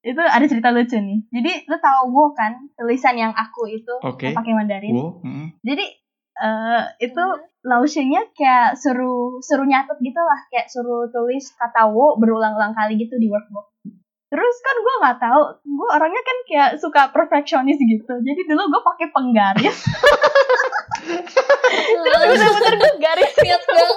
itu 0.04 0.20
ada 0.20 0.44
cerita 0.44 0.68
lucu 0.70 0.94
nih. 0.94 1.18
Jadi 1.32 1.52
lu 1.66 1.76
tahu 1.80 2.02
gue 2.12 2.26
kan 2.36 2.52
tulisan 2.76 3.16
yang 3.16 3.32
aku 3.32 3.66
itu 3.66 3.94
yang 4.04 4.36
pakai 4.36 4.52
Mandarin. 4.52 4.92
Wow. 4.94 5.24
mm. 5.24 5.46
Jadi 5.64 5.84
eh, 6.36 6.82
itu 7.00 7.24
Laoshengnya 7.66 8.30
kayak 8.30 8.78
suruh 8.78 9.42
suruh 9.42 9.66
nyatet 9.66 9.98
gitu 9.98 10.20
lah, 10.22 10.40
kayak 10.54 10.70
suruh 10.70 11.10
tulis 11.10 11.50
kata 11.58 11.90
wo 11.90 12.14
berulang-ulang 12.14 12.78
kali 12.78 12.94
gitu 12.94 13.18
di 13.18 13.26
workbook. 13.26 13.66
Terus 14.26 14.56
kan 14.62 14.76
gue 14.78 14.94
nggak 15.02 15.18
tahu, 15.22 15.42
gue 15.62 15.88
orangnya 15.90 16.22
kan 16.22 16.38
kayak 16.46 16.70
suka 16.78 17.02
perfeksionis 17.10 17.78
gitu. 17.78 18.14
Jadi 18.22 18.40
dulu 18.46 18.70
gue 18.70 18.82
pakai 18.82 19.06
penggaris, 19.10 19.78
terus 21.06 22.26
bener-bener 22.36 22.74
gue 22.76 22.92
garis 22.98 23.32
Niat 23.36 23.62
banget. 23.62 23.88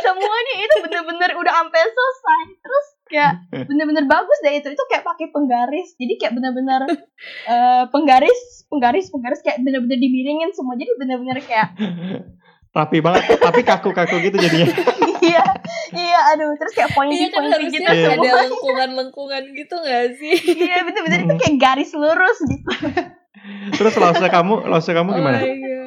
semuanya 0.00 0.54
itu 0.62 0.76
bener-bener 0.82 1.30
udah 1.34 1.54
sampai 1.60 1.80
selesai. 1.82 2.42
Terus 2.56 2.86
kayak 3.06 3.32
bener-bener 3.66 4.04
bagus 4.06 4.38
deh 4.40 4.54
itu. 4.54 4.68
Itu 4.70 4.84
kayak 4.86 5.04
pakai 5.04 5.26
penggaris. 5.30 5.94
Jadi 5.96 6.14
kayak 6.16 6.32
bener-bener 6.34 6.82
eh, 7.46 7.84
penggaris 7.90 8.40
penggaris 8.66 9.10
penggaris 9.10 9.40
kayak 9.40 9.62
bener-bener 9.62 9.98
dimiringin 9.98 10.50
semua. 10.52 10.74
Jadi 10.74 10.90
bener-bener 10.96 11.38
kayak 11.42 11.74
Rapi 12.76 13.00
banget, 13.00 13.40
tapi 13.40 13.64
kaku-kaku 13.64 14.20
gitu 14.20 14.36
jadinya. 14.36 14.68
iya. 15.24 15.40
Iya 15.96 16.20
aduh. 16.36 16.52
Terus 16.60 16.72
kayak 16.76 16.92
Iya 16.92 16.96
pointy 16.98 17.24
kan 17.32 17.42
harusnya 17.48 17.72
gitu 17.72 17.88
Iya. 17.88 18.08
ada 18.12 18.20
semua 18.20 18.36
lengkungan-lengkungan 18.44 19.42
gitu 19.56 19.74
gak 19.80 20.04
sih? 20.20 20.34
iya 20.60 20.84
bener-bener 20.84 21.24
itu 21.24 21.34
kayak 21.40 21.56
garis 21.56 21.90
lurus 21.96 22.36
gitu 22.44 22.68
Terus 23.74 23.94
lause 23.98 24.26
kamu, 24.26 24.54
lause 24.66 24.90
kamu 24.90 25.10
gimana? 25.14 25.38
Oh 25.38 25.46
my 25.46 25.56
god. 25.58 25.84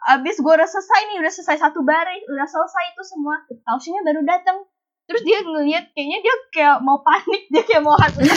abis 0.00 0.40
gue 0.40 0.48
udah 0.48 0.64
selesai 0.64 1.00
nih 1.12 1.20
udah 1.20 1.28
selesai 1.28 1.60
satu 1.60 1.84
baris 1.84 2.24
udah 2.24 2.48
selesai 2.48 2.84
itu 2.96 3.02
semua. 3.04 3.36
Laoshnya 3.68 4.00
baru 4.00 4.24
datang 4.24 4.64
terus 5.04 5.26
dia 5.26 5.42
ngeliat 5.42 5.90
kayaknya 5.90 6.18
dia 6.22 6.34
kayak 6.54 6.78
mau 6.86 7.02
panik 7.02 7.50
dia 7.50 7.66
kayak 7.66 7.82
mau 7.82 7.98
hati 7.98 8.22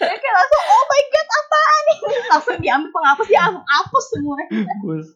dia 0.00 0.16
kayak 0.16 0.34
langsung 0.34 0.62
oh 0.64 0.84
my 0.88 1.02
god 1.12 1.28
apaan 1.28 1.84
ini? 1.92 2.16
Langsung 2.26 2.56
diambil 2.58 2.90
penghapus 2.90 3.26
dia 3.28 3.40
langsung 3.44 3.64
hapus 3.68 4.04
semuanya. 4.10 4.74
Bus. 4.82 5.08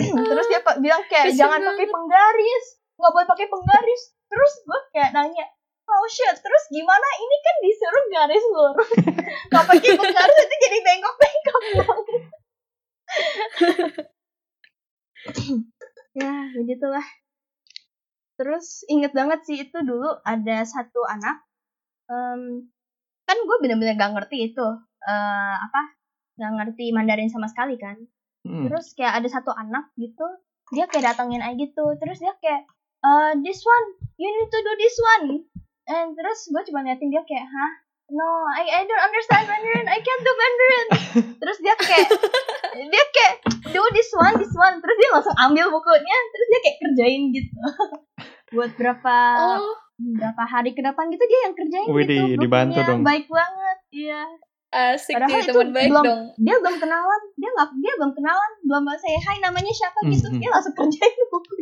terus 0.00 0.46
dia 0.48 0.60
bilang 0.80 1.02
kayak 1.10 1.36
jangan 1.36 1.60
pakai 1.60 1.86
penggaris 1.90 2.64
nggak 2.94 3.12
boleh 3.12 3.26
pakai 3.28 3.46
penggaris. 3.52 4.02
Terus 4.32 4.52
gue 4.64 4.80
kayak 4.96 5.10
nanya 5.14 5.44
oh 5.88 6.06
shit. 6.08 6.36
Terus 6.36 6.64
gimana? 6.72 7.08
Ini 7.20 7.36
kan 7.40 7.56
disuruh 7.60 8.04
garis 8.10 8.44
lurus. 8.50 8.90
Nggak 9.50 9.64
pakai 9.68 9.90
penggaris 9.96 10.38
itu 10.40 10.56
jadi 10.60 10.78
bengkok-bengkok. 10.84 11.62
Banget 11.74 12.06
ya 16.20 16.34
begitulah. 16.56 17.06
Terus 18.34 18.82
inget 18.90 19.14
banget 19.14 19.46
sih 19.46 19.62
itu 19.62 19.78
dulu 19.86 20.10
ada 20.26 20.66
satu 20.66 21.06
anak. 21.06 21.46
Em, 22.10 22.66
kan 23.24 23.38
gue 23.40 23.56
bener-bener 23.64 23.96
gak 23.96 24.12
ngerti 24.12 24.52
itu 24.52 24.66
eh, 25.08 25.56
apa 25.56 25.96
gak 26.36 26.52
ngerti 26.60 26.92
Mandarin 26.92 27.32
sama 27.32 27.48
sekali 27.48 27.80
kan. 27.80 27.96
Hmm. 28.44 28.68
terus 28.68 28.92
kayak 28.92 29.24
ada 29.24 29.28
satu 29.32 29.56
anak 29.56 29.88
gitu 29.96 30.20
dia 30.76 30.84
kayak 30.84 31.16
datengin 31.16 31.40
aja 31.40 31.56
gitu. 31.56 31.84
Terus 31.96 32.20
dia 32.20 32.36
kayak 32.42 32.68
eh 33.04 33.32
this 33.40 33.64
one 33.64 33.86
you 34.20 34.28
need 34.28 34.48
to 34.48 34.60
do 34.60 34.72
this 34.76 34.96
one 35.16 35.44
and 35.86 36.12
terus 36.12 36.38
gue 36.46 36.60
cuma 36.64 36.80
liatin 36.80 37.08
dia 37.08 37.20
kayak 37.22 37.44
hah? 37.44 37.70
No 38.06 38.26
I 38.50 38.62
I 38.70 38.80
don't 38.82 39.02
understand 39.02 39.44
Mandarin. 39.44 39.86
I 39.86 39.98
can't 39.98 40.20
do 40.20 40.30
Mandarin. 40.34 40.86
Terus 41.40 41.56
dia 41.58 41.72
kayak 41.74 42.06
dia 42.84 43.04
kayak 43.10 43.32
do 43.66 43.80
this 43.90 44.10
one 44.12 44.34
this 44.36 44.52
one. 44.52 44.76
Terus 44.76 44.94
dia 44.94 45.08
langsung 45.10 45.34
ambil 45.38 45.64
bukunya 45.70 46.16
terus 46.28 46.46
dia 46.46 46.60
kayak 46.60 46.76
kerjain 46.80 47.20
gitu. 47.30 47.54
Buat 48.52 48.70
berapa 48.74 49.14
Oh, 49.56 49.74
berapa 49.96 50.42
hari 50.42 50.70
ke 50.70 50.80
depan 50.80 51.08
gitu 51.08 51.22
dia 51.22 51.38
yang 51.42 51.54
kerjain 51.54 51.86
Widih, 51.88 52.20
gitu 52.28 52.40
dibantu 52.40 52.78
dong. 52.82 53.00
baik 53.02 53.24
banget 53.26 53.76
iya. 53.90 54.20
Asik 54.68 55.14
Padahal 55.16 55.38
itu 55.38 55.50
teman 55.50 55.70
baik 55.70 55.88
belum- 55.88 56.04
dong. 56.04 56.20
dia 56.36 56.54
belum 56.58 56.76
kenalan 56.76 57.20
dia 57.34 57.48
nggak 57.48 57.68
dia 57.74 57.92
belum 57.94 58.10
kenalan 58.12 58.50
belum 58.60 58.82
saya 58.96 59.18
hai 59.18 59.36
namanya 59.40 59.70
siapa 59.70 59.98
gitu. 60.04 60.26
Mhm. 60.28 60.38
dia 60.38 60.48
langsung 60.50 60.74
kerjain 60.74 61.14
buku 61.24 61.52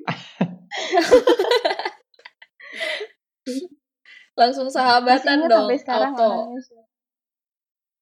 Langsung 4.33 4.67
Masih 4.67 4.77
sahabatan 4.77 5.39
dong. 5.45 5.67
sampai 5.67 5.79
sekarang 5.79 6.13
auto. 6.13 6.25
orangnya 6.25 6.83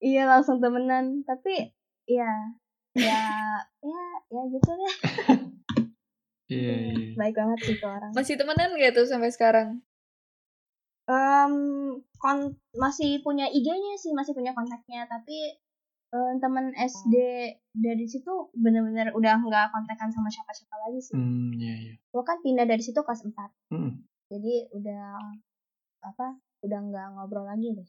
iya 0.00 0.22
langsung 0.24 0.56
temenan 0.58 1.20
tapi 1.22 1.76
ya 2.04 2.32
ya 2.90 3.20
ya 3.78 4.02
ya 4.26 4.42
gitu 4.48 4.70
deh 4.72 4.94
Iya, 6.50 6.74
iya. 6.90 7.14
baik 7.14 7.34
banget 7.36 7.58
sih 7.62 7.74
tuh 7.76 7.86
orang 7.88 8.10
Masih 8.10 8.34
temenan 8.34 8.74
gak 8.74 8.90
tuh 8.92 9.06
sampai 9.06 9.30
sekarang? 9.30 9.78
Em, 11.04 11.54
kon 12.16 12.38
masih 12.72 13.18
punya 13.20 13.46
IG-nya 13.46 13.94
sih 13.96 14.10
masih 14.10 14.30
punya 14.30 14.50
kontaknya 14.50 15.04
tapi 15.04 15.58
em, 16.08 16.34
temen 16.38 16.70
SD 16.72 17.14
dari 17.72 18.02
situ 18.04 18.30
bener-bener 18.52 19.10
udah 19.10 19.38
nggak 19.38 19.66
kontekan 19.68 20.08
sama 20.08 20.26
siapa-siapa 20.26 20.74
lagi 20.80 20.98
sih 21.00 21.14
Hmm, 21.14 21.54
iya, 21.54 21.74
iya. 21.76 21.94
gue 22.00 22.22
kan 22.24 22.38
pindah 22.40 22.64
dari 22.64 22.80
situ 22.80 22.98
kelas 22.98 23.22
4 23.22 23.34
Hmm. 23.70 24.02
jadi 24.26 24.54
udah 24.72 25.06
apa 26.00 26.36
udah 26.64 26.78
nggak 26.80 27.06
ngobrol 27.16 27.44
lagi 27.48 27.76
deh 27.76 27.88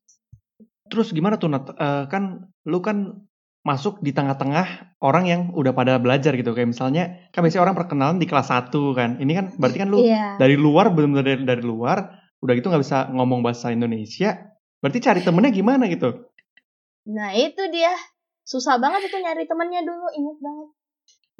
Terus 0.91 1.15
gimana 1.15 1.39
tuh 1.39 1.47
Nat? 1.47 1.71
Eh, 1.71 2.03
kan 2.11 2.51
lu 2.67 2.83
kan 2.83 3.23
masuk 3.63 4.03
di 4.03 4.11
tengah-tengah 4.11 4.99
orang 4.99 5.23
yang 5.23 5.41
udah 5.55 5.71
pada 5.71 5.95
belajar 5.95 6.35
gitu. 6.35 6.51
Kayak 6.51 6.75
misalnya, 6.75 7.31
kan 7.31 7.47
biasanya 7.47 7.63
orang 7.63 7.77
perkenalan 7.79 8.19
di 8.19 8.27
kelas 8.27 8.51
1 8.51 8.75
kan. 8.91 9.15
Ini 9.15 9.31
kan 9.31 9.45
berarti 9.55 9.77
kan 9.79 9.87
lu 9.87 10.03
iya 10.03 10.35
dari 10.35 10.59
luar, 10.59 10.91
bener-bener 10.91 11.23
dari, 11.23 11.43
dari 11.47 11.63
luar, 11.63 12.11
udah 12.43 12.53
gitu 12.59 12.67
nggak 12.67 12.83
bisa 12.83 13.07
ngomong 13.07 13.39
bahasa 13.39 13.71
Indonesia. 13.71 14.51
Berarti 14.83 14.99
cari 14.99 15.23
temennya 15.23 15.55
gimana 15.55 15.87
gitu? 15.87 16.27
nah 17.07 17.33
itu 17.33 17.65
dia 17.73 17.89
susah 18.45 18.77
banget 18.77 19.09
itu 19.09 19.17
nyari 19.17 19.49
temennya 19.49 19.81
dulu 19.81 20.07
inget 20.13 20.37
banget 20.37 20.69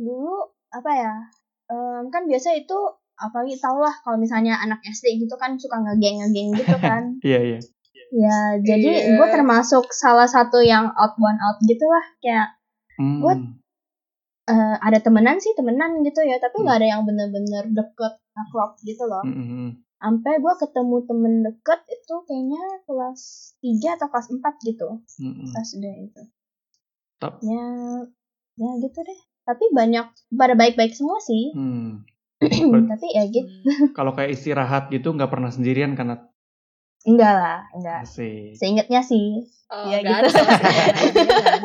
dulu 0.02 0.38
apa 0.74 0.92
ya 0.98 1.14
em, 1.70 2.04
kan 2.10 2.26
biasa 2.26 2.58
itu 2.58 2.80
apalagi 3.22 3.56
tau 3.56 3.78
lah 3.78 3.94
kalau 4.02 4.18
misalnya 4.18 4.58
anak 4.58 4.82
SD 4.84 5.22
gitu 5.22 5.36
kan 5.36 5.56
suka 5.56 5.78
ngegeng 5.80 6.20
ngegeng 6.20 6.50
gitu 6.52 6.76
kan 6.84 7.16
Iya, 7.22 7.40
iya. 7.40 7.60
ya 8.12 8.38
jadi 8.60 8.92
Iya. 9.08 9.16
gue 9.16 9.28
termasuk 9.30 9.88
salah 9.92 10.26
satu 10.26 10.60
yang 10.60 10.90
out 10.92 11.16
one 11.16 11.40
out 11.40 11.62
gitu 11.62 11.86
lah 11.86 12.06
kayak 12.18 12.48
Hmm. 12.98 13.18
What? 13.20 13.40
eh, 14.44 14.76
ada 14.80 15.00
temenan 15.00 15.38
sih 15.38 15.54
temenan 15.54 16.02
gitu 16.02 16.22
ya 16.22 16.38
tapi 16.38 16.60
nggak 16.60 16.78
ada 16.78 16.88
yang 16.90 17.02
bener-bener 17.02 17.66
deket 17.68 18.14
akrab 18.32 18.76
gitu 18.82 19.06
loh 19.06 19.22
Hmm, 19.22 19.34
hmm, 19.34 19.48
hmm. 19.48 19.70
sampai 19.96 20.34
gue 20.38 20.54
ketemu 20.60 20.96
temen 21.04 21.34
deket 21.42 21.82
itu 21.88 22.16
kayaknya 22.26 22.64
kelas 22.84 23.22
3 23.58 23.96
atau 23.96 24.08
kelas 24.08 24.28
4 24.30 24.68
gitu 24.68 24.88
Hmm, 25.18 25.34
hmm. 25.36 25.52
SD 25.56 25.86
itu 26.04 26.22
ya 27.42 27.66
ya 28.56 28.70
gitu 28.78 29.00
deh 29.00 29.20
tapi 29.42 29.64
banyak 29.72 30.06
pada 30.32 30.54
baik-baik 30.54 30.94
semua 30.94 31.18
sih 31.20 31.54
Hmm. 31.54 32.06
Tapi 32.42 33.08
ya 33.12 33.24
gitu 33.24 33.50
Kalau 33.92 34.12
kayak 34.12 34.34
istirahat 34.34 34.90
gitu 34.90 35.10
nggak 35.10 35.30
pernah 35.30 35.48
sendirian 35.48 35.94
karena 35.94 36.18
enggak 37.02 37.34
lah 37.34 37.60
enggak 37.72 38.02
asik. 38.02 38.54
seingetnya 38.54 39.02
sih 39.02 39.46
Oh, 39.68 39.88
Iya, 39.88 40.04
nggak 40.04 40.20
gitu. 40.28 40.44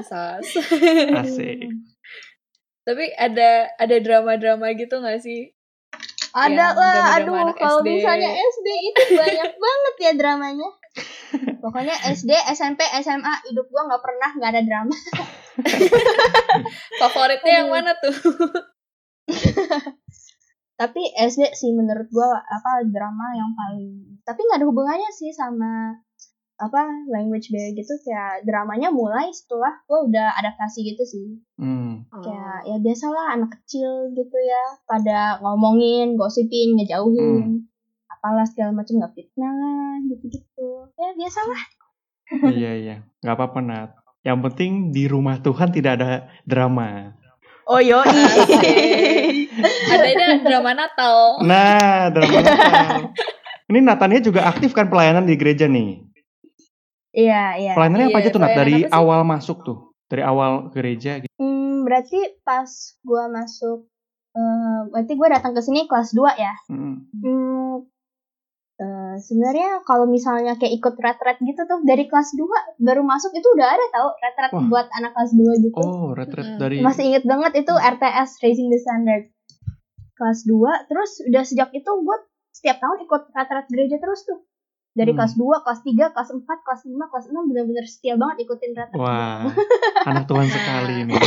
Sas. 0.04 0.46
Asik. 1.20 1.58
Tapi 2.80 3.04
ada 3.12 3.66
ada 3.74 3.96
drama-drama 3.98 4.70
gitu 4.72 4.96
gak 4.96 5.18
sih? 5.18 5.50
ada 6.30 6.70
Yang 6.70 6.76
lah 6.76 6.94
drama-drama 7.18 7.40
aduh 7.42 7.56
kalau 7.56 7.80
SD. 7.80 7.88
misalnya 7.90 8.30
SD 8.30 8.68
itu 8.84 9.02
banyak 9.16 9.50
banget 9.64 9.94
ya 9.98 10.12
dramanya 10.14 10.68
pokoknya 11.58 11.96
SD 12.12 12.30
SMP 12.52 12.78
SMA 13.00 13.34
hidup 13.42 13.66
gua 13.66 13.82
nggak 13.86 14.02
pernah 14.04 14.30
nggak 14.34 14.50
ada 14.50 14.62
drama 14.62 14.96
Favoritnya 17.00 17.52
yang 17.56 17.68
Aduh. 17.68 17.74
mana 17.74 17.92
tuh? 17.96 18.14
Tapi 20.76 21.00
SD 21.16 21.56
sih 21.56 21.72
menurut 21.72 22.08
gua 22.12 22.40
apa 22.44 22.84
drama 22.84 23.32
yang 23.32 23.50
paling 23.56 24.20
tapi 24.28 24.44
nggak 24.44 24.60
ada 24.60 24.68
hubungannya 24.68 25.10
sih 25.12 25.32
sama 25.32 25.96
apa 26.56 26.88
language 27.12 27.52
barrier 27.52 27.76
gitu. 27.76 27.94
Kayak 28.00 28.48
dramanya 28.48 28.88
mulai 28.88 29.28
setelah 29.32 29.76
gua 29.84 30.08
udah 30.08 30.36
adaptasi 30.40 30.78
gitu 30.92 31.04
sih. 31.04 31.26
Hmm. 31.56 32.04
kayak 32.12 32.68
ya 32.68 32.76
biasalah 32.80 33.36
anak 33.36 33.56
kecil 33.60 34.12
gitu 34.12 34.36
ya 34.40 34.64
pada 34.84 35.40
ngomongin 35.40 36.16
gosipin 36.16 36.76
ngejauhin. 36.76 37.68
Apa 38.08 38.32
apalah 38.32 38.46
segala 38.48 38.72
macam 38.72 38.98
nggak 39.00 39.14
fitnah 39.14 40.00
gitu-gitu. 40.08 40.90
Ya 40.96 41.08
biasalah. 41.14 41.60
Iya 42.50 42.72
iya. 42.74 42.96
Nggak 43.22 43.36
apa-apa 43.36 43.60
Nat. 43.62 43.90
Yang 44.26 44.38
penting 44.50 44.72
di 44.90 45.06
rumah 45.06 45.38
Tuhan 45.38 45.70
tidak 45.70 46.02
ada 46.02 46.26
drama. 46.42 47.14
Oh 47.66 47.82
yo 47.82 47.98
Ada 49.58 50.06
ini 50.06 50.24
drama 50.42 50.72
Natal. 50.72 51.16
nah 51.42 52.08
drama 52.08 52.38
Natal. 52.38 53.14
Ini 53.66 53.78
Natania 53.80 54.20
juga 54.20 54.46
aktif 54.46 54.70
kan 54.70 54.86
pelayanan 54.86 55.24
di 55.24 55.34
gereja 55.34 55.66
nih? 55.66 55.98
Iya 57.10 57.42
iya. 57.58 57.72
Pelayanannya 57.74 58.08
apa 58.08 58.18
Iya, 58.18 58.22
aja 58.22 58.30
tuh 58.30 58.40
Nat? 58.40 58.54
Dari 58.54 58.76
apa 58.84 58.94
awal 58.94 59.20
masuk 59.22 59.58
tuh? 59.62 59.78
Dari 60.06 60.22
awal 60.22 60.70
gereja 60.70 61.18
gitu. 61.18 61.32
Hmm, 61.34 61.82
berarti 61.82 62.16
pas 62.42 62.68
gua 63.00 63.26
masuk 63.26 63.88
eh, 64.32 64.80
berarti 64.86 65.12
gua 65.14 65.28
datang 65.30 65.50
ke 65.50 65.60
sini 65.60 65.84
kelas 65.84 66.12
2 66.12 66.30
ya? 66.36 66.54
Mm. 66.68 66.96
Hmm, 67.16 67.74
eh, 68.76 69.14
sebenarnya 69.18 69.80
kalau 69.82 70.06
misalnya 70.06 70.54
kayak 70.54 70.76
ikut 70.76 70.94
ret-ret 70.94 71.40
gitu 71.40 71.64
tuh 71.64 71.80
dari 71.82 72.04
kelas 72.04 72.36
2 72.36 72.46
baru 72.78 73.02
masuk 73.02 73.32
itu 73.32 73.48
udah 73.50 73.66
ada 73.66 73.86
tau 73.90 74.12
ret-ret 74.14 74.52
buat 74.68 74.86
anak 74.92 75.10
kelas 75.10 75.32
2 75.32 75.64
gitu. 75.64 75.74
oh 75.74 76.12
retret 76.12 76.44
Mm. 76.46 76.58
dari 76.60 76.76
Masih 76.78 77.02
inget 77.08 77.24
banget 77.24 77.64
itu 77.64 77.72
RTS 77.72 78.30
Raising 78.38 78.68
the 78.68 78.78
Standard 78.78 79.24
kelas 80.16 80.42
2 80.42 80.56
terus 80.86 81.10
udah 81.22 81.42
sejak 81.42 81.68
itu 81.70 81.86
gue 81.86 82.16
setiap 82.50 82.76
tahun 82.78 82.98
ikut 83.02 83.22
ret-ret 83.30 83.66
gereja 83.66 83.96
terus 83.96 84.24
tuh. 84.24 84.40
Dari 84.90 85.12
Hmm. 85.12 85.18
kelas 85.18 85.34
2, 85.34 85.60
kelas 85.60 85.80
3, 85.82 86.08
kelas 86.08 86.30
4, 86.32 86.40
kelas 86.58 86.82
5, 86.82 87.04
kelas 87.06 87.26
6 87.28 87.36
bener-bener 87.44 87.84
setia 87.84 88.14
banget 88.14 88.36
ikutin 88.42 88.72
ret-ret. 88.72 88.96
wah 88.96 89.44
anak 90.02 90.24
Tuhan 90.24 90.46
sekali 90.46 90.94
ini 91.02 91.12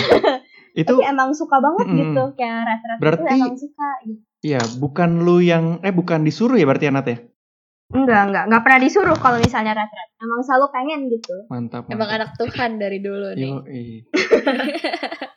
itu 0.76 0.90
Tapi 0.92 1.02
emang 1.04 1.30
suka 1.32 1.58
banget 1.60 1.86
Mm-mm. 1.88 2.00
gitu 2.00 2.24
kayak 2.34 2.66
ret-ret 2.66 2.98
itu 2.98 3.04
Berarti- 3.04 3.30
emang 3.32 3.54
suka 3.56 3.90
gitu. 4.04 4.22
Iya, 4.40 4.62
bukan 4.76 5.10
lu 5.20 5.38
yang 5.38 5.78
eh 5.80 5.92
bukan 5.92 6.24
disuruh 6.24 6.56
ya 6.56 6.64
berarti 6.64 6.88
ya 6.88 6.94
Nat 6.94 7.06
ya? 7.06 7.18
Enggak, 7.90 8.22
enggak, 8.24 8.44
enggak 8.46 8.62
pernah 8.64 8.80
disuruh 8.80 9.18
kalau 9.18 9.38
misalnya 9.38 9.74
ret-ret. 9.76 10.10
Emang 10.18 10.42
selalu 10.42 10.66
pengen 10.70 11.00
gitu. 11.08 11.36
Mantap. 11.46 11.86
Emang 11.88 12.06
mantap. 12.06 12.16
anak 12.16 12.30
Tuhan 12.36 12.72
dari 12.76 13.00
dulu 13.00 13.28
nih. 13.34 13.50
Yo, 13.50 13.58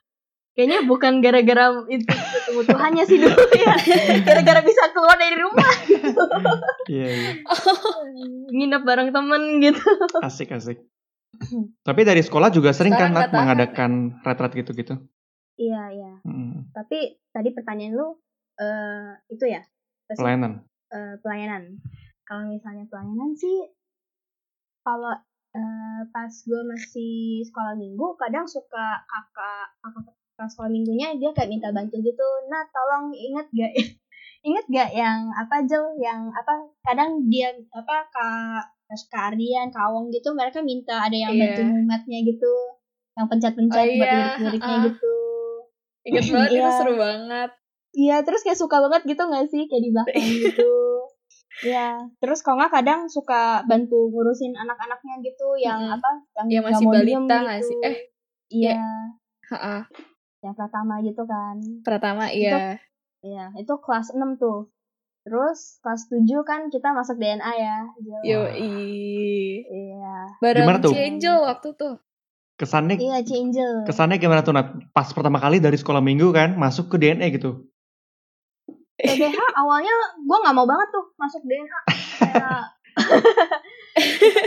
Kayaknya 0.53 0.79
bukan 0.85 1.25
gara-gara 1.25 1.73
itu 1.89 2.05
ketemu 2.05 2.61
Tuhannya 2.69 3.05
sih 3.09 3.17
dulu 3.17 3.41
ya. 3.57 3.73
Gara-gara 4.29 4.61
bisa 4.61 4.93
keluar 4.93 5.17
dari 5.17 5.37
rumah. 5.41 5.73
Iya, 6.93 7.09
iya. 7.09 7.31
Nginep 8.53 8.83
bareng 8.85 9.17
temen 9.17 9.65
gitu. 9.65 9.81
Asik, 10.21 10.53
asik. 10.53 10.77
Tapi 11.81 12.01
dari 12.05 12.21
sekolah 12.21 12.53
juga 12.53 12.77
sering 12.77 12.93
kan 12.93 13.17
Nat 13.17 13.33
mengadakan 13.33 14.21
retret 14.21 14.53
gitu-gitu. 14.53 15.01
Iya, 15.57 15.83
iya. 15.97 16.13
Mm, 16.29 16.69
Tapi 16.77 17.17
tadi 17.33 17.49
pertanyaan 17.57 17.97
lu 17.97 18.09
eh 18.61 19.17
itu 19.33 19.49
ya, 19.49 19.65
sih? 20.13 20.21
Pelayanan. 20.21 20.69
Eh, 20.93 21.17
pelayanan. 21.25 21.81
Kalau 22.29 22.45
misalnya 22.53 22.85
pelayanan 22.93 23.33
sih 23.41 23.73
kalau 24.85 25.17
eh, 25.57 26.01
pas 26.13 26.29
gue 26.29 26.63
masih 26.69 27.41
sekolah 27.49 27.73
minggu 27.81 28.21
kadang 28.21 28.45
suka 28.45 29.01
kakak 29.09 29.81
kakak 29.81 30.13
sekolah 30.47 30.69
minggunya 30.69 31.15
dia 31.15 31.31
kayak 31.31 31.51
minta 31.51 31.69
bantu 31.71 31.99
gitu 31.99 32.27
nah 32.47 32.63
tolong 32.71 33.11
inget 33.11 33.47
gak 33.51 33.73
inget 34.49 34.67
gak 34.69 34.91
yang 34.91 35.31
apa 35.31 35.63
Jel 35.65 35.95
yang 35.99 36.27
apa 36.29 36.53
kadang 36.83 37.27
dia 37.27 37.51
apa 37.71 37.97
kak 38.11 38.65
kak 39.09 39.33
Ardian 39.33 39.71
kawong 39.71 40.11
gitu 40.11 40.35
mereka 40.35 40.61
minta 40.61 41.01
ada 41.01 41.15
yang 41.15 41.33
Iya. 41.33 41.41
bantu 41.55 41.63
mumatnya 41.65 42.19
gitu 42.23 42.53
yang 43.13 43.27
pencet-pencet 43.29 43.77
Oh, 43.79 43.97
buat 43.97 44.09
iya, 44.09 44.17
lirik-liriknya 44.17 44.77
ah. 44.77 44.83
gitu 44.89 45.15
Ingat 46.03 46.25
banget 46.35 46.49
itu 46.51 46.59
Iya. 46.59 46.71
seru 46.75 46.95
banget. 46.97 47.51
Iya, 47.93 48.17
terus 48.25 48.41
kayak 48.41 48.59
suka 48.59 48.81
banget 48.81 49.03
gitu 49.05 49.23
gak 49.23 49.47
sih? 49.47 49.69
Kayak 49.69 49.83
di 49.85 49.91
belakang 49.93 50.27
gitu. 50.49 50.73
Iya, 51.63 51.89
terus 52.19 52.43
kalau 52.43 52.59
nggak 52.59 52.75
kadang 52.75 53.01
suka 53.07 53.63
bantu 53.65 54.11
ngurusin 54.11 54.51
anak-anaknya 54.51 55.23
gitu 55.23 55.55
yang 55.55 55.79
Mm-mm. 55.79 55.95
apa? 55.95 56.11
Yang, 56.35 56.47
Yang 56.51 56.65
masih 56.67 56.87
balita 56.89 57.37
nggak 57.39 57.61
sih? 57.63 57.79
Eh, 57.87 57.97
iya, 58.51 58.83
Ha-ha. 59.47 59.87
Yang 60.43 60.55
pertama 60.59 60.99
gitu 61.07 61.23
kan. 61.25 61.57
Pertama 61.87 62.29
iya. 62.35 62.83
Iya, 63.23 63.55
itu 63.55 63.75
kelas 63.79 64.11
6 64.11 64.43
tuh. 64.43 64.67
Terus 65.23 65.79
kelas 65.87 66.11
7 66.11 66.27
kan 66.43 66.67
kita 66.67 66.91
masuk 66.91 67.15
DNA 67.23 67.53
ya. 67.55 67.79
Yoi. 68.27 68.75
Iya. 69.63 70.19
Bareng 70.43 70.67
Gimana 70.67 70.79
tuh? 70.83 70.93
Angel 70.99 71.37
waktu 71.47 71.69
tuh. 71.79 71.95
Kesannya 72.59 72.99
Iya, 72.99 73.23
Angel. 73.23 73.87
kesannya 73.87 74.19
gimana 74.19 74.43
tuh 74.43 74.55
Nat? 74.55 74.75
Pas 74.91 75.07
pertama 75.15 75.39
kali 75.39 75.63
dari 75.63 75.79
sekolah 75.79 76.03
minggu 76.03 76.35
kan 76.35 76.59
masuk 76.59 76.91
ke 76.91 76.99
DNA 76.99 77.39
gitu. 77.39 77.71
PDH 78.99 79.39
awalnya 79.59 79.91
gue 80.21 80.39
nggak 80.43 80.55
mau 80.55 80.67
banget 80.67 80.89
tuh 80.91 81.05
masuk 81.19 81.43
DNA. 81.47 81.81
Kayak 82.23 82.63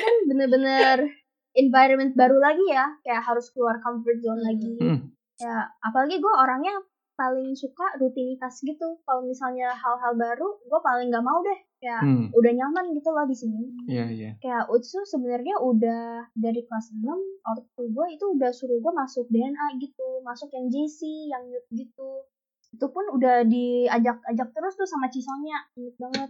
kan 0.03 0.15
bener-bener 0.31 0.97
environment 1.55 2.11
baru 2.15 2.37
lagi 2.39 2.65
ya, 2.67 2.85
kayak 3.03 3.23
harus 3.23 3.47
keluar 3.55 3.79
comfort 3.79 4.19
zone 4.19 4.41
lagi. 4.43 4.73
Mm. 4.79 4.99
Ya, 5.39 5.67
apalagi 5.83 6.17
gue 6.19 6.33
orangnya 6.35 6.75
paling 7.15 7.55
suka 7.55 7.95
rutinitas 7.95 8.59
gitu. 8.59 8.99
Kalau 9.07 9.23
misalnya 9.23 9.71
hal-hal 9.71 10.13
baru, 10.15 10.59
gue 10.59 10.79
paling 10.83 11.07
nggak 11.11 11.23
mau 11.23 11.39
deh. 11.41 11.59
Kayak 11.79 12.01
Hmm. 12.03 12.27
udah 12.31 12.51
nyaman 12.55 12.85
gitu 12.91 13.09
loh 13.11 13.25
di 13.27 13.35
sini. 13.35 13.63
Iya, 13.87 14.05
iya. 14.11 14.31
Kayak 14.43 14.67
Utsu 14.67 15.03
sebenarnya 15.07 15.55
udah 15.63 16.27
dari 16.35 16.61
kelas 16.67 16.91
6 16.91 17.19
ortu 17.45 17.83
gue 17.87 18.05
itu 18.11 18.25
udah 18.35 18.51
suruh 18.51 18.79
gue 18.79 18.93
masuk 18.95 19.27
DNA 19.31 19.79
gitu, 19.79 20.19
masuk 20.23 20.51
yang 20.51 20.67
JC, 20.67 20.99
yang 21.31 21.43
youth 21.47 21.67
gitu. 21.71 22.27
Itu 22.75 22.91
pun 22.91 23.07
udah 23.15 23.47
diajak-ajak 23.47 24.49
terus 24.51 24.73
tuh 24.75 24.87
sama 24.87 25.07
Cisonya, 25.07 25.63
inget 25.79 25.95
banget. 25.95 26.29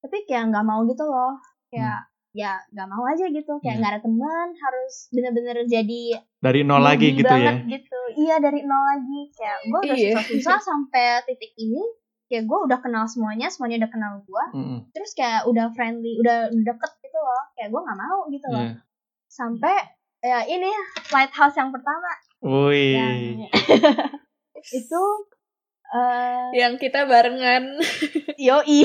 Tapi 0.00 0.16
kayak 0.24 0.48
nggak 0.52 0.64
mau 0.64 0.80
gitu 0.88 1.04
loh. 1.04 1.36
Kayak 1.68 2.08
ya 2.30 2.60
nggak 2.68 2.86
mau 2.86 3.04
aja 3.04 3.24
gitu, 3.26 3.52
kayak 3.58 3.66
Iya. 3.66 3.78
nggak 3.78 3.92
ada 3.92 4.02
teman, 4.02 4.46
harus 4.52 4.94
bener-bener 5.08 5.56
jadi 5.64 6.02
Dari 6.38 6.60
nol 6.62 6.80
lagi 6.80 7.12
gitu 7.12 7.26
ya. 7.26 7.56
banget 7.56 7.80
gitu. 7.80 8.00
Iya 8.16 8.36
dari 8.38 8.60
nol 8.62 8.82
lagi. 8.84 9.20
Kayak 9.32 9.58
gue 9.64 9.80
udah 9.82 9.96
Iya. 9.96 10.12
susah-susah 10.14 10.58
sampai 10.60 11.04
titik 11.24 11.52
ini. 11.56 11.82
Kayak 12.24 12.44
gue 12.44 12.58
udah 12.62 12.78
kenal 12.78 13.04
semuanya, 13.04 13.48
semuanya 13.48 13.80
udah 13.82 13.90
kenal 13.90 14.12
gue. 14.20 14.44
Mm-mm. 14.52 14.78
Terus 14.90 15.10
kayak 15.12 15.44
udah 15.44 15.72
friendly, 15.72 16.20
udah 16.20 16.52
deket 16.52 16.92
gitu 17.00 17.16
loh. 17.16 17.42
Kayak 17.52 17.68
gue 17.70 17.80
nggak 17.80 17.98
mau 17.98 18.18
gitu 18.28 18.46
loh. 18.48 18.62
Iya. 18.62 18.72
Sampai 19.26 19.74
ya 20.18 20.44
ini 20.44 20.68
lighthouse 21.08 21.54
yang 21.54 21.70
pertama 21.70 22.10
Wih. 22.40 22.92
yang 22.94 23.18
itu 24.78 25.02
eh 25.88 26.46
Yang 26.54 26.74
kita 26.78 27.00
barengan. 27.04 27.80
yoi. 28.38 28.84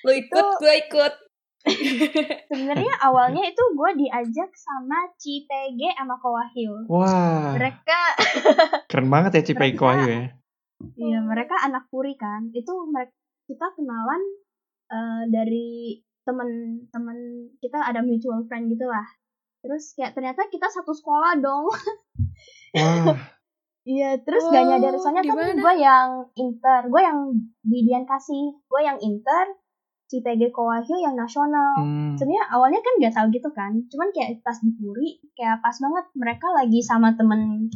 Lu 0.00 0.10
ikut, 0.10 0.32
Itu- 0.34 0.58
gue 0.58 0.74
ikut. 0.80 1.14
Sebenarnya 2.50 2.94
awalnya 3.04 3.44
itu 3.44 3.62
gue 3.76 3.90
diajak 4.00 4.50
sama 4.56 5.12
Cipege 5.20 5.92
sama 5.92 6.16
Kowahyu. 6.16 6.88
Wah, 6.88 7.52
Mereka 7.56 8.00
keren 8.90 9.08
banget 9.12 9.30
ya 9.36 9.42
Mereka- 9.52 9.84
Wahyu 9.84 10.06
ya. 10.08 10.24
Iya, 10.96 11.18
mereka 11.20 11.60
anak 11.60 11.92
puri 11.92 12.16
kan. 12.16 12.48
Itu 12.56 12.88
mereka 12.88 13.12
kita 13.44 13.66
kenalan 13.76 14.22
eh, 14.88 15.22
dari 15.28 16.00
temen-temen 16.24 17.18
kita 17.60 17.76
ada 17.76 18.00
mutual 18.00 18.40
friend 18.48 18.72
gitu 18.72 18.88
lah. 18.88 19.04
Terus 19.60 19.92
kayak 19.92 20.16
ternyata 20.16 20.48
kita 20.48 20.72
satu 20.72 20.96
sekolah 20.96 21.36
dong. 21.36 21.68
Wah, 22.80 23.16
Iya, 23.80 24.20
terus 24.20 24.44
Wow, 24.44 24.52
gak 24.52 24.64
nyadar 24.68 24.92
soalnya 25.00 25.24
kan 25.24 25.56
gue 25.56 25.74
yang 25.80 26.08
inter, 26.36 26.80
gue 26.92 27.00
yang 27.00 27.18
di 27.64 27.78
Dian 27.80 28.04
kasih, 28.04 28.60
gue 28.60 28.80
yang 28.84 29.00
inter, 29.00 29.56
CPG 30.10 30.50
Kowahyu 30.50 30.98
yang 30.98 31.14
nasional. 31.14 31.78
hmm. 31.78 32.18
Sebenarnya 32.18 32.44
awalnya 32.50 32.82
kan 32.82 32.92
gak 32.98 33.14
tahu 33.14 33.26
gitu 33.30 33.48
kan, 33.54 33.72
cuman 33.86 34.08
kayak 34.10 34.42
pas 34.42 34.58
di 34.58 34.74
Puri, 34.74 35.22
kayak 35.38 35.62
pas 35.62 35.76
banget 35.78 36.06
mereka 36.18 36.46
lagi 36.50 36.82
sama 36.82 37.14
temen 37.14 37.70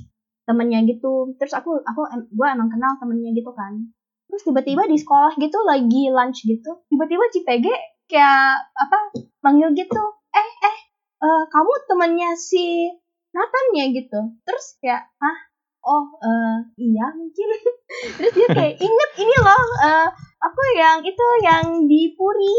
temennya 0.45 0.83
gitu. 0.91 1.39
Terus 1.39 1.55
aku 1.55 1.79
aku 1.87 2.01
gue 2.35 2.47
emang 2.51 2.67
kenal 2.67 2.99
temennya 2.99 3.31
gitu 3.39 3.55
kan. 3.55 3.95
Terus 4.27 4.43
tiba-tiba 4.51 4.83
di 4.91 4.99
sekolah 4.99 5.39
gitu 5.39 5.59
lagi 5.63 6.11
lunch 6.11 6.43
gitu, 6.43 6.83
tiba-tiba 6.91 7.25
CPG 7.31 7.67
kayak 8.11 8.67
apa 8.75 8.99
manggil 9.47 9.71
gitu, 9.79 10.03
eh 10.35 10.51
eh 10.67 10.79
eh, 11.23 11.43
kamu 11.49 11.73
temennya 11.87 12.35
si 12.35 12.91
Nathan 13.31 13.67
ya 13.79 13.87
gitu. 13.95 14.21
Terus 14.43 14.67
kayak 14.83 15.07
ah 15.23 15.39
oh 15.85 16.05
eh, 16.19 16.57
iya 16.81 17.07
mungkin. 17.13 17.49
Terus 18.19 18.33
dia 18.33 18.49
kayak 18.51 18.77
inget 18.81 19.11
ini 19.21 19.37
loh 19.39 19.65
eh, 19.85 20.09
aku 20.41 20.61
yang 20.81 20.99
itu 21.05 21.27
yang 21.45 21.65
di 21.85 22.17
Puri 22.17 22.59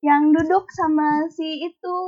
yang 0.00 0.30
duduk 0.32 0.64
sama 0.72 1.26
si 1.28 1.66
itu. 1.66 1.98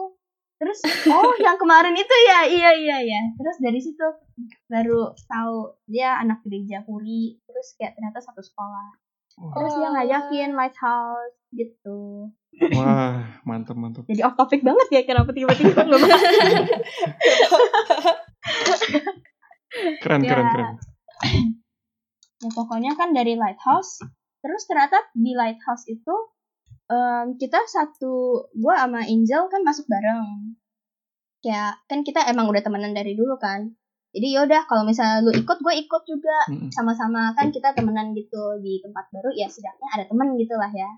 Terus 0.63 0.79
oh 1.11 1.35
yang 1.45 1.59
kemarin 1.59 1.99
itu 1.99 2.15
ya 2.31 2.47
iya 2.47 2.71
iya 2.79 2.97
iya. 3.03 3.23
Terus 3.35 3.57
dari 3.59 3.83
situ 3.83 4.07
baru 4.71 5.13
tahu 5.27 5.75
dia 5.91 6.23
anak 6.23 6.41
gereja 6.47 6.87
Puri 6.87 7.43
terus 7.45 7.75
kayak 7.77 7.99
ternyata 7.99 8.23
satu 8.23 8.41
sekolah. 8.41 9.03
Terus 9.33 9.73
dia 9.75 9.89
ngajakin 9.91 10.53
lighthouse 10.55 11.37
gitu. 11.57 12.31
Wah, 12.77 13.25
mantap 13.49 13.81
mantap. 13.81 14.05
jadi 14.05 14.29
off 14.29 14.37
topic 14.37 14.61
banget 14.61 14.87
ya 14.93 15.03
kenapa 15.09 15.33
tiba-tiba 15.33 15.89
ngebahas 15.89 16.21
Keren 19.99 20.21
Ya. 20.21 20.29
keren 20.29 20.47
keren. 20.49 20.69
ya 22.39 22.51
pokoknya 22.51 22.93
kan 22.95 23.15
dari 23.15 23.39
lighthouse 23.39 24.03
terus 24.39 24.67
ternyata 24.67 24.99
di 25.15 25.33
lighthouse 25.33 25.87
itu 25.87 26.15
em, 26.89 27.39
kita 27.39 27.63
satu 27.65 28.15
gue 28.51 28.75
sama 28.75 29.07
Angel 29.07 29.47
kan 29.47 29.63
masuk 29.63 29.87
bareng 29.87 30.59
kayak 31.39 31.79
kan 31.87 32.03
kita 32.03 32.27
emang 32.27 32.51
udah 32.51 32.59
temenan 32.59 32.91
dari 32.91 33.15
dulu 33.15 33.39
kan 33.39 33.71
jadi 34.11 34.43
yaudah 34.43 34.67
kalau 34.67 34.83
misalnya 34.83 35.23
lu 35.23 35.31
ikut 35.31 35.59
gue 35.59 35.75
ikut 35.79 36.03
juga 36.05 36.37
sama-sama 36.69 37.31
kan 37.33 37.49
kita 37.49 37.73
temenan 37.73 38.11
gitu 38.13 38.59
di 38.59 38.83
tempat 38.83 39.07
baru 39.09 39.31
ya 39.33 39.47
setidaknya 39.47 39.89
ada 39.89 40.05
temen 40.05 40.35
gitu 40.35 40.55
lah 40.59 40.69
ya 40.69 40.91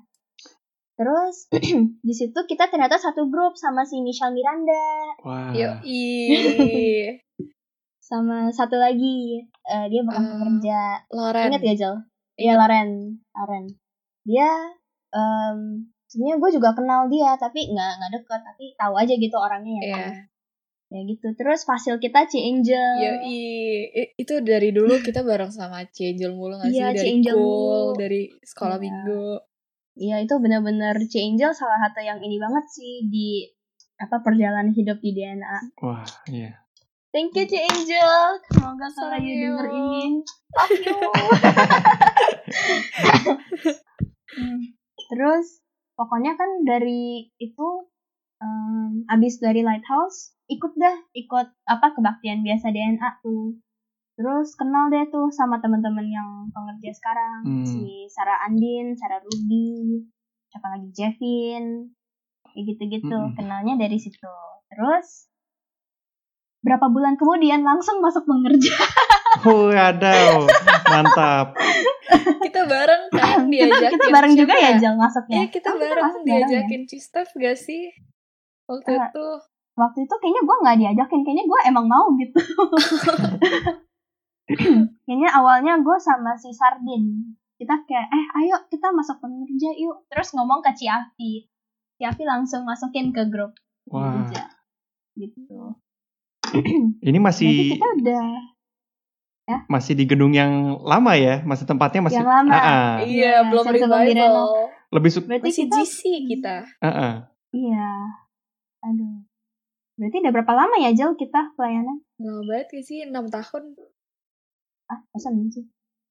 terus 0.97 1.47
di 2.09 2.15
situ 2.17 2.39
kita 2.49 2.73
ternyata 2.73 2.97
satu 2.97 3.29
grup 3.29 3.55
sama 3.55 3.85
si 3.85 4.01
Michelle 4.01 4.33
Miranda 4.33 4.85
Wah. 5.21 5.53
Yo, 5.53 5.69
ih. 5.85 7.21
sama 8.15 8.39
satu 8.49 8.77
lagi 8.77 9.43
eh, 9.65 9.87
dia 9.89 10.01
bukan 10.01 10.21
Eh, 10.21 10.31
pekerja 10.33 10.79
Loren. 11.11 11.47
Ingat 11.51 11.63
ya 11.63 11.75
Jel? 11.75 11.95
Iya 12.35 12.53
Loren, 12.55 12.91
Loren. 13.33 13.65
Dia 14.23 14.51
em 15.11 15.59
sebenarnya 16.05 16.37
gue 16.39 16.51
juga 16.53 16.71
kenal 16.73 17.07
dia 17.07 17.35
tapi 17.35 17.67
nggak 17.67 17.91
nggak 17.97 18.11
deket 18.13 18.41
tapi 18.45 18.65
tahu 18.75 18.95
aja 18.95 19.15
gitu 19.15 19.37
orangnya 19.37 19.75
ya. 19.75 19.83
Iya. 19.83 19.97
kan. 19.97 20.13
Ya 20.89 21.01
gitu. 21.03 21.27
Terus 21.35 21.61
fasil 21.63 21.99
kita 21.99 22.23
Ci 22.25 22.39
Angel. 22.41 22.95
Yo, 22.97 23.13
i. 23.21 23.39
itu 24.15 24.35
dari 24.41 24.71
dulu 24.71 24.95
kita 25.03 25.21
bareng 25.21 25.51
sama 25.51 25.83
Cangel 25.89 26.31
mulu 26.33 26.55
gak 26.55 26.71
sih? 26.71 26.79
Iya, 26.79 26.87
dari 26.89 27.03
Cangel 27.03 27.35
cool, 27.35 27.43
mulu. 27.43 27.99
dari 27.99 28.23
sekolah 28.41 28.79
Iya. 28.79 28.85
minggu. 28.85 29.27
Iya 29.95 30.17
itu 30.23 30.35
benar-benar 30.39 30.95
Ci 31.05 31.19
Angel 31.21 31.51
salah 31.51 31.79
satu 31.81 31.99
yang 31.99 32.19
ini 32.19 32.39
banget 32.39 32.65
sih 32.69 33.07
di 33.07 33.47
apa 33.95 34.19
perjalanan 34.21 34.71
hidup 34.71 34.99
di 34.99 35.11
DNA. 35.13 35.59
Wah, 35.79 36.03
iya. 36.27 36.63
Thank 37.15 37.39
you 37.39 37.47
Ci 37.47 37.63
Angel. 37.63 38.13
Semoga 38.51 38.91
kalau 38.91 39.15
you 39.23 39.55
Sayang. 39.55 39.55
denger 39.55 39.67
ini. 39.71 40.03
Love 40.51 40.79
you. 40.83 40.99
Hmm. 44.35 44.75
Terus 45.15 45.63
pokoknya 45.95 46.35
kan 46.35 46.67
dari 46.67 47.31
itu 47.39 47.69
em, 48.43 49.07
abis 49.07 49.39
dari 49.39 49.63
Lighthouse 49.63 50.35
ikut 50.51 50.75
dah 50.75 50.97
ikut 51.15 51.55
apa 51.65 51.95
kebaktian 51.95 52.43
biasa 52.43 52.75
DNA 52.75 53.23
tuh. 53.23 53.63
Terus 54.19 54.59
kenal 54.59 54.91
deh 54.91 55.07
tuh 55.07 55.31
sama 55.31 55.63
teman-teman 55.63 56.07
yang 56.07 56.31
pengerja 56.51 56.91
sekarang 56.91 57.47
Hmm. 57.47 57.63
si 57.63 58.11
Sarah 58.11 58.43
Andin, 58.43 58.99
Sarah 58.99 59.23
Ruby, 59.23 60.03
siapa 60.51 60.67
lagi 60.67 60.91
Jevin, 60.91 61.95
kayak 62.43 62.63
gitu-gitu. 62.75 63.15
Mm-mm. 63.15 63.39
Kenalnya 63.39 63.79
dari 63.79 64.03
situ. 64.03 64.35
Terus 64.67 65.31
berapa 66.65 66.87
bulan 66.89 67.15
kemudian 67.15 67.61
langsung 67.61 68.01
masuk 68.01 68.25
pengerja. 68.25 68.73
Waduh, 69.45 70.49
mantap. 70.87 71.53
Kita 72.41 72.61
bareng 72.65 73.03
kan 73.11 73.45
kita 73.45 73.51
diajakin. 73.69 73.91
kita 73.93 74.05
bareng 74.09 74.33
siapa 74.33 74.41
juga 74.41 74.55
ya 74.57 74.71
Jel 74.75 74.95
masuknya. 74.97 75.35
Iya 75.37 75.47
kita 75.51 75.69
Oh, 75.69 75.77
bareng 75.77 76.03
masuk 76.03 76.21
bareng 76.21 76.25
ya? 76.25 76.35
diajakin 76.49 76.81
Cistaf 76.87 77.27
gak 77.31 77.55
sih? 77.55 77.83
Waktu 78.65 78.89
Eh, 78.89 78.97
itu. 79.03 79.27
waktu 79.75 79.99
itu 80.01 80.15
kayaknya 80.15 80.41
gue 80.41 80.57
nggak 80.57 80.77
diajakin 80.79 81.21
kayaknya 81.21 81.45
gue 81.45 81.59
emang 81.67 81.85
mau 81.85 82.07
gitu 82.15 82.39
kayaknya 85.05 85.29
awalnya 85.33 85.73
gue 85.77 85.97
sama 85.99 86.33
si 86.33 86.49
Sardin 86.49 87.35
kita 87.57 87.75
kayak 87.83 88.07
eh 88.07 88.25
ayo 88.39 88.55
kita 88.67 88.87
masuk 88.91 89.19
pengerja 89.19 89.69
yuk 89.75 90.05
terus 90.07 90.31
ngomong 90.31 90.61
ke 90.61 90.71
Ciafi 90.73 91.49
Ciafi 91.97 92.23
langsung 92.23 92.63
masukin 92.63 93.11
ke 93.11 93.27
grup 93.27 93.51
Wah, 93.87 94.23
gitu 95.15 95.75
ini 97.09 97.19
masih 97.19 97.75
kita 97.75 97.89
udah 97.99 98.25
masih 99.69 99.93
di 99.93 100.09
gedung 100.09 100.33
yang 100.33 100.81
lama 100.81 101.13
ya, 101.13 101.45
masih 101.45 101.69
tempatnya 101.69 102.01
masih 102.01 102.25
Yang 102.25 102.31
lama. 102.33 102.53
Ah, 102.53 102.65
ah. 102.65 102.91
Iya, 103.05 103.45
belum 103.45 103.65
revival. 103.69 104.73
Lebih 104.89 105.11
suka 105.13 105.27
berarti 105.29 105.51
Masih 105.51 105.65
kita 105.69 105.77
GC 105.77 106.01
kita. 106.31 106.55
ah, 106.81 106.89
ah. 106.89 107.15
iya 107.51 107.91
aduh 108.79 109.25
berarti 109.95 110.17
udah 110.21 110.33
berapa 110.35 110.53
lama 110.55 110.77
ya 110.79 110.91
Jel 110.93 111.15
kita 111.15 111.55
pelayanan 111.55 112.03
Lama 112.19 112.41
banget 112.45 112.67
gak 112.69 112.85
sih? 112.85 112.99
6 113.03 113.15
tahun. 113.31 113.63
ah 114.87 114.99
masa 115.11 115.29
enam 115.33 115.49
sih 115.49 115.65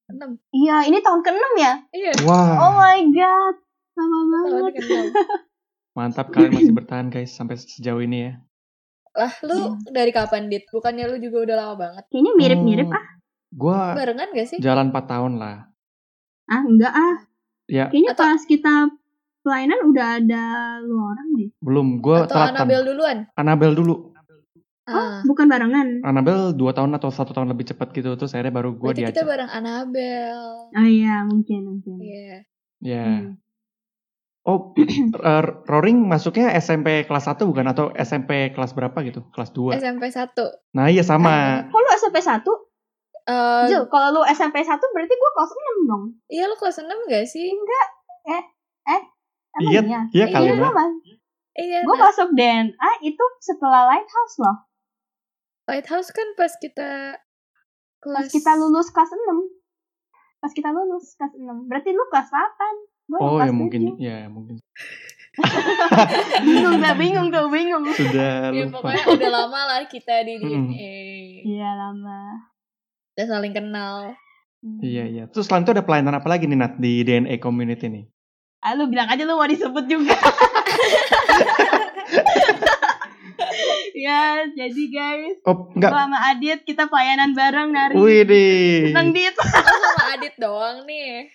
6. 0.09 0.17
iya 0.51 0.83
ini 0.83 0.99
tahun 0.99 1.21
ke-6 1.21 1.45
ya 1.59 1.73
Iya. 1.91 2.11
Wah, 2.25 2.49
oh 2.59 2.73
my 2.75 2.99
god 3.11 3.55
lama 3.93 4.17
banget 4.41 4.73
ke-6. 4.81 4.93
mantap 5.93 6.27
kalian 6.33 6.51
masih 6.57 6.73
bertahan 6.73 7.07
guys 7.07 7.29
sampai 7.29 7.55
sejauh 7.55 8.01
ini 8.01 8.17
ya. 8.27 8.33
Lah, 9.13 9.33
lu 9.41 9.57
dari 9.87 10.09
kapan, 10.09 10.47
Dit? 10.47 10.65
Bukannya 10.67 11.05
lu 11.05 11.17
juga 11.17 11.37
udah 11.43 11.55
lama 11.55 11.75
banget? 11.77 12.03
kayaknya 12.07 12.33
mirip-mirip 12.33 12.87
Hmm, 12.87 12.97
ah 12.97 13.05
Gua 13.51 13.93
Barengan 13.93 14.29
gak 14.31 14.47
sih? 14.47 14.57
jalan 14.57 14.89
4 14.89 15.05
tahun 15.07 15.33
lah. 15.37 15.69
ah 16.45 16.61
enggak 16.61 16.89
ah 16.91 17.15
Ya, 17.65 17.87
Kayaknya 17.87 18.11
Atau- 18.11 18.25
pas 18.25 18.41
kita 18.43 18.73
pelayanan 19.39 19.79
udah 19.85 20.07
ada 20.17 20.43
lu 20.79 20.95
orang 20.97 21.27
deh. 21.33 21.49
belum. 21.59 21.87
Gua 21.99 22.25
Atau 22.25 22.33
telat. 22.33 22.47
Tam. 22.49 22.57
Anabel 22.59 22.81
duluan? 22.83 23.17
Anabel 23.33 23.71
dulu. 23.73 23.95
Oh, 24.83 24.91
Ah, 24.91 25.23
bukan 25.23 25.47
barengan. 25.47 25.87
Anabel 26.01 26.51
2 26.51 26.71
tahun 26.71 26.91
atau 26.93 27.07
satu 27.07 27.31
tahun 27.31 27.47
lebih 27.47 27.63
cepat 27.65 27.93
gitu 27.93 28.13
terus 28.13 28.33
akhirnya 28.33 28.51
baru 28.51 28.73
gua 28.73 28.91
berarti 28.91 29.05
kita 29.05 29.15
diajak. 29.15 29.29
bareng 29.29 29.51
Anabel. 29.53 30.37
Oh 30.67 30.87
iya, 30.89 31.23
mungkin 31.23 31.59
mungkin. 31.63 31.97
Iya. 31.99 32.35
Ya. 32.81 33.05
Hmm. 33.05 33.39
Oh, 34.43 34.75
eh, 35.31 35.43
Roring 35.71 36.03
masuknya 36.03 36.51
SMP 36.59 37.07
kelas 37.07 37.31
1 37.31 37.47
bukan 37.47 37.63
atau 37.71 37.95
SMP 37.95 38.51
kelas 38.51 38.75
berapa 38.75 38.95
gitu? 39.07 39.23
Kelas 39.31 39.55
2. 39.55 39.79
SMP 39.79 40.11
1. 40.11 40.35
Nah, 40.75 40.91
iya 40.91 40.99
sama. 40.99 41.63
Kok 41.71 41.79
lu 41.79 41.89
SMP 41.95 42.19
1? 42.19 42.43
Eh, 43.23 43.63
Jul, 43.71 43.87
kalau 43.87 44.19
lu 44.19 44.21
SMP 44.27 44.59
1 44.59 44.67
berarti 44.75 45.13
gua 45.15 45.31
kelas 45.31 45.51
6 45.55 45.89
dong. 45.89 46.03
iya 46.27 46.43
lu 46.51 46.55
kelas 46.59 46.83
6 46.83 46.91
gak 47.07 47.23
sih? 47.23 47.55
Emang 47.55 48.43
Iya, 49.63 49.81
iya? 49.85 50.01
iya 50.11 50.25
kali 50.27 50.49
Iya. 50.49 50.55
Gua, 50.59 50.85
Iya, 51.53 51.79
gua 51.85 51.95
nah, 51.95 52.09
masuk 52.09 52.33
DNA 52.33 52.91
itu 53.05 53.25
setelah 53.39 53.85
Lighthouse 53.85 54.35
loh. 54.41 54.57
Lighthouse 55.69 56.09
kan 56.11 56.27
pas 56.35 56.51
kita 56.59 57.15
Pas 57.15 58.27
kelas 58.27 58.27
kita 58.27 58.51
lulus 58.59 58.91
kelas 58.91 59.15
6. 59.15 59.23
Pas 60.43 60.51
kita 60.51 60.75
lulus 60.75 61.15
kelas 61.15 61.31
6. 61.39 61.69
Berarti 61.71 61.95
lu 61.95 62.03
kelas 62.11 62.27
8. 62.27 62.91
Oh, 63.19 63.37
kelas 63.37 63.49
ya 63.49 63.53
mungkin 63.53 63.81
7. 63.93 64.01
ya 64.01 64.17
mungkin 64.29 64.55
bingung 66.45 66.77
gak? 66.77 66.95
Bingung 66.97 67.27
tuh, 67.33 67.49
bingung. 67.49 67.83
sudah 67.89 68.53
Ya 68.53 68.69
lupa. 68.69 68.85
pokoknya 68.85 69.03
udah 69.17 69.29
lama 69.33 69.59
lah 69.65 69.81
kita 69.89 70.21
di. 70.21 70.37
DNA. 70.37 70.93
Iya, 71.41 71.69
lama. 71.73 72.53
Udah 73.17 73.25
saling 73.25 73.53
kenal. 73.53 74.13
Hmm. 74.61 74.79
Iya, 74.79 75.03
iya. 75.09 75.23
Terus 75.27 75.49
selain 75.49 75.65
itu 75.65 75.73
ada 75.73 75.81
pelayanan 75.81 76.21
apa 76.21 76.27
lagi 76.29 76.45
nih 76.45 76.57
Nat 76.57 76.77
di 76.77 77.01
DNA 77.01 77.41
community 77.41 77.89
nih? 77.89 78.05
Ah, 78.63 78.77
lu 78.77 78.87
bilang 78.87 79.09
aja 79.09 79.25
lu 79.25 79.35
mau 79.35 79.43
disebut 79.43 79.83
juga. 79.89 80.15
ya, 83.97 84.47
jadi 84.49 84.83
guys, 84.87 85.35
Oh, 85.43 85.67
gua 85.73 85.89
sama 85.91 86.17
Adit 86.31 86.63
kita 86.63 86.87
pelayanan 86.87 87.35
bareng 87.35 87.69
nari. 87.75 87.95
Wih 87.99 88.23
deh. 88.23 88.93
Seneng 88.95 89.11
Dit. 89.11 89.35
Oh 89.35 89.49
sama 89.83 90.03
Adit 90.15 90.33
doang 90.39 90.87
nih. 90.87 91.27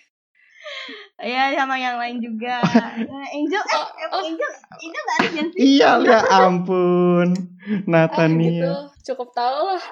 Ya, 1.19 1.51
sama 1.51 1.75
yang 1.75 1.99
lain 1.99 2.23
juga. 2.23 2.63
Eh, 2.63 3.27
Angel, 3.35 3.59
eh, 3.59 3.75
Oh, 3.75 3.87
eh, 3.91 4.07
oh. 4.07 4.21
Angel, 4.23 4.51
Angel 4.79 5.03
gak 5.03 5.17
ada 5.19 5.43
sih? 5.51 5.59
Iya, 5.59 5.89
ya 5.99 6.19
ampun. 6.31 7.27
Ah 7.91 8.07
gitu. 8.07 8.71
Cukup 9.11 9.29
tau 9.35 9.75
lah. 9.75 9.83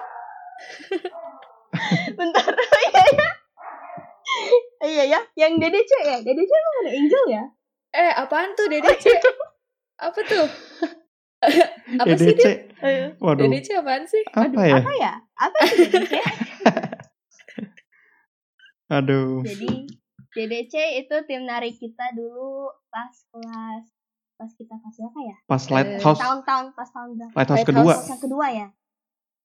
Bentar, 2.17 2.47
iya 2.87 3.03
ya. 3.11 3.29
Iya 4.77 5.03
ya, 5.09 5.19
yang 5.35 5.59
DDC 5.59 5.91
ya, 6.05 6.17
DDC 6.21 6.51
emang 6.51 6.75
ada 6.79 6.91
Angel 6.95 7.23
ya? 7.27 7.43
Eh 7.91 8.11
apaan 8.13 8.53
tuh 8.55 8.71
DDC? 8.71 9.05
Apa 9.97 10.19
tuh? 10.23 10.47
apa 12.01 12.13
sih 12.17 12.33
EDC. 12.33 12.45
dia? 12.81 13.13
Waduh, 13.19 13.45
DDC 13.45 13.67
apaan 13.77 14.03
sih? 14.07 14.23
apa 14.31 14.61
ya? 14.63 14.77
Apa 14.79 14.91
ya? 14.95 15.13
Apa 15.37 15.59
sih 15.69 15.85
DDC? 15.91 16.13
Aduh. 18.87 19.43
Jadi 19.43 19.99
DDC 20.37 20.73
itu 20.99 21.15
tim 21.25 21.41
nari 21.43 21.73
kita 21.73 22.13
dulu 22.13 22.69
pas 22.87 23.09
kelas 23.27 23.85
pas 24.35 24.51
kita 24.51 24.69
kelas 24.71 24.95
berapa 24.95 25.19
ya? 25.23 25.37
Pas 25.43 25.63
lighthouse, 25.65 26.19
Tahun-tahun 26.19 26.65
pas 26.71 26.85
tahun 26.87 27.09
berapa? 27.15 27.33
lighthouse 27.33 27.57
Lighthouse. 27.59 27.73
kedua. 27.73 27.93
Yang 28.05 28.21
kedua 28.21 28.45
ya? 28.47 28.67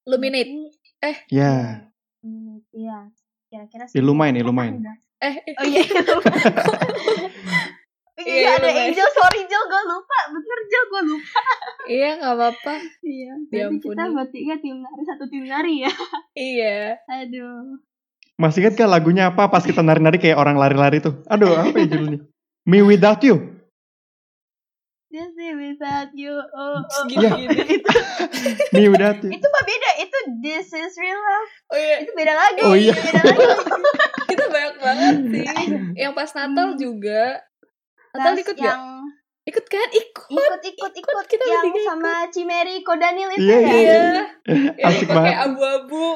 Luminate. 0.05 0.53
Ya, 1.27 1.89
Hmm, 2.21 2.63
iya. 2.71 3.11
Kira-kira 3.49 3.85
Illumin, 3.91 4.31
sepuluh 4.31 4.43
Illumin. 4.45 4.71
tahun 4.71 4.85
dah. 4.85 4.97
Eh, 5.23 5.35
Oh 5.55 5.65
iya. 5.65 5.83
Iya, 8.15 8.39
Iya, 8.45 8.49
ada. 8.55 8.69
Angel, 8.71 9.09
sorry 9.11 9.41
Jel, 9.43 9.65
gue 9.65 9.83
lupa. 9.85 10.19
Bener 10.31 10.59
Jel, 10.65 10.85
gue 10.87 11.03
lupa. 11.09 11.41
iya 11.91 12.09
nggak 12.15 12.35
apa-apa. 12.35 12.75
Iya, 13.03 13.33
berarti 13.41 13.51
Diampuni. 13.51 13.83
kita 13.89 14.05
bertiga 14.13 14.55
tim 14.61 14.77
nari, 14.79 15.03
satu 15.03 15.25
tim 15.27 15.45
nari 15.45 15.75
ya. 15.83 15.93
Iya. 16.33 16.79
Aduh. 17.11 17.83
Masih 18.41 18.65
ingat 18.65 18.75
kan 18.77 18.89
lagunya 18.89 19.29
apa 19.29 19.49
pas 19.49 19.63
kita 19.63 19.81
nari-nari 19.81 20.19
kayak 20.19 20.39
orang 20.41 20.57
lari-lari 20.57 20.99
tuh? 20.99 21.21
Aduh, 21.29 21.57
apa 21.57 21.77
ya 21.79 21.87
judulnya? 21.89 22.21
Me 22.65 22.79
Without 22.81 23.21
You. 23.23 23.53
This 25.13 25.29
is 25.37 25.53
without 25.53 26.09
you. 26.17 26.33
Oh, 26.33 26.81
oh, 26.81 27.05
Iya. 27.05 27.37
oh. 27.37 27.45
itu, 27.45 27.85
Me 28.73 28.89
Without 28.89 29.21
You. 29.21 29.29
itu 29.29 29.45
mah 29.45 29.65
beda. 29.69 29.91
Itu 30.01 30.19
this 30.41 30.73
is 30.73 30.97
real 30.97 31.21
love. 31.21 31.53
Oh 31.69 31.77
iya. 31.77 31.97
Itu 32.01 32.13
beda 32.17 32.33
lagi. 32.33 32.61
Oh 32.65 32.73
iya. 32.73 32.95
Beda 32.97 33.21
lagi. 33.21 33.45
Kita 34.33 34.45
banyak 34.49 34.75
banget 34.81 35.17
sih. 35.29 35.45
Yang 36.01 36.13
pas 36.17 36.31
Natal 36.33 36.69
juga. 36.81 37.23
Natal 38.17 38.33
ikut 38.41 38.57
gak? 38.57 38.77
Ikut 39.43 39.67
kan? 39.67 39.89
Ikut. 39.91 40.31
ikut 40.31 40.63
ikut 40.65 40.93
ikut 40.95 41.25
kita 41.27 41.43
yang 41.43 41.61
bertiga 41.61 41.75
ikut. 41.75 41.89
sama 41.89 42.13
Cimeri 42.29 42.77
Kodanil 42.81 43.29
itu 43.33 43.43
Iya, 43.43 43.57
ya 43.59 43.75
Iya. 43.75 44.01
Yang 44.79 44.87
Asik 44.95 45.09
pakai 45.09 45.19
banget. 45.19 45.45
abu-abu. 45.45 46.07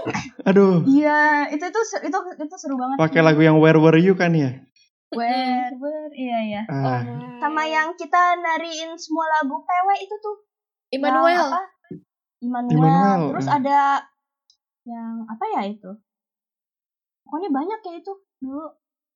Aduh, 0.44 0.74
Iya, 0.84 1.20
itu 1.50 1.64
itu 1.64 1.80
itu 2.02 2.18
itu 2.38 2.56
seru 2.56 2.74
banget. 2.74 2.96
pakai 2.96 3.20
lagu 3.20 3.40
yang 3.40 3.58
Where 3.58 3.76
Were 3.76 3.98
You 3.98 4.14
kan 4.14 4.30
ya? 4.30 4.62
Where, 5.08 5.70
where, 5.72 6.10
iya 6.12 6.38
ya. 6.48 6.62
Ah, 6.66 7.02
Sama 7.38 7.62
yang 7.64 7.94
kita 7.94 8.18
nariin 8.36 8.94
semua 8.96 9.26
lagu 9.32 9.54
PW 9.56 9.88
itu 10.00 10.14
tuh. 10.16 10.36
Yang 10.88 10.98
Immanuel. 10.98 11.46
apa? 11.48 11.62
Immanuel. 12.38 12.74
Immanuel, 12.76 13.22
Terus 13.32 13.46
eh. 13.46 13.54
ada 13.54 13.78
yang 14.84 15.26
apa 15.26 15.44
ya 15.48 15.62
itu? 15.64 15.90
Pokoknya 17.22 17.50
banyak 17.50 17.80
ya 17.80 17.92
itu 17.96 18.12
dulu. 18.38 18.66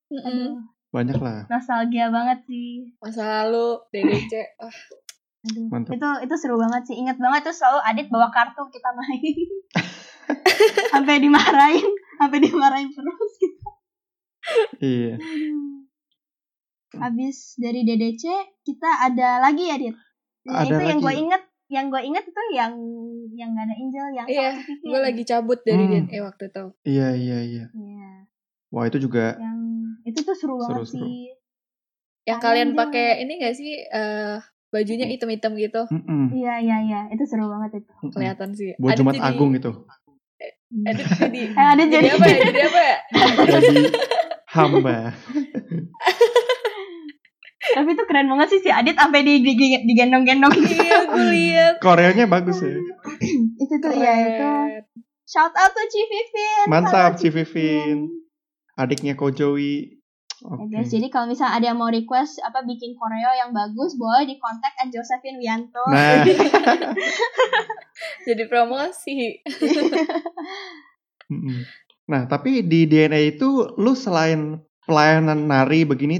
Mm-mm. 0.08 0.26
Aduh, 0.26 0.50
banyak 0.90 1.16
lah. 1.16 1.46
nostalgia 1.46 2.08
banget 2.08 2.42
sih. 2.44 2.90
Masa 2.98 3.22
lalu 3.42 3.78
DDC. 3.88 4.32
Ah, 4.58 4.74
Aduh. 5.40 5.66
Mantap. 5.68 5.94
Itu 5.94 6.08
itu 6.20 6.34
seru 6.36 6.56
banget 6.56 6.82
sih. 6.84 6.96
Ingat 6.96 7.16
banget 7.16 7.46
tuh 7.46 7.54
selalu 7.54 7.78
Adit 7.84 8.06
bawa 8.08 8.28
kartu 8.28 8.62
kita 8.66 8.90
main. 8.92 9.34
sampai 10.92 11.16
dimarahin, 11.16 11.88
sampai 12.16 12.38
dimarahin 12.38 12.88
terus 12.88 13.32
kita. 13.36 13.70
Iya. 14.78 15.14
Habis 16.92 17.54
dari 17.56 17.82
DDC 17.82 18.24
kita 18.60 18.90
ada 19.00 19.38
lagi 19.40 19.64
ya, 19.64 19.76
Dit. 19.76 19.94
Nah, 20.42 20.60
Ada 20.60 20.66
itu 20.66 20.82
yang 20.82 20.98
lagi. 20.98 21.06
gue 21.06 21.14
inget, 21.20 21.42
yang 21.68 21.86
gue 21.86 22.02
inget 22.02 22.24
itu 22.24 22.42
yang 22.50 22.72
yang 23.30 23.48
gak 23.52 23.64
ada 23.64 23.74
Angel, 23.74 24.06
yang 24.10 24.26
Iya, 24.26 24.50
gue 24.82 24.98
lagi 25.00 25.22
cabut 25.22 25.60
dari 25.62 25.80
Hmm. 25.80 25.92
DNA 26.02 26.18
waktu 26.20 26.44
itu. 26.50 26.64
Iya, 26.82 27.08
iya, 27.14 27.38
iya. 27.40 27.64
Iya, 27.70 28.10
Wah, 28.70 28.86
itu 28.86 28.98
juga 29.00 29.34
yang 29.34 29.58
itu 30.02 30.20
tuh 30.20 30.32
seru 30.32 30.54
banget 30.56 30.70
Iya. 30.70 30.76
Seru-seru. 30.80 31.04
sih. 31.04 31.26
Yang 32.22 32.38
kalian 32.40 32.68
pakai 32.72 33.06
ini 33.20 33.32
gak 33.36 33.52
sih 33.52 33.72
eh 33.80 34.36
bajunya 34.68 35.04
hitam-hitam 35.04 35.52
gitu? 35.54 35.82
Iya, 36.30 36.54
iya, 36.58 36.76
iya, 36.80 37.00
itu 37.08 37.24
seru 37.24 37.46
banget 37.46 37.80
itu. 37.80 37.90
mm-mm. 37.92 38.10
Kelihatan 38.10 38.50
sih. 38.52 38.70
Buat 38.76 38.92
Adit 38.92 39.00
Jumat 39.00 39.14
jadi- 39.14 39.26
Agung 39.26 39.50
itu. 39.52 39.70
Adit 40.80 41.06
jadi, 41.10 41.40
Eh, 41.58 41.66
Adit 41.68 41.88
jadi 41.88 41.98
jadi- 42.00 42.14
apa 42.14 42.26
ya? 42.26 42.38
Jadi 42.40 42.60
apa 42.62 42.80
ya? 42.80 42.96
Jadi 43.52 43.74
hamba. 44.48 44.96
Tapi 47.70 47.88
itu 47.88 48.04
keren 48.04 48.26
banget 48.26 48.48
sih 48.50 48.60
si 48.60 48.70
Adit 48.70 48.96
sampai 48.96 49.20
di, 49.20 49.44
di, 49.44 49.52
di- 49.52 49.84
digendong-gendong. 49.84 50.50
iya, 50.56 50.98
gue 51.04 51.24
lihat. 51.28 51.74
Koreanya 51.78 52.24
bagus 52.26 52.58
ya. 52.58 52.72
itu 53.56 53.74
tuh 53.76 53.92
ya 53.92 54.12
itu. 54.16 54.50
Shout 55.24 55.52
out 55.52 55.70
to 55.70 55.82
Ci 55.84 56.00
Vivin. 56.02 56.66
Mantap, 56.66 57.14
Halo, 57.14 57.18
Ci 57.20 57.28
Vivin. 57.28 57.98
Adiknya 58.80 59.14
Ko 59.14 59.28
Joey. 59.28 60.00
Ya 60.40 60.56
Oke. 60.56 60.72
guys, 60.72 60.88
jadi 60.88 61.12
kalau 61.12 61.28
misalnya 61.28 61.52
ada 61.52 61.66
yang 61.68 61.76
mau 61.76 61.92
request 61.92 62.40
apa 62.40 62.64
bikin 62.64 62.96
koreo 62.96 63.28
yang 63.36 63.52
bagus, 63.52 63.92
boleh 63.94 64.24
di 64.24 64.40
kontak 64.40 64.72
at 64.80 64.88
Josephine 64.88 65.36
Wianto. 65.36 65.84
Nah, 65.84 66.24
Jadi 68.24 68.42
promosi. 68.48 69.36
nah, 72.10 72.24
tapi 72.24 72.64
di 72.64 72.88
DNA 72.88 73.36
itu 73.36 73.68
lu 73.76 73.92
selain 73.92 74.56
pelayanan 74.82 75.44
nari 75.44 75.84
begini 75.84 76.16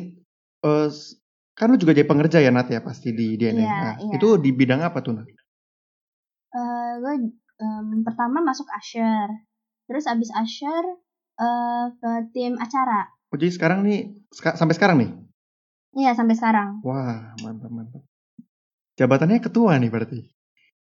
eh, 0.63 0.87
s- 0.87 1.17
kan 1.57 1.73
lu 1.73 1.77
juga 1.77 1.93
jadi 1.93 2.05
pengerja 2.05 2.39
ya 2.41 2.53
Nat 2.53 2.69
ya 2.69 2.81
pasti 2.81 3.13
di 3.13 3.37
DNA. 3.37 3.57
Iya, 3.57 3.73
Nah, 3.73 3.95
iya. 4.05 4.13
itu 4.17 4.29
di 4.37 4.51
bidang 4.53 4.85
apa 4.85 5.01
tuh 5.01 5.17
Nat? 5.17 5.29
Eh, 6.51 6.93
gue 7.01 7.15
em, 7.57 8.05
pertama 8.05 8.41
masuk 8.41 8.69
Usher, 8.69 9.29
terus 9.89 10.05
abis 10.05 10.29
Usher 10.33 10.85
eh, 11.41 11.85
ke 11.91 12.11
tim 12.31 12.53
acara. 12.55 13.09
Oh, 13.27 13.37
jadi 13.37 13.51
sekarang 13.51 13.81
nih 13.83 13.99
seka- 14.29 14.55
sampai 14.55 14.75
sekarang 14.75 14.97
nih. 14.99 15.11
Iya 15.93 16.13
sampai 16.13 16.35
sekarang. 16.35 16.83
Wah, 16.83 17.33
mantap 17.41 17.71
mantap. 17.71 18.03
Jabatannya 18.95 19.41
ketua 19.41 19.75
nih 19.77 19.89
berarti. 19.89 20.21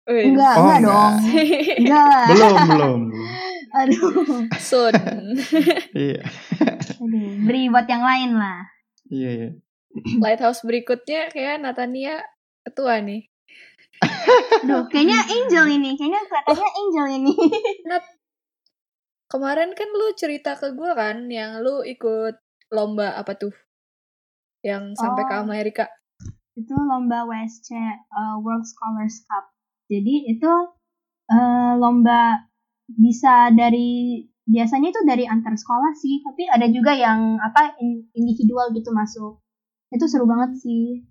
Enggak, 0.07 0.53
Oh, 0.55 0.63
enggak 0.63 0.79
enggak. 0.79 0.87
dong. 0.87 1.13
Enggak 1.83 2.05
lah. 2.07 2.25
Belum, 2.27 2.55
belum. 2.65 3.01
Aduh. 3.83 4.09
Sun. 4.57 4.93
Iya. 6.07 6.23
Aduh, 6.97 7.27
beri 7.43 7.67
buat 7.67 7.83
yang 7.85 8.01
lain 8.01 8.31
lah. 8.33 8.63
Iya, 9.07 9.29
iya. 9.29 9.49
Lighthouse 10.17 10.63
berikutnya 10.63 11.27
kayak 11.27 11.59
Natania 11.59 12.23
ketua 12.63 13.03
nih. 13.03 13.27
Aduh, 14.63 14.85
kayaknya 14.87 15.19
Angel 15.25 15.65
ini, 15.69 15.97
kayaknya 15.97 16.21
kelihatannya 16.23 16.69
Angel 16.71 17.05
ini. 17.17 17.33
Kemarin 19.27 19.75
kan 19.75 19.89
lu 19.91 20.07
cerita 20.15 20.55
ke 20.55 20.71
gue 20.71 20.91
kan 20.95 21.27
yang 21.27 21.59
lu 21.59 21.83
ikut 21.83 22.35
lomba 22.71 23.15
apa 23.15 23.35
tuh? 23.35 23.51
Yang 24.63 24.95
sampai 24.95 25.23
ke 25.27 25.35
Oh. 25.35 25.43
Amerika. 25.43 25.85
itu 26.57 26.73
lomba 26.73 27.21
WSC 27.29 27.69
uh, 28.09 28.41
World 28.41 28.65
Scholars 28.65 29.21
Cup. 29.29 29.45
Jadi 29.93 30.25
itu 30.25 30.49
uh, 31.29 31.73
lomba 31.77 32.49
bisa 32.89 33.53
dari 33.53 34.25
biasanya 34.41 34.89
itu 34.89 35.01
dari 35.05 35.29
antar 35.29 35.53
sekolah 35.53 35.93
sih, 35.93 36.17
tapi 36.25 36.49
ada 36.49 36.65
juga 36.65 36.97
yang 36.97 37.37
apa 37.37 37.77
in- 37.77 38.09
individual 38.17 38.73
gitu 38.73 38.89
masuk. 38.89 39.37
Itu 39.93 40.09
seru 40.09 40.25
banget 40.25 40.57
sih. 40.57 41.05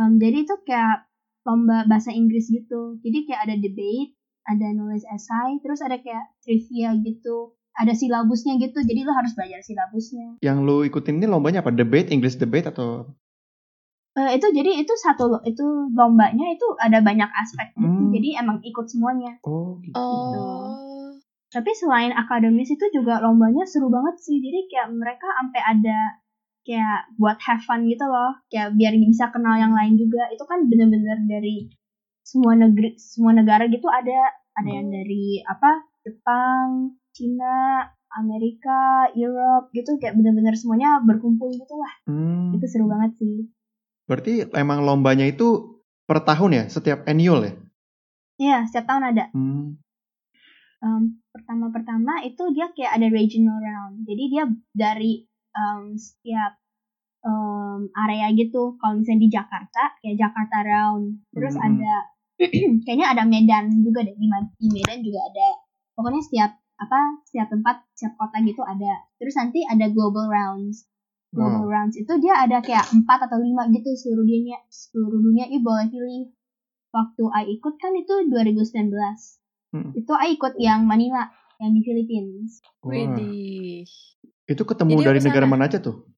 Um, 0.00 0.16
jadi 0.16 0.40
itu 0.40 0.56
kayak 0.64 1.04
lomba 1.44 1.84
bahasa 1.84 2.08
Inggris 2.08 2.48
gitu. 2.48 2.96
Jadi 3.04 3.28
kayak 3.28 3.44
ada 3.44 3.54
debate, 3.60 4.16
ada 4.42 4.66
nulis 4.74 5.06
esai, 5.06 5.58
terus 5.62 5.80
ada 5.82 5.98
kayak 5.98 6.34
trivia 6.42 6.94
gitu. 6.98 7.54
Ada 7.72 7.96
silabusnya 7.96 8.60
gitu, 8.60 8.84
jadi 8.84 9.00
lo 9.08 9.16
harus 9.16 9.32
belajar 9.32 9.64
silabusnya. 9.64 10.36
Yang 10.44 10.58
lu 10.60 10.76
ikutin 10.84 11.16
ini 11.22 11.26
lombanya 11.30 11.64
apa? 11.64 11.72
Debate, 11.72 12.12
English 12.12 12.36
debate 12.36 12.68
atau 12.68 13.08
Eh, 14.12 14.36
itu 14.36 14.44
jadi 14.52 14.84
itu 14.84 14.92
satu 14.92 15.24
lo- 15.24 15.44
itu 15.48 15.64
lombanya 15.96 16.44
itu 16.52 16.68
ada 16.76 17.00
banyak 17.00 17.32
aspek 17.32 17.72
gitu. 17.72 17.88
Hmm. 17.88 18.12
Jadi 18.12 18.28
emang 18.36 18.60
ikut 18.60 18.84
semuanya. 18.84 19.40
Oh, 19.40 19.80
gitu. 19.80 19.96
Oh. 19.96 21.16
Tapi 21.48 21.72
selain 21.72 22.12
akademis 22.12 22.68
itu 22.68 22.84
juga 22.92 23.24
lombanya 23.24 23.64
seru 23.64 23.88
banget 23.88 24.20
sih. 24.20 24.36
Jadi 24.36 24.68
kayak 24.68 24.92
mereka 24.92 25.24
sampai 25.32 25.60
ada 25.64 25.98
kayak 26.60 27.08
buat 27.16 27.40
have 27.40 27.64
fun 27.64 27.88
gitu 27.88 28.04
loh. 28.04 28.36
Kayak 28.52 28.76
biar 28.76 28.92
bisa 29.00 29.32
kenal 29.32 29.56
yang 29.56 29.72
lain 29.72 29.96
juga. 29.96 30.28
Itu 30.28 30.44
kan 30.44 30.68
bener-bener 30.68 31.24
dari 31.24 31.72
semua 32.22 32.54
negeri 32.54 32.94
semua 32.96 33.34
negara 33.34 33.66
gitu 33.66 33.86
ada 33.90 34.32
ada 34.56 34.70
yang 34.70 34.88
dari 34.88 35.42
apa 35.44 35.84
Jepang, 36.02 36.98
Cina, 37.14 37.86
Amerika, 38.12 39.08
Europe 39.14 39.70
gitu 39.72 39.96
kayak 39.96 40.18
bener-bener 40.18 40.52
semuanya 40.58 41.00
berkumpul 41.06 41.48
gitu 41.54 41.74
lah. 41.78 41.92
Hmm. 42.10 42.52
Itu 42.52 42.66
seru 42.68 42.90
banget 42.90 43.16
sih. 43.22 43.48
Berarti 44.10 44.32
emang 44.52 44.84
lombanya 44.84 45.24
itu 45.24 45.80
per 46.04 46.26
tahun 46.26 46.58
ya, 46.58 46.64
setiap 46.68 47.06
annual 47.06 47.46
ya? 47.46 47.52
Iya, 48.42 48.58
setiap 48.68 48.86
tahun 48.90 49.04
ada. 49.14 49.24
Hmm. 49.32 49.78
um, 50.82 51.22
pertama-pertama 51.30 52.26
itu 52.26 52.42
dia 52.52 52.68
kayak 52.74 52.98
ada 52.98 53.08
regional 53.08 53.62
round. 53.62 54.02
Jadi 54.02 54.24
dia 54.28 54.44
dari 54.74 55.22
um, 55.54 55.94
setiap 55.94 56.58
um, 57.72 57.88
area 58.04 58.28
gitu. 58.36 58.76
Kalau 58.76 59.00
misalnya 59.00 59.20
di 59.24 59.30
Jakarta, 59.32 59.82
kayak 59.98 60.16
Jakarta 60.20 60.56
round. 60.60 61.04
Terus 61.32 61.54
Mhm. 61.56 61.64
ada 61.64 61.94
kayaknya 62.84 63.06
ada 63.16 63.22
Medan 63.24 63.64
juga 63.80 64.04
deh. 64.04 64.12
Di, 64.12 64.26
di 64.60 64.68
Medan 64.68 65.00
juga 65.00 65.20
ada. 65.24 65.48
Pokoknya 65.96 66.20
setiap 66.20 66.50
apa 66.76 66.98
setiap 67.24 67.48
tempat, 67.48 67.76
setiap 67.94 68.14
kota 68.18 68.36
gitu 68.42 68.60
ada. 68.60 68.92
Terus 69.16 69.34
nanti 69.36 69.64
ada 69.64 69.88
global 69.88 70.28
rounds. 70.28 70.84
Global 71.32 71.64
Wow. 71.64 71.72
rounds 71.72 71.96
itu 71.96 72.12
dia 72.20 72.36
ada 72.36 72.60
kayak 72.60 72.92
empat 72.92 73.24
atau 73.24 73.40
lima 73.40 73.64
gitu 73.72 73.88
seluruh 73.96 74.22
dunia. 74.22 74.60
Seluruh 74.68 75.16
dunia 75.16 75.48
itu 75.48 75.64
boleh 75.64 75.88
pilih. 75.88 76.28
Waktu 76.92 77.24
I 77.24 77.56
ikut 77.56 77.74
kan 77.80 77.96
itu 77.96 78.14
2019 78.28 78.92
Hmm. 79.72 79.96
itu 79.96 80.12
I 80.12 80.36
ikut 80.36 80.60
yang 80.60 80.84
Manila 80.84 81.24
yang 81.56 81.72
di 81.72 81.80
Philippines 81.80 82.60
Wah. 82.84 82.92
Widih. 82.92 83.88
Itu 84.44 84.68
ketemu 84.68 85.00
Jadi 85.00 85.06
dari 85.08 85.20
negara 85.24 85.46
mana 85.48 85.64
aja 85.64 85.80
tuh? 85.80 86.11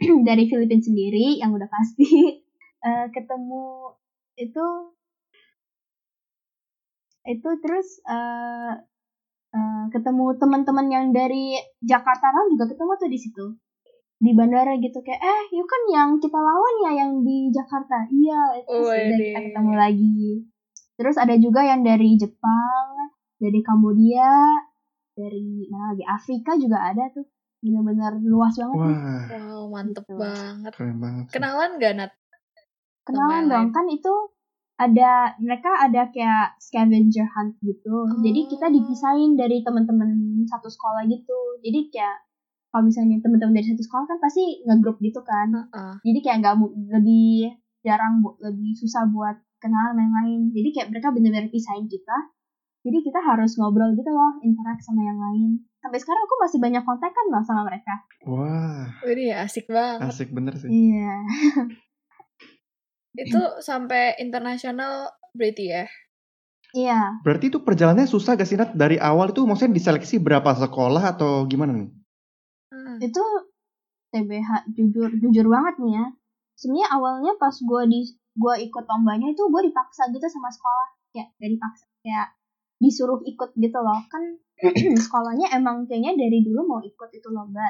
Dari 0.28 0.44
Filipina 0.50 0.82
sendiri 0.82 1.38
yang 1.40 1.54
udah 1.54 1.68
pasti. 1.68 2.08
Eh, 2.84 3.08
ketemu 3.16 3.96
itu 4.36 4.66
itu 7.24 7.48
terus 7.64 7.88
eh 8.04 8.76
eh, 9.56 9.84
ketemu 9.88 10.36
teman-teman 10.36 10.92
yang 10.92 11.08
dari 11.08 11.56
Jakarta 11.80 12.28
kan 12.28 12.44
juga 12.52 12.68
ketemu 12.68 12.92
tuh 13.00 13.08
di 13.08 13.16
situ. 13.16 13.46
Di 14.20 14.36
bandara 14.36 14.76
gitu 14.76 15.00
kayak 15.00 15.16
eh 15.16 15.42
yuk 15.56 15.64
kan 15.64 15.82
yang 15.96 16.10
kita 16.20 16.36
lawan 16.36 16.74
ya 16.84 16.90
yang 17.08 17.24
di 17.24 17.48
Jakarta. 17.48 18.04
Iya 18.12 18.40
terus 18.68 18.84
udah 18.84 19.16
kita 19.16 19.32
Waduh. 19.32 19.44
ketemu 19.48 19.72
lagi. 19.80 20.24
Terus 21.00 21.16
ada 21.16 21.34
juga 21.40 21.60
yang 21.64 21.80
dari 21.80 22.20
Jepang 22.20 22.86
dari 23.40 23.64
Kambodia 23.64 24.60
dari 25.16 25.72
mana 25.72 25.96
lagi 25.96 26.04
Afrika 26.04 26.52
juga 26.60 26.84
ada 26.84 27.08
tuh 27.16 27.24
bener-bener 27.64 28.12
luas 28.22 28.52
banget 28.54 28.76
nih. 28.76 28.94
Wah, 28.94 29.24
Wow, 29.26 29.62
mantep 29.70 30.04
Gitu. 30.04 30.14
banget. 30.14 30.72
keren 30.72 30.96
banget. 30.98 31.24
sih. 31.24 31.32
Kenalan 31.34 31.70
gak, 31.78 31.92
Nat? 31.96 32.12
kenalan 33.02 33.44
dong 33.46 33.68
kan 33.70 33.84
itu 33.86 34.12
ada 34.76 35.12
mereka 35.38 35.70
ada 35.78 36.08
kayak 36.08 36.56
scavenger 36.58 37.28
hunt 37.28 37.54
gitu 37.60 37.94
jadi 38.18 38.40
kita 38.48 38.66
Oh. 38.66 38.72
dipisahin 38.72 39.36
dari 39.36 39.60
teman-teman 39.60 40.08
satu 40.44 40.66
sekolah 40.66 41.04
gitu 41.06 41.36
jadi 41.60 41.84
kayak 41.90 42.16
kalau 42.66 42.88
misalnya 42.88 43.20
teman-teman 43.20 43.52
dari 43.52 43.68
satu 43.68 43.82
sekolah 43.82 44.08
kan 44.08 44.18
pasti 44.18 44.64
ngegrup 44.64 44.96
gitu 44.98 45.20
kan 45.20 45.52
Heeh. 45.52 45.94
jadi 46.02 46.18
kayak 46.18 46.36
nggak 46.40 46.54
lebih 46.90 47.54
jarang 47.82 48.18
bu- 48.18 48.40
lebih 48.40 48.72
susah 48.74 49.04
buat 49.06 49.36
kenal 49.60 49.92
yang 49.92 50.10
lain 50.14 50.40
jadi 50.50 50.68
kayak 50.72 50.88
mereka 50.90 51.12
bener-bener 51.12 51.52
pisahin 51.52 51.86
kita 51.86 52.16
jadi 52.82 52.98
kita 53.00 53.20
harus 53.20 53.54
ngobrol 53.54 53.92
gitu 53.92 54.08
loh 54.08 54.40
interaksi 54.40 54.88
sama 54.88 55.04
yang 55.04 55.20
lain 55.20 55.50
sampai 55.84 56.00
sekarang 56.00 56.22
aku 56.24 56.34
masih 56.40 56.58
banyak 56.58 56.80
kontak 56.80 57.12
kan 57.12 57.26
loh 57.28 57.44
sama 57.44 57.68
mereka 57.68 57.92
Wah, 58.24 58.88
Wih, 59.04 59.36
asik 59.36 59.68
banget. 59.68 60.08
asik 60.08 60.32
bener 60.32 60.56
sih. 60.56 60.72
iya 60.72 61.20
Itu 63.14 63.38
sampai 63.62 64.16
internasional 64.18 65.12
berarti 65.36 65.64
ya? 65.70 65.84
iya 66.74 67.20
Berarti 67.22 67.46
itu 67.46 67.62
perjalanannya 67.62 68.10
susah 68.10 68.34
gak 68.34 68.48
sih 68.48 68.58
Nat? 68.58 68.74
Dari 68.74 68.98
awal 68.98 69.30
itu 69.30 69.46
maksudnya 69.46 69.78
diseleksi 69.78 70.18
berapa 70.18 70.50
sekolah 70.58 71.14
atau 71.14 71.46
gimana 71.46 71.76
nih? 71.76 71.90
Hmm. 72.74 72.98
itu 72.98 73.22
TBH 74.10 74.66
jujur 74.74 75.10
jujur 75.14 75.46
banget 75.46 75.78
nih 75.78 75.92
ya 75.94 76.06
sebenarnya 76.58 76.88
awalnya 76.90 77.32
pas 77.38 77.54
gue 77.54 77.82
di 77.86 78.00
gue 78.34 78.54
ikut 78.66 78.84
lombanya 78.86 79.30
itu 79.30 79.46
gue 79.46 79.62
dipaksa 79.70 80.10
gitu 80.10 80.26
sama 80.26 80.50
sekolah 80.50 80.88
ya 81.14 81.24
dari 81.38 81.54
dipaksa 81.54 81.86
kayak 82.02 82.34
disuruh 82.82 83.22
ikut 83.22 83.54
gitu 83.54 83.78
loh 83.78 84.02
kan 84.10 84.22
sekolahnya 85.04 85.52
emang 85.56 85.84
kayaknya 85.84 86.16
dari 86.16 86.40
dulu 86.40 86.64
mau 86.64 86.80
ikut 86.80 87.10
itu 87.12 87.28
lomba. 87.30 87.64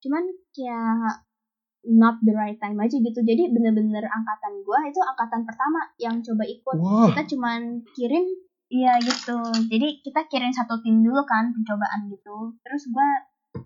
Cuman 0.00 0.24
kayak 0.56 1.28
not 1.88 2.20
the 2.20 2.34
right 2.36 2.60
time 2.60 2.76
aja 2.80 2.96
gitu. 3.00 3.20
Jadi 3.24 3.52
bener-bener 3.52 4.04
angkatan 4.04 4.60
gue 4.60 4.78
itu 4.92 5.00
angkatan 5.00 5.48
pertama 5.48 5.80
yang 5.96 6.20
coba 6.20 6.44
ikut. 6.44 6.76
Wah, 6.76 7.08
kita 7.12 7.36
cuman 7.36 7.84
kirim 7.96 8.24
iya 8.68 9.00
gitu. 9.00 9.40
Jadi 9.68 10.04
kita 10.04 10.28
kirim 10.28 10.52
satu 10.52 10.78
tim 10.84 11.00
dulu 11.00 11.24
kan 11.24 11.52
pencobaan 11.56 12.12
gitu. 12.12 12.54
Terus 12.60 12.82
gua 12.92 13.08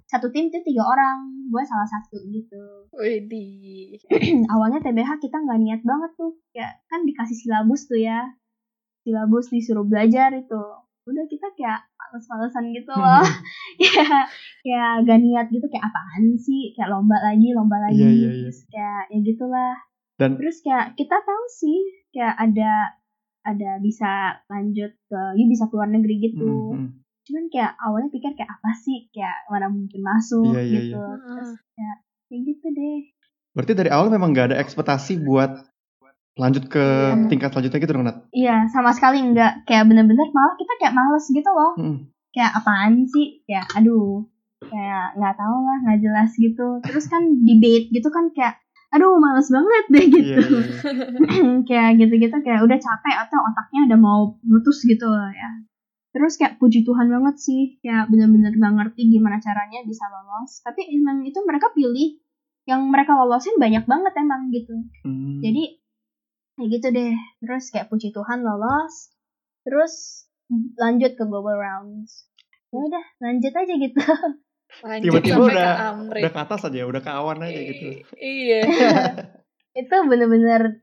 satu 0.09 0.31
tim 0.31 0.49
itu 0.49 0.59
tiga 0.62 0.87
orang. 0.87 1.49
Gue 1.51 1.62
salah 1.66 1.89
satu 1.89 2.22
gitu. 2.31 2.89
Widih. 2.95 3.99
awalnya 4.53 4.81
TBH 4.81 5.18
kita 5.20 5.37
nggak 5.43 5.61
niat 5.61 5.81
banget 5.83 6.11
tuh. 6.14 6.33
Ya 6.55 6.70
kan 6.89 7.03
dikasih 7.03 7.37
silabus 7.37 7.91
tuh 7.91 7.99
ya. 7.99 8.33
Silabus 9.05 9.53
disuruh 9.53 9.85
belajar 9.85 10.33
itu 10.33 10.62
udah 11.05 11.25
kita 11.29 11.47
kayak 11.57 11.85
males-malesan 12.01 12.65
gitu 12.73 12.93
loh. 12.93 13.25
Ya 13.85 14.25
ya 14.65 14.85
gak 15.03 15.19
niat 15.21 15.47
gitu 15.51 15.67
kayak 15.69 15.91
apaan 15.91 16.39
sih? 16.39 16.73
Kayak 16.73 16.95
lomba 16.95 17.19
lagi 17.21 17.49
lomba 17.53 17.77
lagi. 17.83 18.01
Iya, 18.01 18.09
iya, 18.09 18.31
iya. 18.31 18.43
terus 18.49 18.59
kayak 18.71 19.03
ya 19.13 19.19
gitulah. 19.21 19.75
Dan- 20.15 20.39
terus 20.39 20.57
kayak 20.63 20.95
kita 20.95 21.17
tahu 21.21 21.45
sih 21.51 21.79
kayak 22.15 22.35
ada 22.39 22.73
ada 23.45 23.71
bisa 23.83 24.41
lanjut 24.49 24.95
ke 25.11 25.21
ya 25.37 25.45
bisa 25.45 25.69
keluar 25.69 25.91
negeri 25.91 26.17
gitu. 26.23 26.49
Hmm, 26.73 26.81
hmm. 26.81 26.89
cuman 27.25 27.45
kayak 27.53 27.73
awalnya 27.81 28.09
pikir 28.09 28.33
kayak 28.33 28.49
apa 28.49 28.71
sih? 28.81 29.11
Kayak 29.13 29.37
mana 29.53 29.69
mungkin 29.69 30.01
masuk 30.01 30.55
Iya, 30.57 30.63
iya, 30.65 30.79
gitu. 30.89 31.03
Iya. 31.03 31.17
terus 31.21 31.51
kayak 31.77 31.97
kayak 32.31 32.41
gitu 32.49 32.67
deh. 32.73 32.99
Berarti 33.55 33.73
dari 33.77 33.91
awal 33.93 34.09
memang 34.11 34.35
gak 34.35 34.51
ada 34.51 34.59
ekspektasi 34.59 35.23
buat 35.23 35.51
lanjut 36.35 36.64
ke 36.66 36.82
Iya. 36.82 37.26
tingkat 37.26 37.49
selanjutnya 37.49 37.78
gitu 37.78 37.93
dong 37.93 38.05
Nat? 38.05 38.16
iya 38.30 38.66
sama 38.68 38.91
sekali 38.91 39.22
enggak 39.22 39.62
kayak 39.64 39.87
bener-bener 39.87 40.26
malah 40.28 40.55
kita 40.55 40.72
kayak 40.76 40.93
males 40.93 41.26
gitu 41.26 41.47
loh 41.47 41.72
Hmm. 41.74 41.99
kayak 42.30 42.51
apaan 42.55 43.07
sih 43.07 43.43
kayak 43.45 43.70
aduh 43.72 44.26
kayak 44.61 45.14
nggak 45.14 45.35
tahu 45.35 45.57
lah 45.61 45.76
nggak 45.80 46.01
jelas 46.01 46.30
gitu 46.35 46.66
terus 46.80 47.07
kan 47.07 47.22
debate 47.41 47.87
gitu 47.89 48.09
kan 48.09 48.30
kayak 48.30 48.59
aduh 48.91 49.14
males 49.16 49.47
banget 49.47 49.85
deh 49.89 50.03
Iya, 50.03 50.11
gitu 50.11 50.41
iya, 50.41 50.61
iya. 50.91 51.59
kayak 51.68 51.91
gitu-gitu 51.99 52.37
kayak 52.41 52.61
udah 52.62 52.78
capek 52.78 53.14
atau 53.20 53.39
otaknya 53.45 53.80
udah 53.89 53.99
mau 54.01 54.20
putus 54.41 54.82
gitu 54.82 55.05
loh 55.05 55.30
ya 55.30 55.51
terus 56.11 56.35
kayak 56.35 56.57
puji 56.57 56.82
Tuhan 56.82 57.11
banget 57.11 57.37
sih 57.37 57.78
kayak 57.80 58.07
bener-bener 58.07 58.51
gak 58.53 58.70
ngerti 58.72 59.03
gimana 59.09 59.39
caranya 59.39 59.82
bisa 59.82 60.07
lolos 60.09 60.62
tapi 60.62 60.87
emang 60.89 61.22
itu 61.22 61.39
mereka 61.41 61.70
pilih 61.70 62.18
yang 62.64 62.87
mereka 62.87 63.12
lolosin 63.12 63.55
banyak 63.57 63.82
banget 63.85 64.14
emang 64.16 64.47
gitu 64.49 64.74
Hmm. 65.03 65.39
jadi 65.39 65.84
kayak 66.55 66.69
gitu 66.71 66.87
deh 66.91 67.15
terus 67.39 67.65
kayak 67.69 67.89
puji 67.89 68.11
Tuhan 68.11 68.41
lolos 68.41 69.11
terus 69.63 70.25
lanjut 70.77 71.15
ke 71.15 71.25
global 71.25 71.57
rounds 71.57 72.29
ya 72.69 72.79
udah 72.81 73.05
lanjut 73.19 73.53
aja 73.53 73.75
gitu 73.75 74.01
tiba-tiba 75.05 75.39
udah 75.41 75.55
ke 75.55 75.87
udah 76.19 76.31
ke 76.31 76.41
atas 76.41 76.67
aja, 76.67 76.83
udah 76.83 76.99
ke 76.99 77.11
awan 77.11 77.39
aja 77.41 77.61
gitu. 77.63 77.87
I- 77.95 78.03
Iya. 78.19 78.61
itu 79.81 79.97
bener-bener 80.05 80.83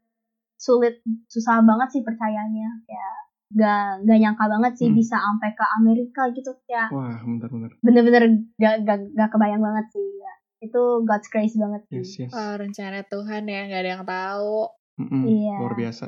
sulit 0.56 1.00
susah 1.28 1.60
banget 1.60 1.88
sih 1.92 2.02
percayanya 2.02 2.70
kayak 2.88 3.14
gak 3.52 4.08
gak 4.08 4.18
nyangka 4.18 4.46
banget 4.48 4.74
sih 4.80 4.88
Hmm. 4.88 4.96
bisa 4.96 5.20
sampai 5.20 5.52
ke 5.52 5.66
Amerika 5.76 6.22
gitu 6.32 6.56
kayak 6.64 6.88
Wah, 6.90 7.20
bentar-bentar. 7.20 7.72
bener-bener 7.84 8.24
gak, 8.56 8.88
gak, 8.88 9.00
gak 9.12 9.30
kebayang 9.30 9.60
banget 9.60 9.86
sih 9.92 10.08
ya. 10.18 10.34
itu 10.62 10.82
God's 11.04 11.28
grace 11.28 11.58
banget 11.58 11.82
sih 11.86 12.00
Yes, 12.00 12.12
yes. 12.18 12.32
Oh, 12.32 12.54
rencana 12.56 13.04
Tuhan 13.04 13.44
ya, 13.44 13.60
nggak 13.66 13.82
ada 13.82 13.92
yang 13.92 14.06
tahu. 14.06 14.72
Mm-mm, 14.98 15.24
Iya. 15.28 15.56
Luar 15.60 15.74
biasa. 15.74 16.06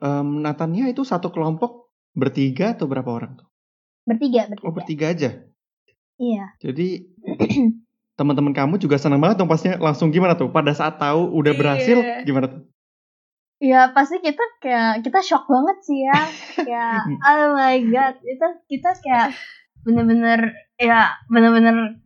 Em, 0.00 0.28
Natania 0.40 0.86
itu 0.86 1.02
satu 1.02 1.28
kelompok 1.28 1.90
bertiga 2.12 2.74
atau 2.74 2.86
berapa 2.86 3.06
orang 3.06 3.38
tuh? 3.38 3.46
bertiga 4.02 4.48
bertiga, 4.48 4.66
Oh, 4.66 4.74
bertiga 4.74 5.06
aja. 5.12 5.30
iya 6.18 6.50
Jadi 6.58 7.06
teman-teman 8.18 8.50
kamu 8.50 8.76
juga 8.76 8.98
senang 8.98 9.22
banget 9.22 9.38
dong 9.38 9.48
pastinya 9.48 9.78
langsung 9.78 10.10
gimana 10.10 10.34
tuh 10.34 10.50
pada 10.50 10.74
saat 10.74 10.98
tahu 10.98 11.30
udah 11.30 11.52
berhasil 11.54 12.00
Iya. 12.00 12.26
gimana 12.26 12.46
tuh? 12.50 12.62
Ya 13.60 13.92
pasti 13.92 14.18
kita 14.18 14.40
kayak 14.58 15.04
kita 15.04 15.20
shock 15.20 15.44
banget 15.46 15.76
sih 15.84 16.00
ya. 16.00 16.20
kayak 16.68 17.00
oh 17.20 17.46
my 17.54 17.76
god, 17.86 18.16
itu 18.24 18.46
kita 18.68 18.90
kayak 18.98 19.36
bener-bener 19.84 20.52
ya 20.80 21.12
bener-bener 21.28 22.00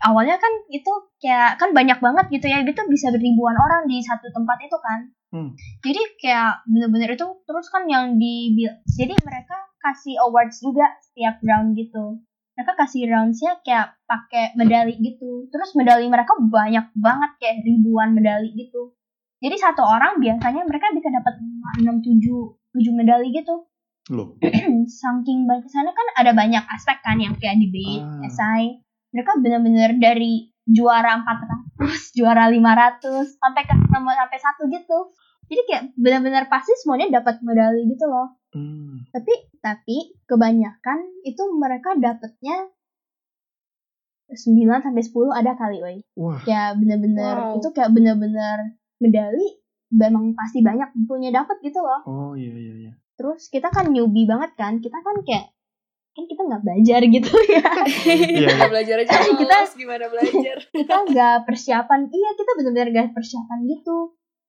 awalnya 0.00 0.38
kan 0.38 0.50
itu 0.70 0.90
kayak 1.18 1.58
kan 1.58 1.74
banyak 1.74 1.98
banget 1.98 2.26
gitu 2.30 2.46
ya. 2.46 2.62
Itu 2.62 2.78
bisa 2.86 3.10
ribuan 3.10 3.58
orang 3.58 3.90
di 3.90 3.98
satu 4.00 4.30
tempat 4.30 4.58
itu 4.64 4.78
kan. 4.78 5.10
Hmm. 5.30 5.54
Jadi 5.86 6.02
kayak 6.18 6.66
bener-bener 6.66 7.14
itu 7.14 7.26
terus 7.46 7.66
kan 7.70 7.86
yang 7.86 8.18
di 8.18 8.50
jadi 8.98 9.14
mereka 9.22 9.56
kasih 9.78 10.18
awards 10.26 10.58
juga 10.58 10.86
setiap 11.00 11.38
round 11.40 11.78
gitu. 11.78 12.20
Mereka 12.58 12.76
kasih 12.76 13.08
roundsnya 13.08 13.62
kayak 13.64 13.96
pakai 14.04 14.52
medali 14.58 14.98
gitu. 15.00 15.48
Terus 15.48 15.72
medali 15.78 16.10
mereka 16.10 16.36
banyak 16.36 16.92
banget 16.98 17.30
kayak 17.40 17.56
ribuan 17.64 18.12
medali 18.12 18.52
gitu. 18.52 18.92
Jadi 19.40 19.56
satu 19.56 19.80
orang 19.80 20.20
biasanya 20.20 20.68
mereka 20.68 20.92
bisa 20.92 21.08
dapat 21.08 21.40
6 21.80 21.88
7 22.04 22.20
7 22.76 22.92
medali 23.00 23.32
gitu. 23.32 23.64
Loh. 24.12 24.36
Saking 25.00 25.46
banyak 25.48 25.70
sana 25.70 25.94
kan 25.94 26.06
ada 26.18 26.34
banyak 26.36 26.60
aspek 26.74 26.98
kan 27.00 27.16
yang 27.16 27.38
kayak 27.38 27.56
debate, 27.56 28.04
Ah. 28.04 28.26
esai. 28.26 28.82
Mereka 29.14 29.40
benar-benar 29.40 29.96
dari 29.96 30.49
juara 30.70 31.18
400, 31.18 32.16
juara 32.18 32.46
500 32.46 33.38
sampai 33.42 33.62
ke 33.66 33.74
nomor 33.90 34.14
sampai 34.14 34.38
satu 34.38 34.62
gitu. 34.70 34.98
Jadi 35.50 35.62
kayak 35.66 35.82
benar-benar 35.98 36.46
pasti 36.46 36.70
semuanya 36.78 37.20
dapat 37.20 37.42
medali 37.42 37.90
gitu 37.90 38.06
loh. 38.06 38.38
Hmm. 38.54 39.02
Tapi 39.10 39.34
tapi 39.58 40.14
kebanyakan 40.30 41.22
itu 41.26 41.42
mereka 41.58 41.98
dapatnya 41.98 42.70
9 44.30 44.86
sampai 44.86 45.02
10 45.02 45.34
ada 45.34 45.58
kali, 45.58 45.82
woi 45.82 45.98
Wah, 46.14 46.38
kayak 46.46 46.78
bener-bener 46.78 47.34
Wow. 47.34 47.58
itu 47.58 47.68
kayak 47.74 47.90
bener-bener 47.90 48.78
medali 49.02 49.58
memang 49.90 50.38
pasti 50.38 50.62
banyak 50.62 50.94
punya 51.10 51.34
dapat 51.34 51.58
gitu 51.66 51.82
loh 51.82 52.00
oh 52.06 52.32
iya 52.38 52.54
iya 52.54 52.74
iya. 52.86 52.92
terus 53.18 53.50
kita 53.50 53.74
kan 53.74 53.90
newbie 53.90 54.28
banget 54.30 54.54
kan 54.54 54.78
kita 54.78 54.94
kan 55.02 55.18
kayak 55.26 55.50
kan 56.10 56.24
kita 56.24 56.42
nggak 56.42 56.62
belajar 56.62 57.00
gitu 57.02 57.32
ya 57.54 57.70
Iya. 58.04 58.48
Kita 58.50 58.66
belajar 58.66 58.96
aja 58.98 59.08
Kita- 59.08 59.36
kita 59.36 59.56
gimana 59.74 60.04
belajar. 60.06 60.56
kita 60.76 60.94
nggak 61.04 61.36
persiapan 61.44 62.00
iya 62.08 62.30
kita 62.32 62.50
bener-bener 62.54 62.88
gak 62.92 63.08
persiapan 63.10 63.58
gitu 63.64 63.98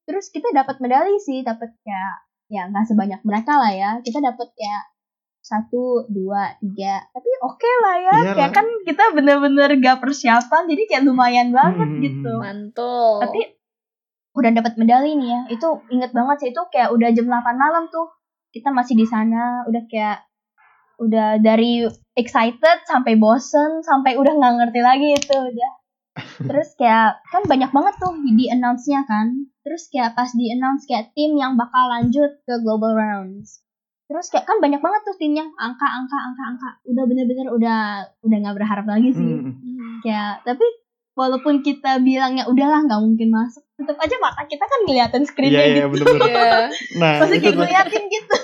terus 0.01 0.27
kita 0.27 0.49
dapat 0.51 0.77
medali 0.77 1.15
sih 1.17 1.41
dapat 1.41 1.69
kayak 1.79 2.13
ya 2.47 2.65
nggak 2.65 2.83
sebanyak 2.85 3.21
mereka 3.21 3.53
lah 3.55 3.71
ya 3.71 3.89
kita 4.01 4.19
dapat 4.19 4.49
kayak 4.51 4.83
satu 5.39 6.05
dua 6.07 6.53
tiga 6.59 7.01
tapi 7.07 7.29
oke 7.39 7.71
lah 7.79 7.95
ya 7.97 8.13
Iyalah. 8.15 8.35
kayak 8.35 8.51
kan 8.51 8.67
kita 8.83 9.03
bener-bener 9.11 9.69
gak 9.77 9.97
persiapan 9.97 10.65
jadi 10.65 10.81
kayak 10.85 11.03
lumayan 11.03 11.49
banget 11.49 11.87
Hmm. 11.87 11.99
gitu 11.99 12.33
Mantul. 12.35 13.21
tapi 13.21 13.41
udah 14.31 14.51
dapat 14.51 14.73
medali 14.75 15.13
nih 15.13 15.29
ya 15.29 15.41
itu 15.51 15.67
inget 15.89 16.09
banget 16.09 16.37
sih 16.39 16.49
itu 16.49 16.61
kayak 16.67 16.89
udah 16.89 17.09
jam 17.09 17.25
8 17.25 17.33
malam 17.53 17.85
tuh 17.87 18.07
kita 18.49 18.69
masih 18.69 18.95
di 18.95 19.03
sana 19.03 19.65
udah 19.65 19.83
kayak 19.85 20.23
udah 21.01 21.41
dari 21.41 21.89
excited 22.13 22.77
sampai 22.85 23.17
bosen 23.17 23.81
sampai 23.81 24.21
udah 24.21 24.33
nggak 24.37 24.53
ngerti 24.61 24.81
lagi 24.85 25.07
itu 25.17 25.33
udah 25.33 25.71
terus 26.49 26.75
kayak 26.77 27.17
kan 27.33 27.41
banyak 27.49 27.71
banget 27.73 27.95
tuh 27.97 28.13
di 28.37 28.45
announce 28.53 28.85
nya 28.85 29.01
kan 29.09 29.49
terus 29.65 29.89
kayak 29.89 30.13
pas 30.13 30.29
di 30.35 30.53
announce 30.53 30.85
kayak 30.85 31.09
tim 31.17 31.33
yang 31.33 31.57
bakal 31.57 31.89
lanjut 31.89 32.37
ke 32.45 32.53
global 32.61 32.93
rounds 32.93 33.65
terus 34.11 34.27
kayak 34.27 34.43
kan 34.43 34.59
banyak 34.59 34.83
banget 34.83 35.01
tuh 35.07 35.15
timnya 35.15 35.47
angka 35.55 35.87
angka 35.87 36.17
angka 36.19 36.43
angka 36.51 36.69
udah 36.83 37.03
bener-bener 37.07 37.47
udah 37.47 37.79
udah 38.27 38.37
nggak 38.43 38.55
berharap 38.59 38.85
lagi 38.85 39.09
sih 39.15 39.23
Hmm. 39.39 39.55
Hmm. 39.55 39.97
kayak 40.03 40.43
tapi 40.43 40.67
walaupun 41.15 41.63
kita 41.63 41.99
bilangnya 42.03 42.43
udahlah 42.47 42.83
nggak 42.87 43.01
mungkin 43.03 43.31
masuk 43.31 43.63
tetap 43.79 43.97
aja 43.99 44.15
mata 44.19 44.43
kita 44.47 44.63
kan 44.67 44.79
ngeliatin 44.83 45.23
screennya 45.23 45.63
iya 45.63 45.85
gitu 45.87 46.03
bener-bener. 46.03 46.27
Iya. 46.27 46.51
Nah 46.99 47.13
kayak 47.23 47.55
ngeliatin 47.55 48.03
gitu 48.11 48.37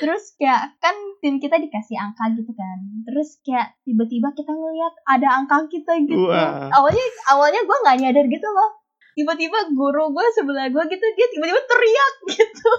terus 0.00 0.34
kayak 0.40 0.74
kan 0.80 0.96
tim 1.20 1.36
kita 1.36 1.60
dikasih 1.60 2.00
angka 2.00 2.32
gitu 2.34 2.50
kan. 2.56 2.78
Terus 3.06 3.38
kayak 3.44 3.76
tiba-tiba 3.84 4.32
kita 4.32 4.50
ngeliat 4.50 4.94
ada 5.06 5.28
angka 5.38 5.68
kita 5.68 5.92
gitu. 6.08 6.26
Wah. 6.26 6.72
awalnya 6.72 7.04
awalnya 7.30 7.60
gue 7.62 7.76
nggak 7.84 7.98
nyadar 8.00 8.26
gitu 8.26 8.48
loh. 8.48 8.70
Tiba-tiba 9.12 9.58
guru 9.76 10.08
gue 10.16 10.26
sebelah 10.32 10.72
gue 10.72 10.84
gitu 10.88 11.04
dia 11.14 11.26
tiba-tiba 11.28 11.60
teriak 11.68 12.14
gitu. 12.32 12.70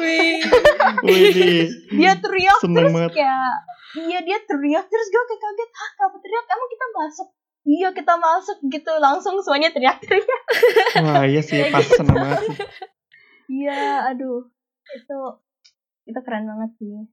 Wih. 0.00 0.40
Wih, 1.04 1.68
dia 1.92 2.12
teriak 2.16 2.58
seneng 2.64 2.88
terus 2.88 2.94
banget. 2.96 3.10
kayak 3.20 3.52
iya 4.00 4.18
dia 4.24 4.38
teriak. 4.42 4.84
Terus 4.88 5.06
gue 5.12 5.22
kayak 5.28 5.42
kaget 5.44 5.70
hah 5.70 5.90
kenapa 6.00 6.16
teriak? 6.24 6.44
Emang 6.48 6.70
kita 6.72 6.86
masuk? 6.96 7.28
Iya 7.64 7.88
kita 7.92 8.14
masuk 8.16 8.58
gitu. 8.72 8.92
Langsung 8.96 9.34
semuanya 9.44 9.70
teriak-teriak. 9.72 10.42
Wah, 11.04 11.24
iya 11.28 11.40
sih, 11.44 11.68
pas 11.68 11.84
seneng 11.84 12.16
banget. 12.16 12.64
Iya 13.52 14.08
aduh. 14.08 14.48
Itu 14.84 15.20
itu 16.04 16.20
keren 16.24 16.44
banget 16.48 16.70
sih 16.80 17.08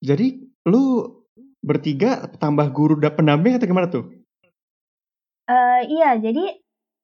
Jadi, 0.00 0.26
lu 0.64 1.12
bertiga 1.60 2.24
tambah 2.40 2.72
guru 2.72 2.96
dan 2.96 3.12
pendamping 3.12 3.60
atau 3.60 3.68
gimana 3.68 3.92
tuh? 3.92 4.08
Eh 5.50 5.82
iya, 5.92 6.16
jadi 6.16 6.56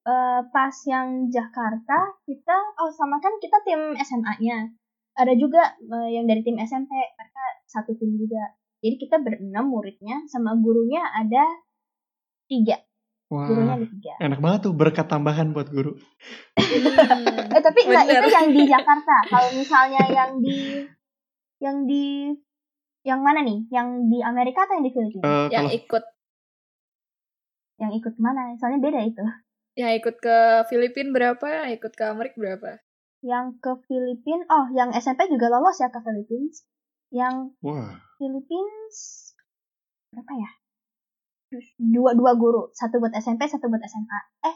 eh, 0.06 0.40
pas 0.48 0.76
yang 0.88 1.28
Jakarta 1.28 1.98
kita 2.24 2.56
oh 2.80 2.90
sama 2.94 3.20
kan 3.20 3.36
kita 3.42 3.58
tim 3.66 3.92
SMA-nya. 4.00 4.72
Ada 5.16 5.34
juga 5.36 5.76
eh, 5.76 6.08
yang 6.16 6.24
dari 6.24 6.40
tim 6.40 6.56
SMP, 6.56 6.88
mereka 6.88 7.42
satu 7.68 7.92
tim 8.00 8.16
juga. 8.16 8.56
Jadi 8.80 8.96
kita 9.02 9.20
berenam 9.20 9.66
muridnya 9.68 10.24
sama 10.30 10.54
gurunya 10.56 11.02
ada 11.04 11.44
tiga. 12.46 12.80
Gurunya 13.26 13.74
Wah, 13.74 13.78
ada 13.82 13.86
tiga. 13.90 14.12
enak 14.22 14.38
banget 14.38 14.60
tuh 14.70 14.74
berkat 14.78 15.06
tambahan 15.10 15.50
buat 15.50 15.66
guru. 15.70 15.98
Eh 17.56 17.62
tapi 17.64 17.88
enggak 17.88 18.04
Bener. 18.06 18.20
itu 18.20 18.28
yang 18.30 18.48
di 18.52 18.62
Jakarta. 18.68 19.16
Kalau 19.32 19.48
misalnya 19.56 20.02
yang 20.12 20.30
di 20.38 20.84
yang 21.56 21.76
di 21.88 22.30
yang 23.02 23.20
mana 23.24 23.40
nih? 23.42 23.64
Yang 23.72 23.88
di 24.12 24.18
Amerika 24.20 24.68
atau 24.68 24.76
yang 24.76 24.84
di 24.84 24.92
Filipina? 24.92 25.24
Eh, 25.24 25.46
yang 25.50 25.66
kalau 25.66 25.70
ikut 25.72 26.04
yang 27.80 27.92
ikut 27.96 28.14
mana? 28.20 28.52
Soalnya 28.60 28.80
beda 28.82 29.00
itu. 29.02 29.24
yang 29.76 29.92
ikut 29.92 30.16
ke 30.24 30.36
Filipina 30.72 31.12
berapa, 31.12 31.48
yang 31.68 31.70
ikut 31.76 31.92
ke 31.92 32.04
Amerika 32.08 32.36
berapa? 32.40 32.70
Yang 33.20 33.46
ke 33.60 33.72
Filipina, 33.84 34.44
oh 34.48 34.66
yang 34.72 34.88
SMP 34.92 35.28
juga 35.28 35.52
lolos 35.52 35.76
ya 35.80 35.88
ke 35.92 36.00
Filipina. 36.00 36.48
Yang 37.12 37.34
wah, 37.60 37.92
Philippines 38.16 38.96
berapa 40.12 40.32
ya? 40.32 40.50
Dua 41.76 42.10
dua 42.12 42.32
guru, 42.34 42.68
satu 42.72 42.98
buat 42.98 43.12
SMP, 43.12 43.46
satu 43.46 43.66
buat 43.66 43.80
SMA. 43.80 44.18
Eh, 44.44 44.54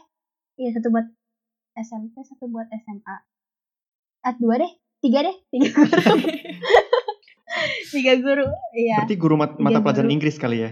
iya 0.57 0.69
satu 0.71 0.89
buat 0.89 1.05
SMP, 1.73 2.21
satu 2.21 2.45
buat 2.45 2.67
SMA. 2.69 3.15
Ah 4.21 4.33
dua 4.35 4.59
deh, 4.59 4.71
tiga 4.99 5.21
deh, 5.21 5.35
tiga 5.49 5.67
guru. 5.71 5.89
tiga 7.91 8.13
guru, 8.17 8.45
iya. 8.73 9.01
berarti 9.01 9.15
guru 9.15 9.35
mat- 9.35 9.57
mata 9.57 9.73
Iya, 9.73 9.81
pelajaran 9.81 10.05
guru. 10.05 10.15
Inggris 10.15 10.35
kali 10.35 10.57
ya? 10.59 10.69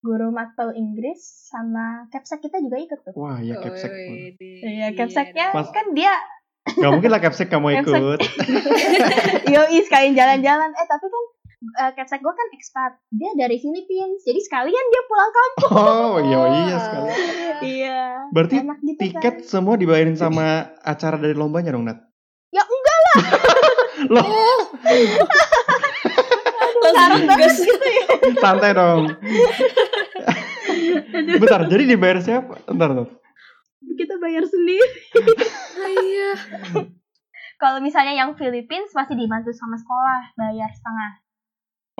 Guru 0.00 0.30
matkul 0.30 0.72
Inggris 0.72 1.18
sama 1.46 2.06
capsek 2.08 2.40
kita 2.40 2.58
juga 2.58 2.76
ikut 2.78 2.98
tuh. 3.02 3.12
Wah, 3.14 3.38
ya 3.38 3.54
capsek. 3.56 3.90
Iya, 4.40 4.86
capseknya 4.94 5.52
Mas- 5.52 5.70
kan 5.70 5.92
dia 5.92 6.12
Gak 6.60 6.90
mungkin 6.90 7.08
lah 7.08 7.18
capsek 7.18 7.48
kamu 7.48 7.72
ikut. 7.78 8.18
yoi 9.52 9.78
sekalian 9.80 10.12
jalan-jalan. 10.12 10.70
Eh 10.70 10.86
tapi 10.86 11.04
kan 11.04 11.22
eh, 11.60 11.90
capsek 11.92 12.20
gue 12.20 12.32
kan 12.32 12.48
expat, 12.52 12.92
dia 13.10 13.30
dari 13.36 13.56
Filipina, 13.56 14.08
jadi 14.18 14.40
sekalian 14.40 14.84
dia 14.88 15.02
pulang 15.04 15.30
kampung. 15.30 15.70
Oh, 15.70 16.14
iya 16.18 16.40
iya 16.64 16.76
sekali. 16.78 17.10
Iya. 17.60 18.32
Berarti 18.32 18.56
Enak 18.56 18.80
gitu 18.80 19.00
tiket 19.04 19.34
kan. 19.36 19.44
semua 19.44 19.76
dibayarin 19.76 20.16
sama 20.16 20.72
acara 20.80 21.20
dari 21.20 21.36
lombanya 21.36 21.76
dong, 21.76 21.84
Nat? 21.84 22.00
Ya 22.48 22.64
enggak 22.64 22.98
lah. 23.04 23.16
Loh, 24.16 24.24
Langsung 26.80 27.28
gas. 27.28 27.56
gitu 27.60 27.84
ya. 27.84 28.06
santai 28.40 28.72
dong. 28.72 29.12
Bentar, 31.36 31.68
jadi 31.68 31.84
dibayar 31.84 32.18
siapa? 32.24 32.64
Bentar, 32.64 32.88
bentar. 32.90 33.12
Kita 33.92 34.16
bayar 34.16 34.44
sendiri. 34.48 34.88
Ah, 35.76 35.90
iya. 36.00 36.30
Kalau 37.56 37.84
misalnya 37.84 38.16
yang 38.16 38.32
Philippines 38.32 38.96
masih 38.96 39.20
dibantu 39.20 39.52
sama 39.52 39.76
sekolah, 39.76 40.32
bayar 40.32 40.72
setengah. 40.72 41.10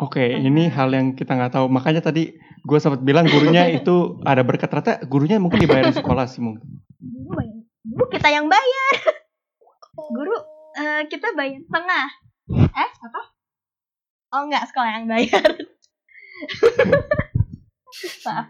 Oke, 0.01 0.25
ini 0.33 0.73
hal 0.73 0.89
yang 0.97 1.13
kita 1.13 1.37
nggak 1.37 1.61
tahu. 1.61 1.69
Makanya 1.69 2.01
tadi 2.01 2.33
gue 2.65 2.79
sempat 2.81 3.05
bilang 3.05 3.29
gurunya 3.29 3.69
itu 3.79 4.17
ada 4.25 4.41
berkat. 4.41 4.73
Ternyata 4.73 5.05
gurunya 5.05 5.37
mungkin 5.37 5.61
dibayarin 5.61 5.93
sekolah 5.93 6.25
sih 6.25 6.41
mungkin. 6.41 6.65
Guru 6.97 7.37
bayar. 7.37 7.61
Guru 7.85 8.05
kita 8.09 8.29
yang 8.33 8.47
bayar. 8.49 8.95
Guru 9.93 10.37
eh, 10.81 11.03
kita 11.13 11.37
bayar 11.37 11.61
setengah. 11.61 12.07
Eh, 12.73 12.91
apa? 13.05 13.21
Oh 14.31 14.49
enggak, 14.49 14.65
sekolah 14.73 14.91
yang 14.97 15.07
bayar. 15.11 15.45
Maaf. 18.25 18.47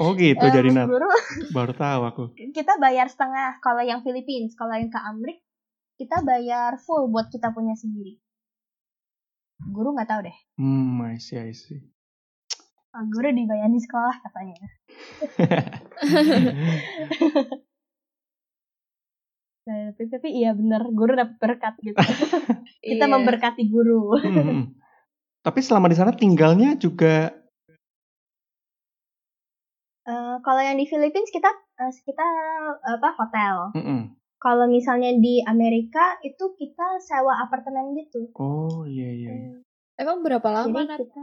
Oh 0.00 0.14
gitu, 0.16 0.40
Eh, 0.40 0.52
jadi 0.54 0.68
Nat. 0.72 0.88
Guru 0.88 1.10
Baru 1.52 1.72
tahu 1.76 2.00
aku. 2.08 2.22
kita 2.56 2.80
bayar 2.80 3.10
setengah 3.12 3.60
kalau 3.60 3.84
yang 3.84 4.00
Philippines, 4.00 4.56
kalau 4.56 4.72
yang 4.78 4.88
ke 4.88 4.96
Amrik 4.96 5.44
kita 5.94 6.24
bayar 6.24 6.80
full 6.80 7.12
buat 7.12 7.28
kita 7.28 7.52
punya 7.52 7.76
sendiri. 7.76 8.18
Guru 9.60 9.94
nggak 9.94 10.08
tahu 10.08 10.20
deh. 10.26 10.36
Hmm, 10.58 10.98
I 11.04 11.16
see, 11.16 11.38
I 11.38 11.54
see. 11.54 11.78
Ah, 12.90 13.06
guru 13.06 13.30
dibayar 13.30 13.66
di 13.66 13.78
sekolah 13.78 14.14
katanya. 14.22 14.58
Nah, 19.64 19.96
tapi, 19.96 20.12
tapi 20.12 20.28
iya 20.28 20.52
bener, 20.52 20.84
guru 20.92 21.16
dapat 21.16 21.40
berkat 21.40 21.74
gitu. 21.80 21.96
kita 22.84 23.08
Iya. 23.08 23.08
memberkati 23.08 23.64
guru. 23.64 24.12
Hmm, 24.20 24.36
hmm. 24.36 24.64
Tapi 25.44 25.60
selama 25.60 25.88
di 25.88 25.96
sana 25.96 26.12
tinggalnya 26.12 26.76
juga 26.76 27.32
Eh, 30.04 30.36
kalau 30.44 30.60
yang 30.60 30.76
di 30.76 30.84
Philippines 30.84 31.32
kita 31.32 31.48
eh, 31.80 31.88
kita 32.04 32.26
apa 32.84 33.08
hotel. 33.16 33.72
hmm, 33.72 33.80
hmm. 33.80 34.02
Kalau 34.44 34.68
misalnya 34.68 35.16
di 35.16 35.40
Amerika 35.42 36.20
itu 36.20 36.52
kita 36.52 37.00
sewa 37.00 37.32
apartemen 37.40 37.96
gitu. 37.96 38.28
Oh 38.36 38.84
iya 38.84 39.08
iya. 39.08 39.30
iya. 39.32 39.56
Emang 39.96 40.20
berapa 40.20 40.44
lama, 40.44 40.84
Jadi 40.84 41.00
kita 41.00 41.22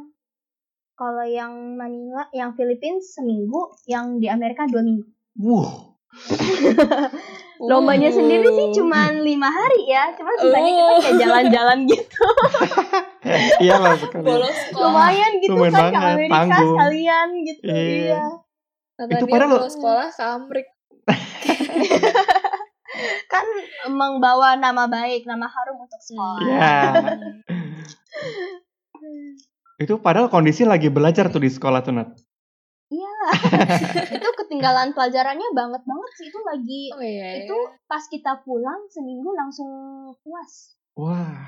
kalau 0.93 1.21
yang 1.23 1.53
Manila, 1.75 2.25
yang 2.31 2.53
Philippines 2.53 3.13
seminggu, 3.13 3.77
yang 3.85 4.17
di 4.17 4.25
Amerika 4.25 4.65
dua 4.65 4.81
minggu. 4.81 5.05
Wuh, 5.35 5.97
Lombanya 7.61 8.09
Uh. 8.09 8.15
sendiri 8.15 8.47
sih 8.47 8.67
cuma 8.75 9.09
lima 9.11 9.45
hari 9.47 9.85
ya, 9.85 10.09
cuma 10.11 10.33
sisanya 10.35 10.71
kita 10.71 10.81
Oh. 10.83 10.97
kayak 10.99 11.17
jalan-jalan 11.19 11.79
gitu. 11.91 12.25
iyalah 13.63 13.93
sekali. 13.95 14.25
Bolos 14.25 14.49
sekolah. 14.67 14.81
Lumayan 14.83 15.31
gitu 15.37 15.51
Lumayan 15.51 15.71
kan 15.71 15.81
ke 15.83 15.93
banget, 15.93 16.13
Amerika 16.17 16.33
tanggung. 16.35 16.69
sekalian 16.71 17.27
gitu. 17.39 17.61
Iya. 17.63 17.77
Iya. 17.77 18.23
Itu 19.13 19.25
padahal- 19.25 19.51
bolos 19.55 19.73
sekolah 19.73 20.07
ke 20.09 20.23
Amrik. 20.27 20.67
Kan 23.31 23.45
membawa 23.87 24.59
nama 24.59 24.87
baik, 24.87 25.23
nama 25.23 25.47
harum 25.47 25.83
untuk 25.83 26.01
sekolah. 26.01 26.43
Iya. 26.43 26.75
Itu 29.81 29.97
padahal 29.97 30.29
kondisi 30.29 30.67
lagi 30.67 30.93
belajar 30.93 31.31
tuh 31.33 31.41
di 31.41 31.49
sekolah 31.49 31.81
tuh 31.81 31.93
Nat. 31.95 32.09
Iya. 32.91 33.17
itu 34.19 34.29
ketinggalan 34.43 34.91
pelajarannya 34.91 35.49
banget 35.55 35.81
banget 35.87 36.11
sih 36.19 36.27
itu 36.27 36.39
lagi 36.43 36.83
Oh 36.91 36.99
iya. 36.99 37.47
itu 37.47 37.57
pas 37.87 38.03
kita 38.11 38.43
pulang 38.43 38.91
seminggu 38.91 39.31
langsung 39.31 39.71
puas. 40.19 40.75
Wah, 40.99 41.47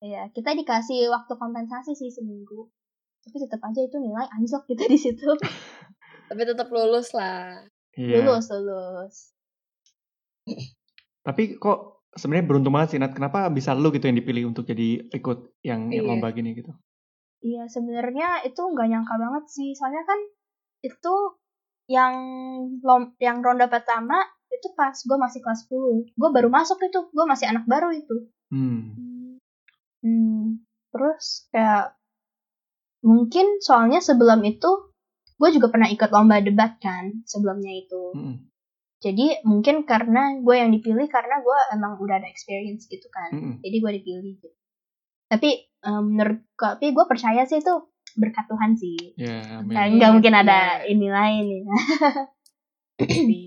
Iya, 0.00 0.32
kita 0.32 0.56
dikasih 0.56 1.12
waktu 1.12 1.36
kompensasi 1.36 1.92
sih 1.92 2.08
seminggu. 2.08 2.72
Tapi 3.20 3.36
tetap 3.36 3.60
aja 3.60 3.84
itu 3.84 4.00
nilai 4.00 4.24
anjlok 4.32 4.64
kita 4.64 4.88
di 4.88 4.96
situ. 4.96 5.28
Tapi 6.28 6.42
tetap 6.48 6.72
lulus 6.72 7.12
lah. 7.12 7.68
iya. 7.92 8.24
Lulus, 8.24 8.48
lulus. 8.48 9.36
Tapi 11.26 11.60
kok 11.60 12.08
sebenarnya 12.16 12.46
beruntung 12.48 12.74
banget 12.74 12.96
sih 12.96 12.98
Nat. 12.98 13.12
Kenapa 13.14 13.46
bisa 13.52 13.76
lu 13.76 13.92
gitu 13.94 14.08
yang 14.08 14.18
dipilih 14.18 14.50
untuk 14.50 14.66
jadi 14.66 15.10
ikut 15.12 15.38
yang 15.62 15.92
Iya. 15.92 16.02
lomba 16.02 16.32
gini 16.32 16.56
gitu? 16.56 16.72
Iya, 17.40 17.68
sebenarnya 17.72 18.44
itu 18.44 18.60
nggak 18.60 18.88
nyangka 18.88 19.14
banget 19.16 19.44
sih. 19.48 19.72
Soalnya 19.72 20.04
kan 20.04 20.20
itu 20.84 21.14
yang 21.90 22.14
lom, 22.84 23.16
yang 23.18 23.42
ronde 23.42 23.66
pertama 23.66 24.16
itu 24.50 24.68
pas 24.74 24.92
gue 24.92 25.18
masih 25.18 25.40
kelas 25.40 25.66
10. 25.66 26.10
Gue 26.14 26.30
baru 26.34 26.50
masuk 26.50 26.78
itu, 26.82 27.08
gue 27.10 27.24
masih 27.26 27.48
anak 27.48 27.64
baru 27.64 27.94
itu. 27.94 28.28
Hmm. 28.50 28.96
Hmm, 30.00 30.64
terus 30.90 31.48
kayak 31.52 31.94
mungkin 33.00 33.60
soalnya 33.64 34.00
sebelum 34.04 34.44
itu 34.44 34.92
gue 35.40 35.50
juga 35.56 35.72
pernah 35.72 35.88
ikut 35.88 36.10
lomba 36.12 36.44
debat 36.44 36.76
kan 36.76 37.24
sebelumnya 37.24 37.72
itu. 37.72 38.12
Mm-mm. 38.12 38.49
Jadi 39.00 39.40
mungkin 39.48 39.88
karena 39.88 40.36
gue 40.44 40.56
yang 40.60 40.70
dipilih 40.76 41.08
karena 41.08 41.40
gue 41.40 41.58
emang 41.72 41.96
udah 41.96 42.20
ada 42.20 42.28
experience 42.28 42.84
gitu 42.84 43.08
kan. 43.08 43.32
Mm-mm. 43.32 43.54
Jadi 43.64 43.76
gue 43.80 43.92
dipilih. 44.00 44.32
Gitu. 44.36 44.48
Tapi 45.32 45.50
em, 45.82 46.04
menurut 46.04 46.44
tapi 46.54 46.92
gue 46.92 47.04
percaya 47.08 47.48
sih 47.48 47.64
itu 47.64 47.74
berkat 48.20 48.44
Tuhan 48.46 48.76
sih. 48.76 49.16
Ya, 49.16 49.40
Kan 49.40 49.66
amin. 49.66 49.96
nggak 49.98 50.12
mungkin 50.12 50.34
ada 50.36 50.84
Iya. 50.84 50.92
ini 50.92 51.08
lain 51.08 51.44
ya. 51.48 51.62
Pasti. 53.00 53.40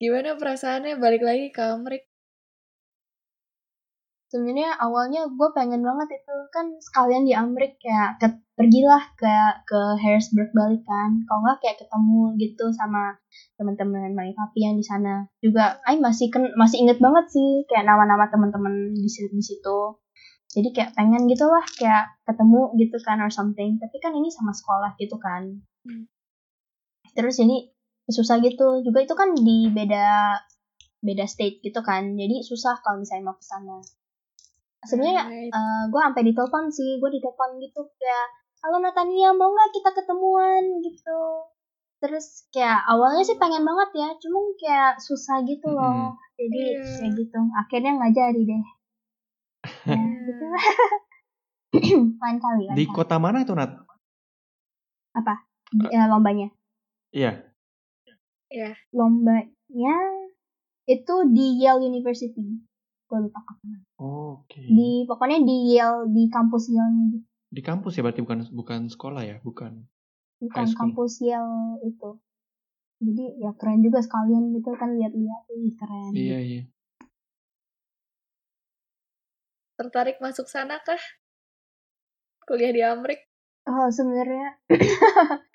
Gimana 0.00 0.40
perasaannya 0.40 0.96
balik 0.96 1.20
lagi 1.20 1.52
ke 1.52 1.60
Amrik? 1.60 2.09
Sebenarnya 4.30 4.78
awalnya 4.78 5.26
gue 5.26 5.48
pengen 5.50 5.82
banget 5.82 6.22
itu 6.22 6.34
kan 6.54 6.70
sekalian 6.78 7.26
di 7.26 7.34
Amrik 7.34 7.82
kayak 7.82 8.22
ke, 8.22 8.26
pergilah 8.54 9.02
kayak 9.18 9.66
ke 9.66 9.80
Harrisburg 9.98 10.54
balik 10.54 10.86
kan. 10.86 11.26
Kalau 11.26 11.40
nggak 11.42 11.58
kayak 11.58 11.76
ketemu 11.82 12.22
gitu 12.38 12.64
sama 12.70 13.18
teman-teman 13.58 14.14
Mari 14.14 14.32
Papi 14.38 14.70
yang 14.70 14.78
di 14.78 14.86
sana. 14.86 15.26
Juga 15.42 15.82
Ay 15.82 15.98
masih 15.98 16.30
ken, 16.30 16.54
masih 16.54 16.86
inget 16.86 17.02
banget 17.02 17.26
sih 17.34 17.66
kayak 17.66 17.90
nama-nama 17.90 18.30
teman-teman 18.30 18.94
di 18.94 19.10
situ 19.10 19.34
di 19.34 19.42
situ. 19.42 19.98
Jadi 20.50 20.68
kayak 20.74 20.94
pengen 20.94 21.26
gitu 21.26 21.46
lah 21.50 21.66
kayak 21.78 22.14
ketemu 22.26 22.70
gitu 22.78 22.96
kan 23.02 23.18
or 23.18 23.30
something. 23.34 23.82
Tapi 23.82 23.96
kan 23.98 24.14
ini 24.14 24.30
sama 24.30 24.54
sekolah 24.54 24.94
gitu 24.96 25.18
kan. 25.18 25.58
Hmm. 25.84 26.06
terus 27.10 27.42
ini 27.42 27.74
susah 28.06 28.38
gitu. 28.38 28.86
Juga 28.86 29.02
itu 29.02 29.14
kan 29.18 29.34
di 29.34 29.66
beda 29.74 30.38
beda 31.02 31.26
state 31.26 31.58
gitu 31.66 31.82
kan. 31.82 32.14
Jadi 32.14 32.46
susah 32.46 32.78
kalau 32.86 33.02
misalnya 33.02 33.34
mau 33.34 33.36
ke 33.38 33.42
sana 33.42 33.82
sebenarnya 34.82 35.24
Right. 35.24 35.50
eh 35.50 35.82
gue 35.86 36.00
sampai 36.00 36.22
ditelepon 36.24 36.64
sih 36.68 36.96
gue 36.96 37.10
ditelepon 37.10 37.50
gitu 37.58 37.80
kayak 37.94 38.26
halo 38.60 38.76
Natania 38.78 39.32
mau 39.32 39.48
nggak 39.48 39.70
kita 39.72 39.90
ketemuan? 39.94 40.62
Gitu. 40.80 41.20
Terus 41.98 42.48
kayak 42.48 42.80
awalnya 42.86 43.20
sih 43.22 43.36
pengen 43.36 43.60
banget 43.60 43.90
ya 43.94 44.08
cuman 44.16 44.44
kayak 44.56 44.92
susah 44.98 45.44
gitu 45.44 45.68
loh. 45.68 46.16
Jadi 46.34 46.60
Iya. 46.72 46.84
kayak 46.96 47.12
gitu 47.14 47.38
akhirnya 47.54 47.92
nggak 47.96 48.12
jadi 48.14 48.40
deh. 48.42 48.62
Ya, 49.84 50.00
gitu. 50.28 50.44
Lain 52.18 52.36
kali 52.38 52.62
lain 52.66 52.74
Di 52.74 52.84
kali. 52.84 52.94
kota 52.94 53.16
mana 53.16 53.44
itu 53.44 53.52
Nat? 53.52 53.70
Ya, 55.92 56.08
lombanya? 56.08 56.48
Iya. 57.10 57.46
lombanya 58.90 59.96
itu 60.84 61.14
di 61.30 61.62
Yale 61.62 61.86
University 61.86 62.42
gue 63.10 63.18
lupa 63.26 63.42
kota 63.42 63.58
mana. 63.66 63.82
Oke. 63.98 64.62
di 64.62 65.02
pokoknya 65.02 65.42
di 65.42 65.74
Yale 65.74 66.06
di 66.14 66.30
kampus 66.30 66.70
Yale 66.70 67.18
gitu 67.18 67.26
Di 67.50 67.62
kampus 67.66 67.98
ya 67.98 68.06
berarti 68.06 68.22
bukan 68.22 68.46
bukan 68.54 68.80
sekolah 68.86 69.26
ya, 69.26 69.36
bukan. 69.42 69.82
bukan 70.38 70.66
kampus 70.70 71.18
Yale 71.18 71.82
itu 71.82 72.10
jadi 73.02 73.24
ya 73.42 73.50
keren 73.58 73.82
juga 73.82 73.98
sekalian 73.98 74.54
gitu 74.54 74.70
kan 74.78 74.94
lihat-lihat 74.94 75.42
ih 75.50 75.74
keren 75.74 76.12
Iya 76.14 76.38
iya. 76.38 76.62
Tertarik 79.74 80.20
masuk 80.20 80.44
sana 80.46 80.76
kah? 80.84 81.00
Kuliah 82.44 82.70
di 82.70 82.82
Amrik? 82.84 83.26
oh 83.66 83.88
sebenarnya 83.92 84.56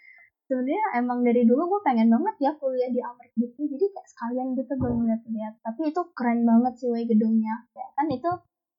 sebenarnya 0.45 1.01
emang 1.01 1.25
dari 1.25 1.41
dulu 1.43 1.65
gue 1.65 1.81
pengen 1.81 2.07
banget 2.13 2.35
ya 2.37 2.51
kuliah 2.61 2.89
di 2.93 3.01
Amerika 3.01 3.33
gitu. 3.41 3.65
Jadi 3.65 3.85
kayak 3.89 4.07
sekalian 4.13 4.47
gitu 4.53 4.71
gue 4.77 4.91
ngeliat-liat. 4.93 5.53
Tapi 5.65 5.81
itu 5.89 6.01
keren 6.13 6.45
banget 6.45 6.73
sih 6.77 6.89
wey 6.93 7.05
gedungnya. 7.09 7.65
Kayak 7.73 7.91
kan 7.97 8.07
itu 8.13 8.31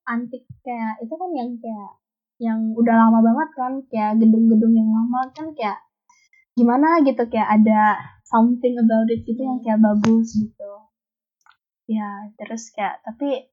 antik 0.07 0.43
kayak 0.63 1.03
itu 1.03 1.13
kan 1.13 1.29
yang 1.35 1.51
kayak 1.59 1.91
yang 2.39 2.59
udah 2.71 2.95
lama 2.95 3.19
banget 3.19 3.49
kan. 3.59 3.73
Kayak 3.91 4.11
gedung-gedung 4.23 4.73
yang 4.73 4.89
lama 4.89 5.27
kan 5.35 5.51
kayak 5.51 5.83
gimana 6.55 7.03
gitu 7.03 7.23
kayak 7.29 7.49
ada 7.61 7.99
something 8.25 8.79
about 8.79 9.11
it 9.11 9.27
gitu 9.27 9.43
yang 9.43 9.59
kayak 9.59 9.83
bagus 9.83 10.39
gitu. 10.39 10.71
Ya 11.91 12.31
terus 12.39 12.71
kayak 12.71 13.03
tapi 13.03 13.51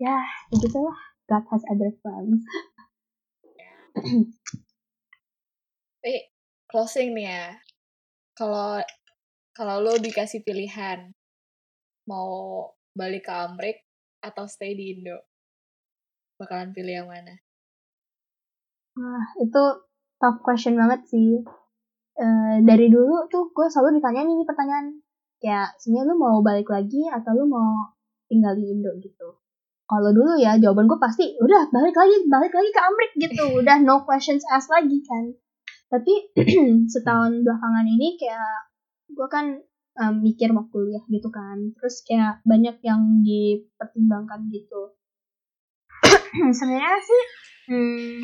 ya 0.00 0.24
begitulah 0.48 0.96
God 1.28 1.44
has 1.52 1.62
other 1.68 1.92
plans. 2.00 2.40
Tapi 6.02 6.31
closing 6.72 7.12
nih 7.12 7.28
ya. 7.28 7.46
Kalau 8.32 8.80
kalau 9.52 9.84
lo 9.84 10.00
dikasih 10.00 10.40
pilihan 10.40 11.12
mau 12.08 12.64
balik 12.96 13.28
ke 13.28 13.32
Amrik 13.32 13.78
atau 14.24 14.48
stay 14.48 14.72
di 14.72 14.96
Indo, 14.96 15.20
bakalan 16.40 16.72
pilih 16.72 17.04
yang 17.04 17.08
mana? 17.12 17.36
Wah, 18.96 19.26
itu 19.40 19.62
tough 20.16 20.40
question 20.40 20.80
banget 20.80 21.04
sih. 21.08 21.44
Eh, 22.12 22.56
dari 22.64 22.92
dulu 22.92 23.28
tuh 23.32 23.52
gue 23.52 23.66
selalu 23.68 24.00
ditanyain 24.00 24.28
ini 24.28 24.44
pertanyaan. 24.44 25.00
Kayak, 25.40 25.74
sebenarnya 25.80 26.12
lu 26.12 26.16
mau 26.20 26.36
balik 26.44 26.68
lagi 26.70 27.08
atau 27.08 27.32
lu 27.34 27.48
mau 27.48 27.92
tinggal 28.28 28.52
di 28.54 28.68
Indo 28.68 28.92
gitu. 29.00 29.42
Kalau 29.88 30.10
dulu 30.14 30.38
ya, 30.40 30.56
jawaban 30.56 30.88
gue 30.88 30.96
pasti, 31.00 31.36
udah 31.36 31.68
balik 31.72 31.92
lagi, 31.92 32.16
balik 32.28 32.52
lagi 32.52 32.70
ke 32.70 32.80
Amrik 32.80 33.12
gitu. 33.18 33.44
Udah 33.60 33.76
no 33.82 34.04
questions 34.08 34.44
asked 34.48 34.72
lagi 34.72 35.02
kan. 35.04 35.36
Tapi 35.92 36.32
setahun 36.96 37.44
belakangan 37.44 37.84
ini 37.84 38.16
kayak, 38.16 38.72
gue 39.12 39.28
kan 39.28 39.60
em, 40.00 40.14
mikir 40.24 40.48
mau 40.56 40.64
kuliah 40.72 41.04
gitu 41.12 41.28
kan. 41.28 41.76
Terus 41.76 42.00
kayak 42.08 42.40
banyak 42.48 42.80
yang 42.80 43.20
dipertimbangkan 43.20 44.48
gitu. 44.48 44.96
Sebenarnya 46.56 46.96
sih, 47.04 47.22
hmm, 47.68 48.18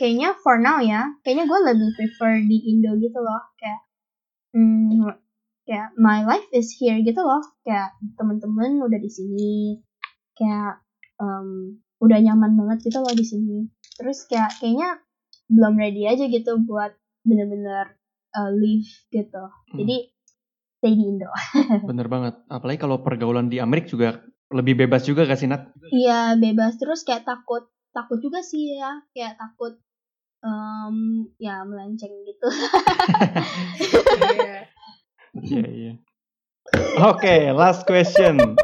kayaknya 0.00 0.34
for 0.42 0.58
now 0.58 0.82
ya 0.82 1.06
kayaknya 1.22 1.44
gue 1.46 1.60
lebih 1.72 1.90
prefer 1.94 2.42
di 2.44 2.58
Indo 2.72 2.96
gitu 2.98 3.18
loh 3.22 3.42
kayak 3.56 3.80
hmm, 4.56 5.12
kayak 5.66 5.88
my 5.98 6.26
life 6.26 6.46
is 6.50 6.74
here 6.74 6.98
gitu 7.02 7.20
loh 7.22 7.42
kayak 7.62 7.94
temen-temen 8.18 8.82
udah 8.82 8.98
di 8.98 9.10
sini 9.10 9.80
kayak 10.36 10.82
em, 11.22 11.80
udah 12.02 12.18
nyaman 12.20 12.52
banget 12.58 12.90
gitu 12.90 12.98
loh 13.00 13.12
di 13.14 13.24
sini 13.24 13.58
terus 13.96 14.28
kayak 14.28 14.52
kayaknya 14.60 15.00
belum 15.46 15.74
ready 15.78 16.06
aja 16.10 16.26
gitu 16.26 16.58
buat 16.66 16.94
bener-bener 17.26 17.94
uh, 18.34 18.50
live 18.50 18.90
gitu 19.10 19.42
jadi 19.74 20.10
stay 20.76 20.92
di 20.94 21.04
Indo 21.08 21.26
Bener 21.90 22.06
banget. 22.06 22.34
Apalagi 22.46 22.78
kalau 22.78 23.02
pergaulan 23.02 23.48
di 23.50 23.58
Amerika 23.58 23.90
juga 23.96 24.08
lebih 24.52 24.86
bebas 24.86 25.02
juga 25.02 25.26
gak 25.26 25.40
sih 25.40 25.50
Nat? 25.50 25.74
Iya 25.90 26.38
bebas 26.38 26.78
terus 26.78 27.02
kayak 27.02 27.26
takut 27.26 27.66
takut 27.90 28.22
juga 28.22 28.44
sih 28.44 28.78
ya 28.78 29.02
kayak 29.10 29.34
takut 29.40 29.74
em, 30.44 31.26
ya 31.40 31.64
melenceng 31.66 32.12
gitu 32.22 32.48
Iya. 34.16 34.58
Iya 35.36 35.66
iya. 35.68 35.92
Oke, 36.96 37.52
last 37.52 37.84
question. 37.84 38.56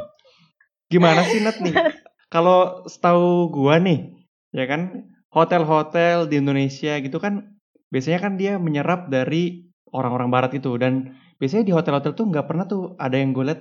Gimana 0.89 1.21
sih 1.29 1.45
Nat 1.45 1.61
nih? 1.61 1.75
Kalau 2.33 2.89
setahu 2.89 3.53
gua 3.53 3.77
nih, 3.77 4.17
ya 4.57 4.65
kan 4.65 5.12
hotel-hotel 5.33 6.29
di 6.29 6.37
Indonesia 6.39 7.01
gitu 7.01 7.17
kan 7.17 7.57
biasanya 7.89 8.21
kan 8.21 8.33
dia 8.37 8.61
menyerap 8.61 9.09
dari 9.09 9.65
orang-orang 9.93 10.29
barat 10.29 10.53
itu 10.57 10.77
dan 10.77 11.17
biasanya 11.41 11.65
di 11.69 11.73
hotel-hotel 11.73 12.13
tuh 12.13 12.29
nggak 12.29 12.47
pernah 12.49 12.65
tuh 12.69 12.95
ada 13.01 13.17
yang 13.17 13.33
gue 13.33 13.45
liat 13.49 13.61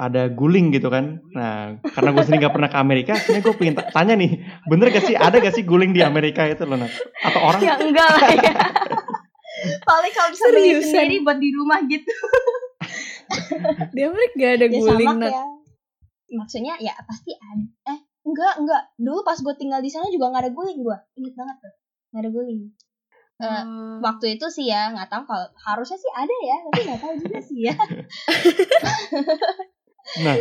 ada 0.00 0.32
guling 0.32 0.72
gitu 0.72 0.88
kan. 0.88 1.20
Nah, 1.36 1.76
karena 1.92 2.08
gue 2.16 2.22
sendiri 2.24 2.40
nggak 2.48 2.54
pernah 2.56 2.70
ke 2.72 2.78
Amerika, 2.80 3.12
akhirnya 3.20 3.44
gue 3.44 3.52
pengen 3.52 3.74
ta- 3.76 3.92
tanya 3.92 4.16
nih, 4.16 4.40
bener 4.64 4.88
gak 4.96 5.04
sih 5.04 5.12
ada 5.12 5.36
gak 5.36 5.52
sih 5.52 5.60
guling 5.60 5.92
di 5.92 6.00
Amerika 6.00 6.48
itu 6.48 6.64
loh 6.64 6.80
Nat? 6.80 6.88
Atau 7.20 7.40
orang 7.44 7.60
ya 7.60 7.76
enggak 7.76 8.08
lah 8.08 8.30
ya 8.32 8.52
paling 9.84 10.12
kalau 10.16 10.30
bisa 10.32 10.44
beli 10.48 10.80
sendiri 10.80 11.20
buat 11.20 11.36
di 11.36 11.50
rumah 11.52 11.84
gitu 11.84 12.12
Di 13.92 14.00
Amrik 14.08 14.32
gak 14.40 14.52
ada 14.56 14.66
ya 14.66 14.72
guling, 14.72 15.04
sama 15.04 15.20
Nat. 15.20 15.32
kayak 15.36 15.46
maksudnya 16.32 16.74
ya 16.80 16.94
pasti 17.04 17.36
ada 17.36 17.64
eh 17.92 18.00
enggak 18.30 18.54
enggak 18.62 18.82
dulu 18.96 19.20
pas 19.26 19.36
gue 19.36 19.54
tinggal 19.58 19.82
di 19.82 19.90
sana 19.90 20.06
juga 20.08 20.30
nggak 20.30 20.42
ada 20.46 20.52
guling 20.54 20.80
gue 20.80 20.96
inget 21.18 21.34
banget 21.34 21.56
tuh 21.58 21.72
nggak 22.14 22.22
ada 22.22 22.30
guling 22.30 22.62
Eh, 23.40 23.48
Hmm. 23.48 24.04
waktu 24.04 24.36
itu 24.36 24.52
sih 24.52 24.68
ya 24.68 24.92
nggak 24.92 25.08
tahu 25.08 25.24
kalau 25.24 25.48
harusnya 25.64 25.96
sih 25.96 26.12
ada 26.12 26.36
ya 26.44 26.56
tapi 26.60 26.80
nggak 26.84 27.00
tahu 27.00 27.14
juga 27.24 27.38
sih 27.40 27.58
ya 27.64 27.74
Nah, 30.20 30.36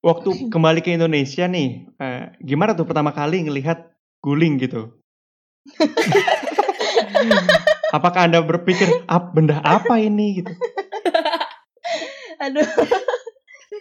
waktu 0.00 0.30
kembali 0.54 0.80
ke 0.80 0.94
Indonesia 0.94 1.44
nih, 1.44 1.90
eh, 1.98 2.24
gimana 2.38 2.72
tuh 2.78 2.86
pertama 2.86 3.10
kali 3.10 3.42
ngelihat 3.42 3.82
guling 4.22 4.62
gitu? 4.62 4.94
Apakah 7.96 8.30
Anda 8.30 8.46
berpikir, 8.46 8.86
"Ap, 9.10 9.34
benda 9.34 9.58
apa 9.58 9.98
ini 9.98 10.40
gitu? 10.40 10.54
aduh 12.36 12.68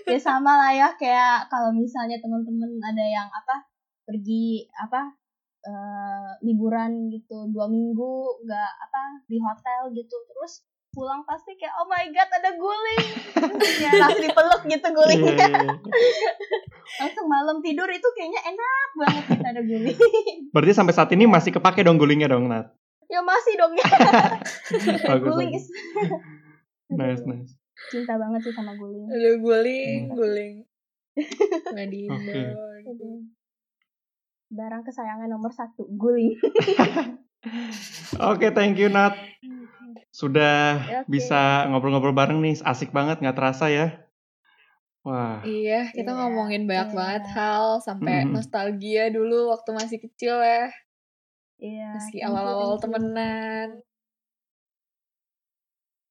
ya 0.06 0.20
sama 0.22 0.54
lah 0.54 0.72
ya 0.72 0.88
kayak 0.96 1.50
kalau 1.50 1.74
misalnya 1.74 2.22
teman-teman 2.22 2.78
ada 2.82 3.06
yang 3.06 3.28
apa 3.30 3.66
pergi 4.06 4.70
apa 4.78 5.18
eh, 5.66 6.30
liburan 6.46 7.10
gitu 7.10 7.50
dua 7.50 7.66
minggu 7.66 8.46
nggak 8.46 8.72
apa 8.86 9.02
di 9.26 9.42
hotel 9.42 9.90
gitu 9.98 10.16
terus 10.30 10.62
pulang 10.96 11.28
pasti 11.28 11.60
kayak 11.60 11.76
oh 11.84 11.90
my 11.92 12.08
god 12.14 12.30
ada 12.32 12.56
guling 12.56 13.06
ya 13.84 13.92
langsung 14.00 14.24
dipeluk 14.24 14.62
gitu 14.64 14.88
Iya, 14.88 14.96
gulingnya 14.96 15.34
iya, 15.36 15.48
iya. 15.52 16.32
langsung 17.04 17.28
malam 17.28 17.60
tidur 17.60 17.90
itu 17.92 18.08
kayaknya 18.16 18.42
enak 18.48 18.90
banget 18.96 19.24
kita 19.36 19.48
ada 19.52 19.62
guling 19.66 20.00
Berarti 20.56 20.72
sampai 20.72 20.94
saat 20.96 21.12
ini 21.12 21.28
masih 21.28 21.52
kepake 21.52 21.84
dong 21.84 22.00
gulingnya 22.00 22.32
dong, 22.32 22.48
Nat? 22.48 22.72
ya 23.06 23.22
masih 23.22 23.54
dong 23.60 23.74
ya 23.78 23.86
guling 25.22 25.54
is 25.54 25.70
Nice, 26.90 27.26
nice. 27.26 27.58
Cinta 27.88 28.14
banget 28.16 28.42
sih 28.44 28.54
sama 28.54 28.74
guling 28.74 29.06
Aduh, 29.08 29.36
guling, 29.40 30.00
Hmm. 30.08 30.16
guling. 30.16 30.56
Oke. 32.16 32.42
Aduh. 32.84 33.20
barang 34.48 34.84
kesayangan 34.84 35.28
nomor 35.28 35.52
satu 35.52 35.84
guling 35.90 36.38
Oke, 38.32 38.50
thank 38.50 38.80
you, 38.80 38.90
Nat. 38.90 39.14
Sudah 40.10 40.82
Oke. 41.04 41.12
bisa 41.12 41.68
ngobrol-ngobrol 41.70 42.16
bareng 42.16 42.42
nih, 42.42 42.58
asik 42.64 42.90
banget, 42.90 43.22
nggak 43.22 43.38
terasa 43.38 43.70
ya. 43.70 43.88
Wah, 45.06 45.46
Iya, 45.46 45.94
kita 45.94 46.10
Iya, 46.10 46.18
ngomongin 46.18 46.66
banyak 46.66 46.90
iya. 46.90 46.98
banget 46.98 47.24
hal 47.30 47.66
sampai 47.78 48.26
Mhm. 48.26 48.34
nostalgia 48.34 49.14
dulu 49.14 49.54
waktu 49.54 49.70
masih 49.78 49.98
kecil 50.02 50.42
ya, 50.42 50.74
Iya. 51.62 51.94
meski 51.94 52.18
you, 52.18 52.26
awal-awal 52.26 52.82
temenan. 52.82 53.86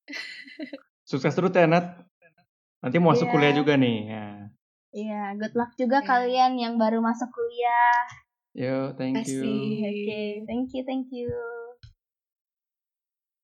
sukses 1.15 1.31
terus 1.31 1.55
ya 1.55 1.71
Nat. 1.71 2.03
Nanti 2.83 2.97
mau 2.99 3.15
masuk 3.15 3.31
Iya. 3.31 3.33
kuliah 3.33 3.55
juga 3.55 3.73
nih. 3.79 3.99
Ya. 4.11 4.27
Iya, 4.91 5.23
good 5.39 5.55
luck 5.55 5.73
juga 5.75 6.03
Iya. 6.03 6.07
kalian 6.07 6.53
yang 6.59 6.75
baru 6.75 6.99
masuk 6.99 7.31
kuliah. 7.31 7.99
Yo, 8.55 8.95
thank 8.95 9.27
you. 9.27 9.43
Oke, 9.43 10.23
thank 10.47 10.69
you, 10.71 10.83
thank 10.83 11.09
you. 11.11 11.31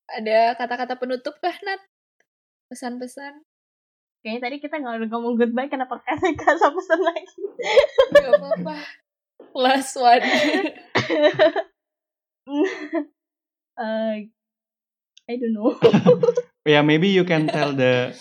Ada 0.07 0.55
kata-kata 0.55 0.95
penutup 0.95 1.35
kah, 1.39 1.55
Nat? 1.63 1.79
Pesan-pesan? 2.67 3.43
Kayaknya 4.21 4.41
tadi 4.43 4.55
kita 4.61 4.75
nggak 4.77 4.95
udah 5.01 5.09
ngomong 5.09 5.33
goodbye 5.33 5.65
karena 5.65 5.89
podcastnya 5.89 6.37
gak 6.37 6.53
usah 6.53 6.71
pesan 6.71 7.01
lagi. 7.01 7.41
Gak 8.13 8.31
apa-apa. 8.37 8.75
Last 9.55 9.97
one. 9.97 10.21
Eh, 13.81 14.27
I 15.25 15.33
don't 15.39 15.55
know. 15.55 15.73
Ya, 16.61 16.85
maybe 16.85 17.09
you 17.09 17.25
can 17.25 17.49
tell 17.49 17.73
the 17.73 18.13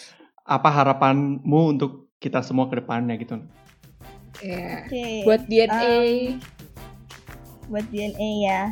apa 0.48 0.68
harapanmu 0.72 1.76
untuk 1.76 2.08
kita 2.16 2.40
semua 2.40 2.72
ke 2.72 2.80
depannya 2.80 3.20
gitu. 3.20 3.36
Iya. 4.40 4.88
Oke. 4.88 5.04
Buat 5.28 5.42
DNA. 5.44 5.92
buat 7.68 7.86
DNA 7.92 8.30
ya. 8.48 8.62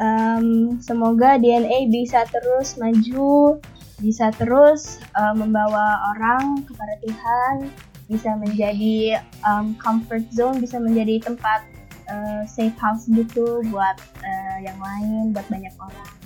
Em, 0.00 0.80
semoga 0.82 1.36
DNA 1.36 1.86
bisa 1.92 2.24
terus 2.32 2.80
maju, 2.80 3.60
bisa 4.00 4.32
terus 4.34 4.98
eh, 5.20 5.34
membawa 5.36 6.16
orang 6.16 6.64
kepada 6.64 6.96
Tuhan, 7.04 7.68
bisa 8.08 8.34
menjadi 8.40 9.20
em, 9.20 9.76
comfort 9.76 10.24
zone, 10.32 10.58
bisa 10.64 10.80
menjadi 10.80 11.20
tempat 11.20 11.62
eh, 12.08 12.42
safe 12.48 12.74
house 12.80 13.04
gitu 13.06 13.60
buat 13.68 14.00
eh, 14.24 14.64
yang 14.64 14.80
lain, 14.80 15.36
buat 15.36 15.44
banyak 15.52 15.76
orang. 15.76 16.21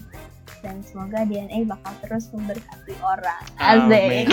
Dan 0.64 0.80
semoga 0.84 1.24
DNA 1.24 1.68
bakal 1.68 1.92
terus 2.04 2.28
memberkati 2.32 2.94
orang. 3.04 3.42
Asik. 3.60 4.26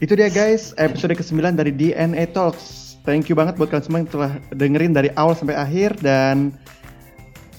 Itu 0.00 0.16
dia 0.16 0.32
guys, 0.32 0.72
episode 0.80 1.12
ke-9 1.12 1.60
dari 1.60 1.72
DNA 1.76 2.24
Talks. 2.32 2.96
Thank 3.04 3.28
you 3.28 3.36
banget 3.36 3.56
buat 3.56 3.68
kalian 3.72 3.84
semua 3.84 3.98
yang 4.04 4.10
telah 4.12 4.32
dengerin 4.52 4.92
dari 4.96 5.08
awal 5.16 5.32
sampai 5.32 5.56
akhir 5.56 6.00
dan 6.04 6.52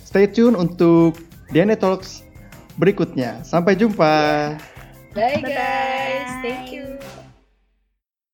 stay 0.06 0.26
tune 0.30 0.58
untuk 0.58 1.18
DNA 1.54 1.78
Talks 1.78 2.26
berikutnya. 2.82 3.46
Sampai 3.46 3.78
jumpa. 3.78 4.58
Bye 5.14 5.42
guys. 5.44 6.30
Thank 6.42 6.74
you. 6.74 6.98